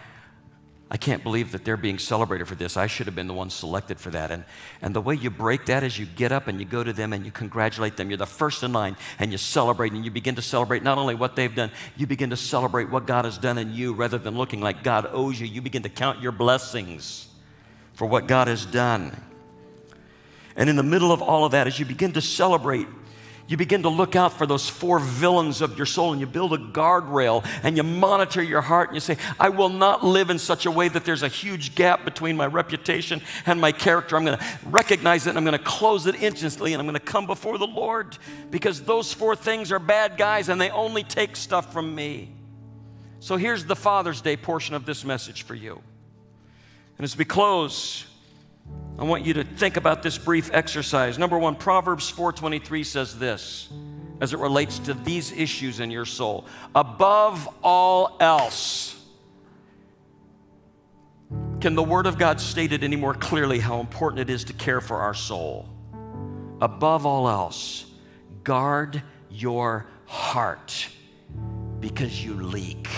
I 0.92 0.98
can't 0.98 1.22
believe 1.22 1.52
that 1.52 1.64
they're 1.64 1.78
being 1.78 2.00
celebrated 2.00 2.48
for 2.48 2.56
this. 2.56 2.76
I 2.76 2.88
should 2.88 3.06
have 3.06 3.16
been 3.16 3.28
the 3.28 3.34
one 3.34 3.52
selected 3.52 4.00
for 4.00 4.10
that. 4.10 4.32
And, 4.32 4.44
and 4.82 4.96
the 4.96 5.02
way 5.02 5.14
you 5.14 5.30
break 5.30 5.68
that 5.68 5.84
is 5.84 6.00
you 6.00 6.08
get 6.08 6.32
up 6.32 6.48
and 6.48 6.60
you 6.60 6.66
go 6.66 6.84
to 6.84 6.92
them 6.92 7.14
and 7.14 7.24
you 7.24 7.32
congratulate 7.32 7.96
them. 7.96 8.10
You're 8.10 8.18
the 8.18 8.26
first 8.26 8.64
in 8.64 8.74
line 8.74 8.98
and 9.20 9.32
you 9.32 9.38
celebrate 9.38 9.92
and 9.92 10.04
you 10.04 10.10
begin 10.10 10.36
to 10.36 10.42
celebrate 10.42 10.82
not 10.82 10.98
only 10.98 11.14
what 11.14 11.36
they've 11.36 11.54
done, 11.54 11.70
you 11.96 12.08
begin 12.08 12.32
to 12.32 12.38
celebrate 12.38 12.90
what 12.90 13.06
God 13.06 13.26
has 13.26 13.38
done 13.38 13.60
in 13.60 13.72
you 13.72 13.94
rather 13.94 14.18
than 14.18 14.36
looking 14.36 14.62
like 14.62 14.82
God 14.82 15.08
owes 15.12 15.40
you. 15.40 15.46
You 15.46 15.62
begin 15.62 15.84
to 15.84 15.90
count 15.90 16.22
your 16.22 16.32
blessings 16.32 17.28
for 17.94 18.08
what 18.08 18.28
God 18.28 18.48
has 18.48 18.66
done. 18.66 19.16
And 20.56 20.72
in 20.72 20.76
the 20.76 20.84
middle 20.84 21.12
of 21.12 21.22
all 21.22 21.46
of 21.46 21.52
that, 21.52 21.68
as 21.68 21.80
you 21.80 21.86
begin 21.86 22.14
to 22.14 22.22
celebrate, 22.22 22.88
you 23.50 23.58
begin 23.58 23.82
to 23.82 23.90
look 23.90 24.16
out 24.16 24.34
for 24.34 24.46
those 24.46 24.70
four 24.70 25.00
villains 25.00 25.62
of 25.62 25.76
your 25.76 25.88
soul 25.88 26.12
and 26.12 26.22
you 26.22 26.28
build 26.28 26.54
a 26.54 26.58
guardrail 26.60 27.44
and 27.64 27.76
you 27.76 27.82
monitor 27.82 28.44
your 28.44 28.62
heart 28.62 28.90
and 28.90 28.96
you 28.96 29.00
say, 29.00 29.18
I 29.40 29.50
will 29.50 29.70
not 29.70 30.06
live 30.06 30.30
in 30.30 30.38
such 30.38 30.68
a 30.68 30.72
way 30.72 30.88
that 30.88 31.04
there's 31.04 31.24
a 31.24 31.28
huge 31.28 31.74
gap 31.74 32.06
between 32.06 32.38
my 32.38 32.46
reputation 32.46 33.24
and 33.48 33.60
my 33.60 33.72
character. 33.72 34.16
I'm 34.16 34.24
going 34.24 34.38
to 34.38 34.46
recognize 34.66 35.26
it 35.26 35.32
and 35.32 35.38
I'm 35.40 35.46
going 35.46 35.58
to 35.58 35.64
close 35.64 36.06
it 36.06 36.22
instantly 36.22 36.74
and 36.74 36.80
I'm 36.80 36.86
going 36.86 36.94
to 36.94 37.00
come 37.00 37.26
before 37.26 37.58
the 37.58 37.66
Lord 37.66 38.20
because 38.52 38.84
those 38.84 39.14
four 39.14 39.36
things 39.36 39.72
are 39.72 39.80
bad 39.80 40.16
guys 40.16 40.50
and 40.50 40.62
they 40.62 40.70
only 40.70 41.04
take 41.04 41.36
stuff 41.36 41.74
from 41.74 41.96
me. 41.96 42.32
So 43.20 43.36
here's 43.36 43.66
the 43.66 43.76
Father's 43.76 44.22
Day 44.22 44.38
portion 44.38 44.76
of 44.76 44.86
this 44.86 45.04
message 45.04 45.42
for 45.42 45.56
you. 45.56 45.82
And 47.00 47.04
as 47.04 47.18
we 47.18 47.26
close, 47.26 48.06
I 48.98 49.04
want 49.04 49.26
you 49.26 49.34
to 49.36 49.44
think 49.44 49.78
about 49.78 50.04
this 50.04 50.18
brief 50.18 50.50
exercise. 50.54 51.18
Number 51.18 51.38
one, 51.38 51.56
Proverbs 51.56 52.12
4:23 52.12 52.84
says 52.84 53.18
this 53.18 53.70
as 54.20 54.34
it 54.34 54.40
relates 54.40 54.80
to 54.80 54.94
these 54.94 55.32
issues 55.32 55.80
in 55.80 55.90
your 55.90 56.06
soul. 56.06 56.46
Above 56.76 57.48
all 57.64 58.18
else, 58.20 58.96
can 61.62 61.76
the 61.76 61.84
Word 61.84 62.06
of 62.06 62.18
God 62.18 62.42
state 62.42 62.74
it 62.74 62.84
any 62.84 62.98
more 62.98 63.14
clearly 63.14 63.60
how 63.60 63.80
important 63.80 64.20
it 64.20 64.30
is 64.30 64.44
to 64.46 64.54
care 64.54 64.82
for 64.82 64.98
our 64.98 65.14
soul? 65.14 65.70
Above 66.62 67.06
all 67.06 67.30
else, 67.30 67.86
guard 68.44 69.02
your 69.30 69.86
heart 70.06 70.90
because 71.80 72.24
you 72.24 72.34
leak. 72.34 72.90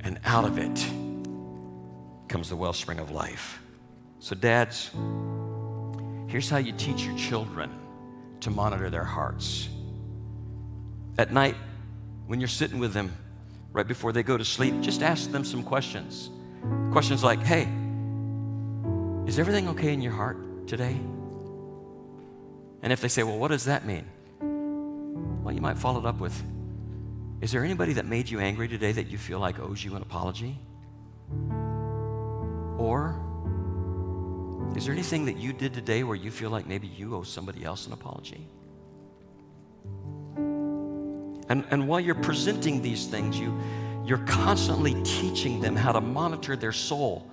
And 0.00 0.18
out 0.24 0.46
of 0.46 0.56
it, 0.56 0.86
comes 2.28 2.48
the 2.48 2.56
wellspring 2.56 2.98
of 2.98 3.10
life. 3.10 3.60
So, 4.20 4.34
dads, 4.34 4.90
here's 6.26 6.50
how 6.50 6.58
you 6.58 6.72
teach 6.72 7.04
your 7.04 7.16
children 7.16 7.70
to 8.40 8.50
monitor 8.50 8.90
their 8.90 9.04
hearts. 9.04 9.68
At 11.18 11.32
night, 11.32 11.56
when 12.26 12.40
you're 12.40 12.48
sitting 12.48 12.78
with 12.78 12.92
them 12.92 13.12
right 13.72 13.86
before 13.86 14.12
they 14.12 14.22
go 14.22 14.36
to 14.36 14.44
sleep, 14.44 14.80
just 14.80 15.02
ask 15.02 15.30
them 15.30 15.44
some 15.44 15.62
questions. 15.62 16.30
Questions 16.92 17.24
like, 17.24 17.40
hey, 17.42 17.68
is 19.26 19.38
everything 19.38 19.68
okay 19.68 19.92
in 19.92 20.00
your 20.00 20.12
heart 20.12 20.66
today? 20.66 20.96
And 22.82 22.92
if 22.92 23.00
they 23.00 23.08
say, 23.08 23.22
well, 23.22 23.38
what 23.38 23.48
does 23.48 23.64
that 23.64 23.84
mean? 23.84 24.04
Well, 25.42 25.54
you 25.54 25.60
might 25.60 25.78
follow 25.78 26.00
it 26.00 26.06
up 26.06 26.20
with, 26.20 26.40
is 27.40 27.52
there 27.52 27.64
anybody 27.64 27.94
that 27.94 28.06
made 28.06 28.28
you 28.28 28.40
angry 28.40 28.68
today 28.68 28.92
that 28.92 29.08
you 29.08 29.18
feel 29.18 29.38
like 29.38 29.58
owes 29.58 29.84
you 29.84 29.94
an 29.96 30.02
apology? 30.02 30.58
Or 32.78 33.20
is 34.76 34.84
there 34.84 34.94
anything 34.94 35.26
that 35.26 35.36
you 35.36 35.52
did 35.52 35.74
today 35.74 36.04
where 36.04 36.16
you 36.16 36.30
feel 36.30 36.50
like 36.50 36.66
maybe 36.66 36.86
you 36.86 37.14
owe 37.16 37.24
somebody 37.24 37.64
else 37.64 37.86
an 37.86 37.92
apology? 37.92 38.46
And, 41.48 41.64
and 41.70 41.88
while 41.88 41.98
you're 41.98 42.14
presenting 42.14 42.82
these 42.82 43.06
things, 43.06 43.38
you, 43.38 43.58
you're 44.04 44.24
constantly 44.26 45.02
teaching 45.02 45.60
them 45.60 45.74
how 45.74 45.92
to 45.92 46.00
monitor 46.00 46.56
their 46.56 46.72
soul 46.72 47.28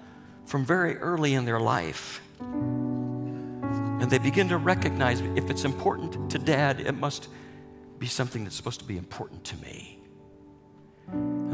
from 0.46 0.66
very 0.66 0.98
early 0.98 1.34
in 1.34 1.46
their 1.46 1.60
life. 1.60 2.22
And 2.39 4.10
they 4.10 4.18
begin 4.18 4.50
to 4.50 4.58
recognize 4.58 5.22
if 5.22 5.50
it's 5.50 5.66
important 5.66 6.32
to 6.32 6.38
dad, 6.38 6.80
it 6.80 6.93
must 6.93 7.28
be 8.00 8.08
something 8.08 8.43
that's 8.43 8.56
supposed 8.56 8.80
to 8.80 8.86
be 8.86 8.98
important 8.98 9.43
to 9.46 9.58
me. 9.58 10.00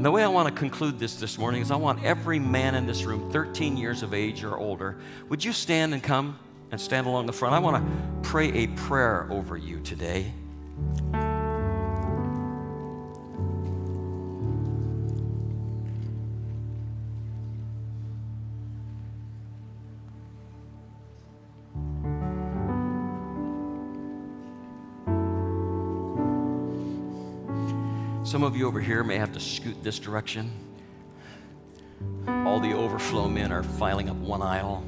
And 0.01 0.05
the 0.07 0.09
way 0.09 0.23
I 0.23 0.27
want 0.29 0.47
to 0.47 0.59
conclude 0.59 0.97
this 0.97 1.17
this 1.17 1.37
morning 1.37 1.61
is 1.61 1.69
I 1.69 1.75
want 1.75 2.03
every 2.03 2.39
man 2.39 2.73
in 2.73 2.87
this 2.87 3.03
room, 3.03 3.29
13 3.29 3.77
years 3.77 4.01
of 4.01 4.15
age 4.15 4.43
or 4.43 4.57
older, 4.57 4.97
would 5.29 5.45
you 5.45 5.53
stand 5.53 5.93
and 5.93 6.01
come 6.01 6.39
and 6.71 6.81
stand 6.81 7.05
along 7.05 7.27
the 7.27 7.33
front? 7.33 7.53
I 7.53 7.59
want 7.59 7.85
to 7.85 8.27
pray 8.27 8.47
a 8.63 8.67
prayer 8.69 9.27
over 9.29 9.57
you 9.57 9.79
today. 9.81 10.33
Some 28.31 28.43
of 28.43 28.55
you 28.55 28.65
over 28.65 28.79
here 28.79 29.03
may 29.03 29.17
have 29.17 29.33
to 29.33 29.41
scoot 29.41 29.83
this 29.83 29.99
direction. 29.99 30.49
All 32.29 32.61
the 32.61 32.71
overflow 32.71 33.27
men 33.27 33.51
are 33.51 33.61
filing 33.61 34.09
up 34.09 34.15
one 34.15 34.41
aisle. 34.41 34.85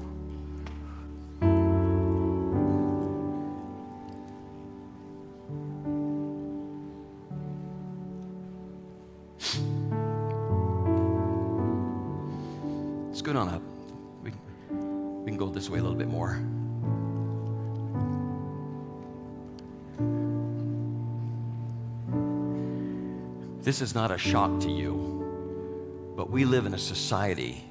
This 23.64 23.82
is 23.82 23.96
not 23.96 24.12
a 24.12 24.18
shock 24.18 24.60
to 24.60 24.70
you, 24.70 26.14
but 26.18 26.30
we 26.30 26.44
live 26.44 26.66
in 26.66 26.74
a 26.74 26.78
society 26.78 27.64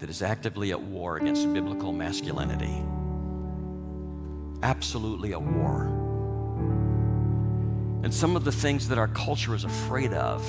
that 0.00 0.10
is 0.10 0.20
actively 0.20 0.72
at 0.72 0.82
war 0.82 1.18
against 1.18 1.52
biblical 1.52 1.92
masculinity. 1.92 2.82
Absolutely 4.64 5.32
a 5.32 5.38
war. 5.38 5.84
And 8.02 8.12
some 8.12 8.34
of 8.34 8.42
the 8.42 8.50
things 8.50 8.88
that 8.88 8.98
our 8.98 9.06
culture 9.06 9.54
is 9.54 9.62
afraid 9.62 10.12
of 10.12 10.42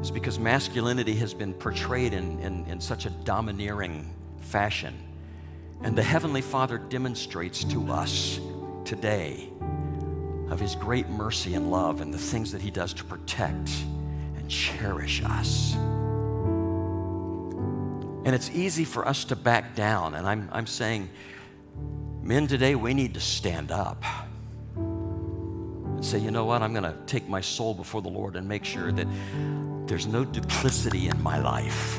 is 0.00 0.12
because 0.12 0.38
masculinity 0.38 1.16
has 1.16 1.34
been 1.34 1.54
portrayed 1.54 2.12
in, 2.12 2.38
in, 2.38 2.64
in 2.66 2.80
such 2.80 3.04
a 3.04 3.10
domineering 3.10 4.14
fashion. 4.38 4.94
And 5.82 5.98
the 5.98 6.04
Heavenly 6.04 6.40
Father 6.40 6.78
demonstrates 6.78 7.64
to 7.64 7.90
us 7.90 8.38
today 8.84 9.50
of 10.54 10.60
His 10.60 10.76
great 10.76 11.08
mercy 11.08 11.54
and 11.54 11.70
love 11.70 12.00
and 12.00 12.14
the 12.14 12.18
things 12.18 12.52
that 12.52 12.62
He 12.62 12.70
does 12.70 12.94
to 12.94 13.04
protect 13.04 13.70
and 14.36 14.48
cherish 14.48 15.20
us. 15.24 15.74
And 18.24 18.28
it's 18.28 18.50
easy 18.50 18.84
for 18.84 19.06
us 19.06 19.24
to 19.26 19.36
back 19.36 19.74
down. 19.74 20.14
And 20.14 20.26
I'm, 20.26 20.48
I'm 20.52 20.68
saying, 20.68 21.10
men 22.22 22.46
today, 22.46 22.76
we 22.76 22.94
need 22.94 23.14
to 23.14 23.20
stand 23.20 23.72
up 23.72 24.02
and 24.76 26.04
say, 26.04 26.20
you 26.20 26.30
know 26.30 26.44
what, 26.44 26.62
I'm 26.62 26.72
going 26.72 26.84
to 26.84 26.96
take 27.04 27.28
my 27.28 27.40
soul 27.40 27.74
before 27.74 28.00
the 28.00 28.08
Lord 28.08 28.36
and 28.36 28.48
make 28.48 28.64
sure 28.64 28.92
that 28.92 29.08
there's 29.86 30.06
no 30.06 30.24
duplicity 30.24 31.08
in 31.08 31.20
my 31.20 31.38
life. 31.40 31.98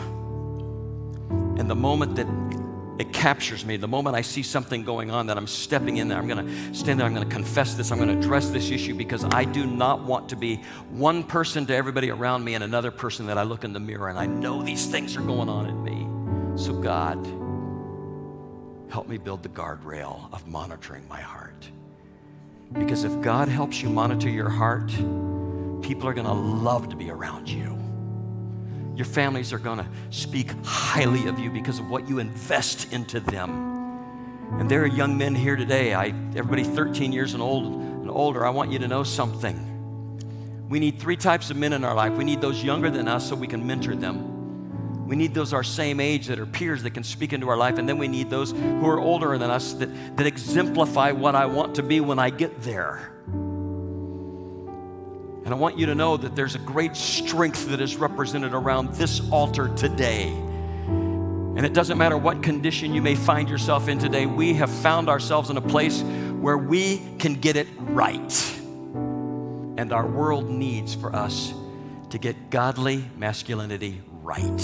And 1.60 1.70
the 1.70 1.76
moment 1.76 2.16
that 2.16 2.28
it 2.98 3.12
captures 3.12 3.66
me, 3.66 3.76
the 3.76 3.88
moment 3.88 4.16
I 4.16 4.22
see 4.22 4.41
something 4.41 4.84
going 4.84 5.12
on, 5.12 5.28
that 5.28 5.38
I'm 5.38 5.48
stepping 5.48 5.98
in 5.98 6.08
there, 6.08 6.18
I'm 6.18 6.28
going 6.28 6.46
to 6.46 6.74
stand 6.74 7.00
there, 7.00 7.06
I'm 7.06 7.14
going 7.14 7.28
to 7.28 7.34
confess 7.34 7.76
this, 7.76 7.91
I'm 7.91 7.98
going 7.98 8.10
to 8.10 8.18
address 8.18 8.50
this 8.50 8.72
issue 8.72 8.96
because 8.96 9.26
I 9.26 9.43
do 9.43 9.66
not 9.66 10.04
want 10.04 10.30
to 10.30 10.38
be 10.38 10.58
one 10.91 11.24
person 11.24 11.66
to 11.66 11.76
everybody 11.76 12.10
around 12.10 12.46
me 12.46 12.54
and 12.54 12.64
another 12.64 12.91
person 12.91 13.26
that 13.28 13.38
I 13.38 13.43
look 13.43 13.66
in 13.66 13.74
the 13.74 13.80
mirror 13.82 14.08
and 14.08 14.18
I 14.18 14.28
know 14.28 14.64
these 14.64 14.86
things 14.86 15.18
are 15.18 15.22
going 15.22 15.50
on 15.50 15.68
in 15.68 15.84
me. 15.84 16.08
So, 16.58 16.74
God, 16.74 17.18
help 18.89 19.10
me 19.10 19.18
build 19.18 19.43
the 19.43 19.50
guardrail 19.50 20.34
of 20.34 20.48
monitoring 20.48 21.06
my 21.10 21.20
heart. 21.20 21.70
Because 22.72 23.04
if 23.04 23.22
God 23.22 23.50
helps 23.50 23.82
you 23.82 23.89
monitor 23.89 24.30
your 24.30 24.50
heart, 24.50 24.88
people 25.82 26.08
are 26.08 26.14
going 26.14 26.28
to 26.28 26.34
love 26.34 26.88
to 26.89 26.96
be 26.96 27.10
around 27.10 27.50
you. 27.50 27.84
Your 28.96 29.06
families 29.06 29.52
are 29.52 29.60
going 29.60 29.80
to 29.80 29.88
speak 30.10 30.52
highly 30.64 31.28
of 31.28 31.38
you 31.38 31.50
because 31.50 31.80
of 31.80 31.89
what 31.89 32.08
you 32.08 32.20
invest 32.20 32.93
into 32.93 33.20
them. 33.20 33.76
And 34.60 34.72
there 34.72 34.84
are 34.84 34.88
young 34.88 35.18
men 35.18 35.36
here 35.36 35.56
today. 35.56 35.93
I, 35.93 36.08
everybody 36.36 36.64
13 36.64 37.12
years 37.12 37.34
and 37.34 37.43
old 37.43 37.66
and 37.66 38.10
older, 38.10 38.46
I 38.46 38.50
want 38.52 38.72
you 38.72 38.80
to 38.80 38.88
know 38.88 39.04
something. 39.04 39.72
We 40.70 40.80
need 40.80 41.00
three 41.00 41.18
types 41.18 41.50
of 41.50 41.58
men 41.58 41.74
in 41.74 41.84
our 41.84 41.93
life. 41.93 42.14
We 42.14 42.24
need 42.24 42.41
those 42.41 42.64
younger 42.64 42.89
than 42.89 43.08
us 43.08 43.28
so 43.28 43.36
we 43.36 43.48
can 43.48 43.68
mentor 43.68 43.96
them. 43.96 45.06
We 45.08 45.16
need 45.16 45.34
those 45.34 45.54
our 45.54 45.64
same 45.64 46.00
age 46.00 46.28
that 46.28 46.39
are 46.39 46.46
peers 46.46 46.82
that 46.84 46.91
can 46.91 47.04
speak 47.04 47.34
into 47.34 47.50
our 47.50 47.58
life. 47.58 47.78
And 47.78 47.88
then 47.88 47.98
we 47.98 48.08
need 48.08 48.30
those 48.30 48.52
who 48.52 48.88
are 48.88 49.00
older 49.00 49.38
than 49.38 49.52
us 49.52 49.74
that, 49.74 50.18
that 50.18 50.26
exemplify 50.26 51.12
what 51.12 51.36
I 51.36 51.46
want 51.46 51.76
to 51.76 51.84
be 51.84 52.00
when 52.00 52.18
I 52.18 52.30
get 52.30 52.62
there. 52.62 53.14
And 55.46 55.54
I 55.54 55.58
want 55.58 55.78
you 55.78 55.86
to 55.86 55.93
know 55.93 56.18
that 56.18 56.36
there's 56.36 56.56
a 56.56 56.60
great 56.60 56.96
strength 56.96 57.70
that 57.70 57.80
is 57.80 57.98
represented 57.98 58.56
around 58.56 58.96
this 58.96 59.22
altar 59.30 59.68
today. 59.76 60.30
And 60.30 61.64
it 61.64 61.72
doesn't 61.72 62.00
matter 62.00 62.18
what 62.18 62.41
condition 62.41 62.96
you 62.96 63.02
may 63.04 63.14
find 63.14 63.48
yourself 63.48 63.88
in 63.88 64.00
today, 64.00 64.26
we 64.26 64.56
have 64.56 64.72
found 64.72 65.08
ourselves 65.08 65.52
in 65.52 65.58
a 65.58 65.62
place 65.62 66.02
where 66.02 66.58
we 66.58 67.00
can 67.20 67.36
get 67.36 67.58
it 67.58 67.68
right. 67.78 68.60
And 69.78 69.93
our 69.93 70.08
world 70.08 70.50
needs 70.50 70.96
for 70.96 71.16
us 71.16 71.54
to 72.10 72.18
get 72.18 72.50
godly 72.50 73.06
masculinity 73.16 74.02
right. 74.24 74.62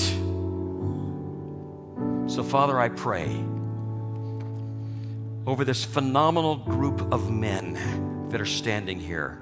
So, 2.28 2.44
Father, 2.44 2.80
I 2.80 2.90
pray 2.90 3.28
over 5.46 5.64
this 5.64 5.86
phenomenal 5.86 6.56
group 6.56 7.14
of 7.14 7.30
men 7.30 8.28
that 8.30 8.42
are 8.42 8.48
standing 8.48 9.00
here 9.00 9.40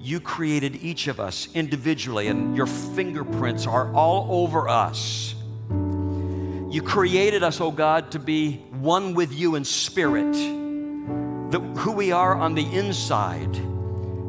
you 0.00 0.18
created 0.18 0.76
each 0.76 1.08
of 1.08 1.20
us 1.20 1.48
individually, 1.54 2.28
and 2.28 2.56
your 2.56 2.66
fingerprints 2.66 3.66
are 3.66 3.92
all 3.94 4.42
over 4.42 4.68
us. 4.68 5.34
You 5.68 6.82
created 6.82 7.42
us, 7.42 7.60
oh 7.60 7.70
God, 7.70 8.12
to 8.12 8.18
be 8.18 8.56
one 8.80 9.14
with 9.14 9.32
you 9.32 9.56
in 9.56 9.64
spirit. 9.64 10.32
That 10.32 11.60
who 11.78 11.92
we 11.92 12.12
are 12.12 12.34
on 12.34 12.54
the 12.54 12.64
inside 12.64 13.54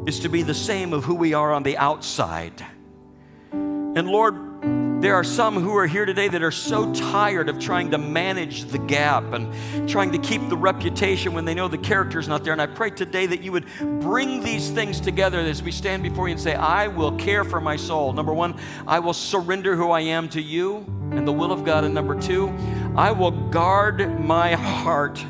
is 0.06 0.20
to 0.20 0.28
be 0.28 0.42
the 0.42 0.54
same 0.54 0.92
of 0.92 1.04
who 1.04 1.14
we 1.14 1.34
are 1.34 1.52
on 1.52 1.62
the 1.62 1.78
outside. 1.78 2.66
And 3.52 4.08
Lord, 4.08 4.51
there 5.02 5.16
are 5.16 5.24
some 5.24 5.56
who 5.56 5.76
are 5.76 5.88
here 5.88 6.06
today 6.06 6.28
that 6.28 6.44
are 6.44 6.52
so 6.52 6.92
tired 6.94 7.48
of 7.48 7.58
trying 7.58 7.90
to 7.90 7.98
manage 7.98 8.66
the 8.66 8.78
gap 8.78 9.24
and 9.32 9.88
trying 9.88 10.12
to 10.12 10.18
keep 10.18 10.48
the 10.48 10.56
reputation 10.56 11.32
when 11.32 11.44
they 11.44 11.54
know 11.54 11.66
the 11.66 11.76
character 11.76 12.20
is 12.20 12.28
not 12.28 12.44
there. 12.44 12.52
And 12.52 12.62
I 12.62 12.66
pray 12.66 12.90
today 12.90 13.26
that 13.26 13.42
you 13.42 13.50
would 13.50 13.66
bring 14.00 14.44
these 14.44 14.70
things 14.70 15.00
together 15.00 15.40
as 15.40 15.60
we 15.60 15.72
stand 15.72 16.04
before 16.04 16.28
you 16.28 16.32
and 16.32 16.40
say, 16.40 16.54
I 16.54 16.86
will 16.86 17.10
care 17.16 17.42
for 17.42 17.60
my 17.60 17.74
soul. 17.74 18.12
Number 18.12 18.32
one, 18.32 18.56
I 18.86 19.00
will 19.00 19.12
surrender 19.12 19.74
who 19.74 19.90
I 19.90 20.02
am 20.02 20.28
to 20.28 20.40
you 20.40 20.86
and 21.10 21.26
the 21.26 21.32
will 21.32 21.50
of 21.50 21.64
God. 21.64 21.82
And 21.82 21.94
number 21.94 22.18
two, 22.20 22.54
I 22.94 23.10
will 23.10 23.32
guard 23.32 24.20
my 24.20 24.54
heart 24.54 25.24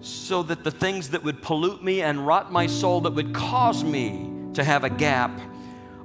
so 0.00 0.44
that 0.44 0.62
the 0.62 0.70
things 0.70 1.10
that 1.10 1.24
would 1.24 1.42
pollute 1.42 1.82
me 1.82 2.02
and 2.02 2.24
rot 2.24 2.52
my 2.52 2.68
soul, 2.68 3.00
that 3.00 3.14
would 3.14 3.34
cause 3.34 3.82
me 3.82 4.30
to 4.54 4.62
have 4.62 4.84
a 4.84 4.90
gap, 4.90 5.32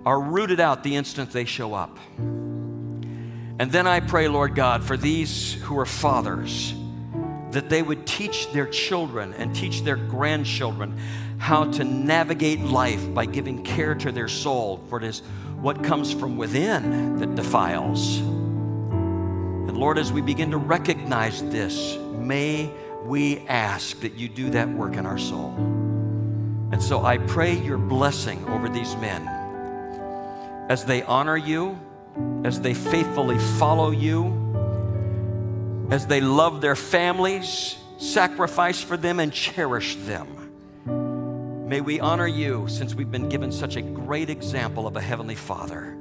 are 0.08 0.20
rooted 0.20 0.60
out 0.60 0.82
the 0.84 0.96
instant 0.96 1.30
they 1.30 1.46
show 1.46 1.76
up. 1.76 2.00
And 3.60 3.72
then 3.72 3.86
I 3.86 4.00
pray, 4.00 4.28
Lord 4.28 4.56
God, 4.56 4.84
for 4.84 4.98
these 4.98 5.54
who 5.54 5.78
are 5.80 5.86
fathers, 5.86 6.74
that 7.52 7.70
they 7.70 7.84
would 7.84 8.08
teach 8.08 8.52
their 8.52 8.66
children 8.66 9.34
and 9.36 9.56
teach 9.56 9.84
their 9.84 9.96
grandchildren 9.96 10.98
how 11.38 11.66
to 11.72 11.84
navigate 11.84 12.62
life 12.62 13.14
by 13.14 13.26
giving 13.26 13.64
care 13.64 13.94
to 13.94 14.12
their 14.12 14.28
soul, 14.28 14.84
for 14.90 14.98
it 14.98 15.04
is 15.04 15.20
what 15.62 15.84
comes 15.84 16.12
from 16.12 16.36
within 16.36 17.18
that 17.20 17.36
defiles. 17.36 18.18
And 18.18 19.78
Lord, 19.78 20.00
as 20.00 20.12
we 20.12 20.22
begin 20.22 20.52
to 20.52 20.58
recognize 20.58 21.44
this, 21.44 21.98
may 22.14 22.72
we 23.04 23.40
ask 23.48 24.00
that 24.00 24.14
you 24.16 24.30
do 24.30 24.50
that 24.50 24.68
work 24.70 24.96
in 24.96 25.06
our 25.06 25.20
soul. 25.20 25.54
And 26.72 26.82
so 26.82 27.06
I 27.06 27.20
pray 27.20 27.56
your 27.56 27.78
blessing 27.78 28.44
over 28.48 28.68
these 28.68 28.96
men 28.96 29.28
as 30.70 30.86
they 30.86 31.04
honor 31.04 31.38
you 31.38 31.80
as 32.44 32.62
they 32.62 32.74
faithfully 32.74 33.38
follow 33.58 33.92
you, 33.92 34.42
as 35.92 36.08
they 36.08 36.22
love 36.22 36.62
their 36.62 36.76
families, 36.76 37.78
sacrifice 37.98 38.82
for 38.82 38.98
them, 38.98 39.20
and 39.20 39.32
cherish 39.32 39.96
them. 39.98 40.28
May 41.68 41.82
we 41.82 42.00
honor 42.00 42.28
you 42.28 42.68
since 42.68 42.94
we've 42.94 43.12
been 43.12 43.30
given 43.30 43.52
such 43.52 43.78
a 43.78 43.82
great 43.82 44.30
example 44.30 44.86
of 44.86 44.96
a 44.96 45.02
Heavenly 45.02 45.36
Father. 45.36 45.98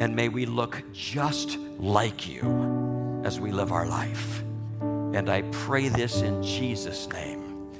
And 0.00 0.14
may 0.14 0.28
we 0.28 0.46
look 0.46 0.82
just 0.92 1.58
like 1.78 2.28
you 2.28 3.22
as 3.24 3.40
we 3.40 3.50
live 3.50 3.72
our 3.72 3.86
life. 3.86 4.42
And 4.80 5.30
I 5.30 5.42
pray 5.50 5.88
this 5.88 6.22
in 6.22 6.42
Jesus' 6.42 7.08
name. 7.08 7.70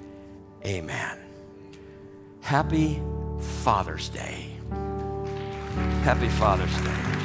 Amen. 0.65 1.19
Happy 2.41 3.01
Father's 3.63 4.09
Day. 4.09 4.49
Happy 6.03 6.29
Father's 6.29 6.81
Day. 6.83 7.24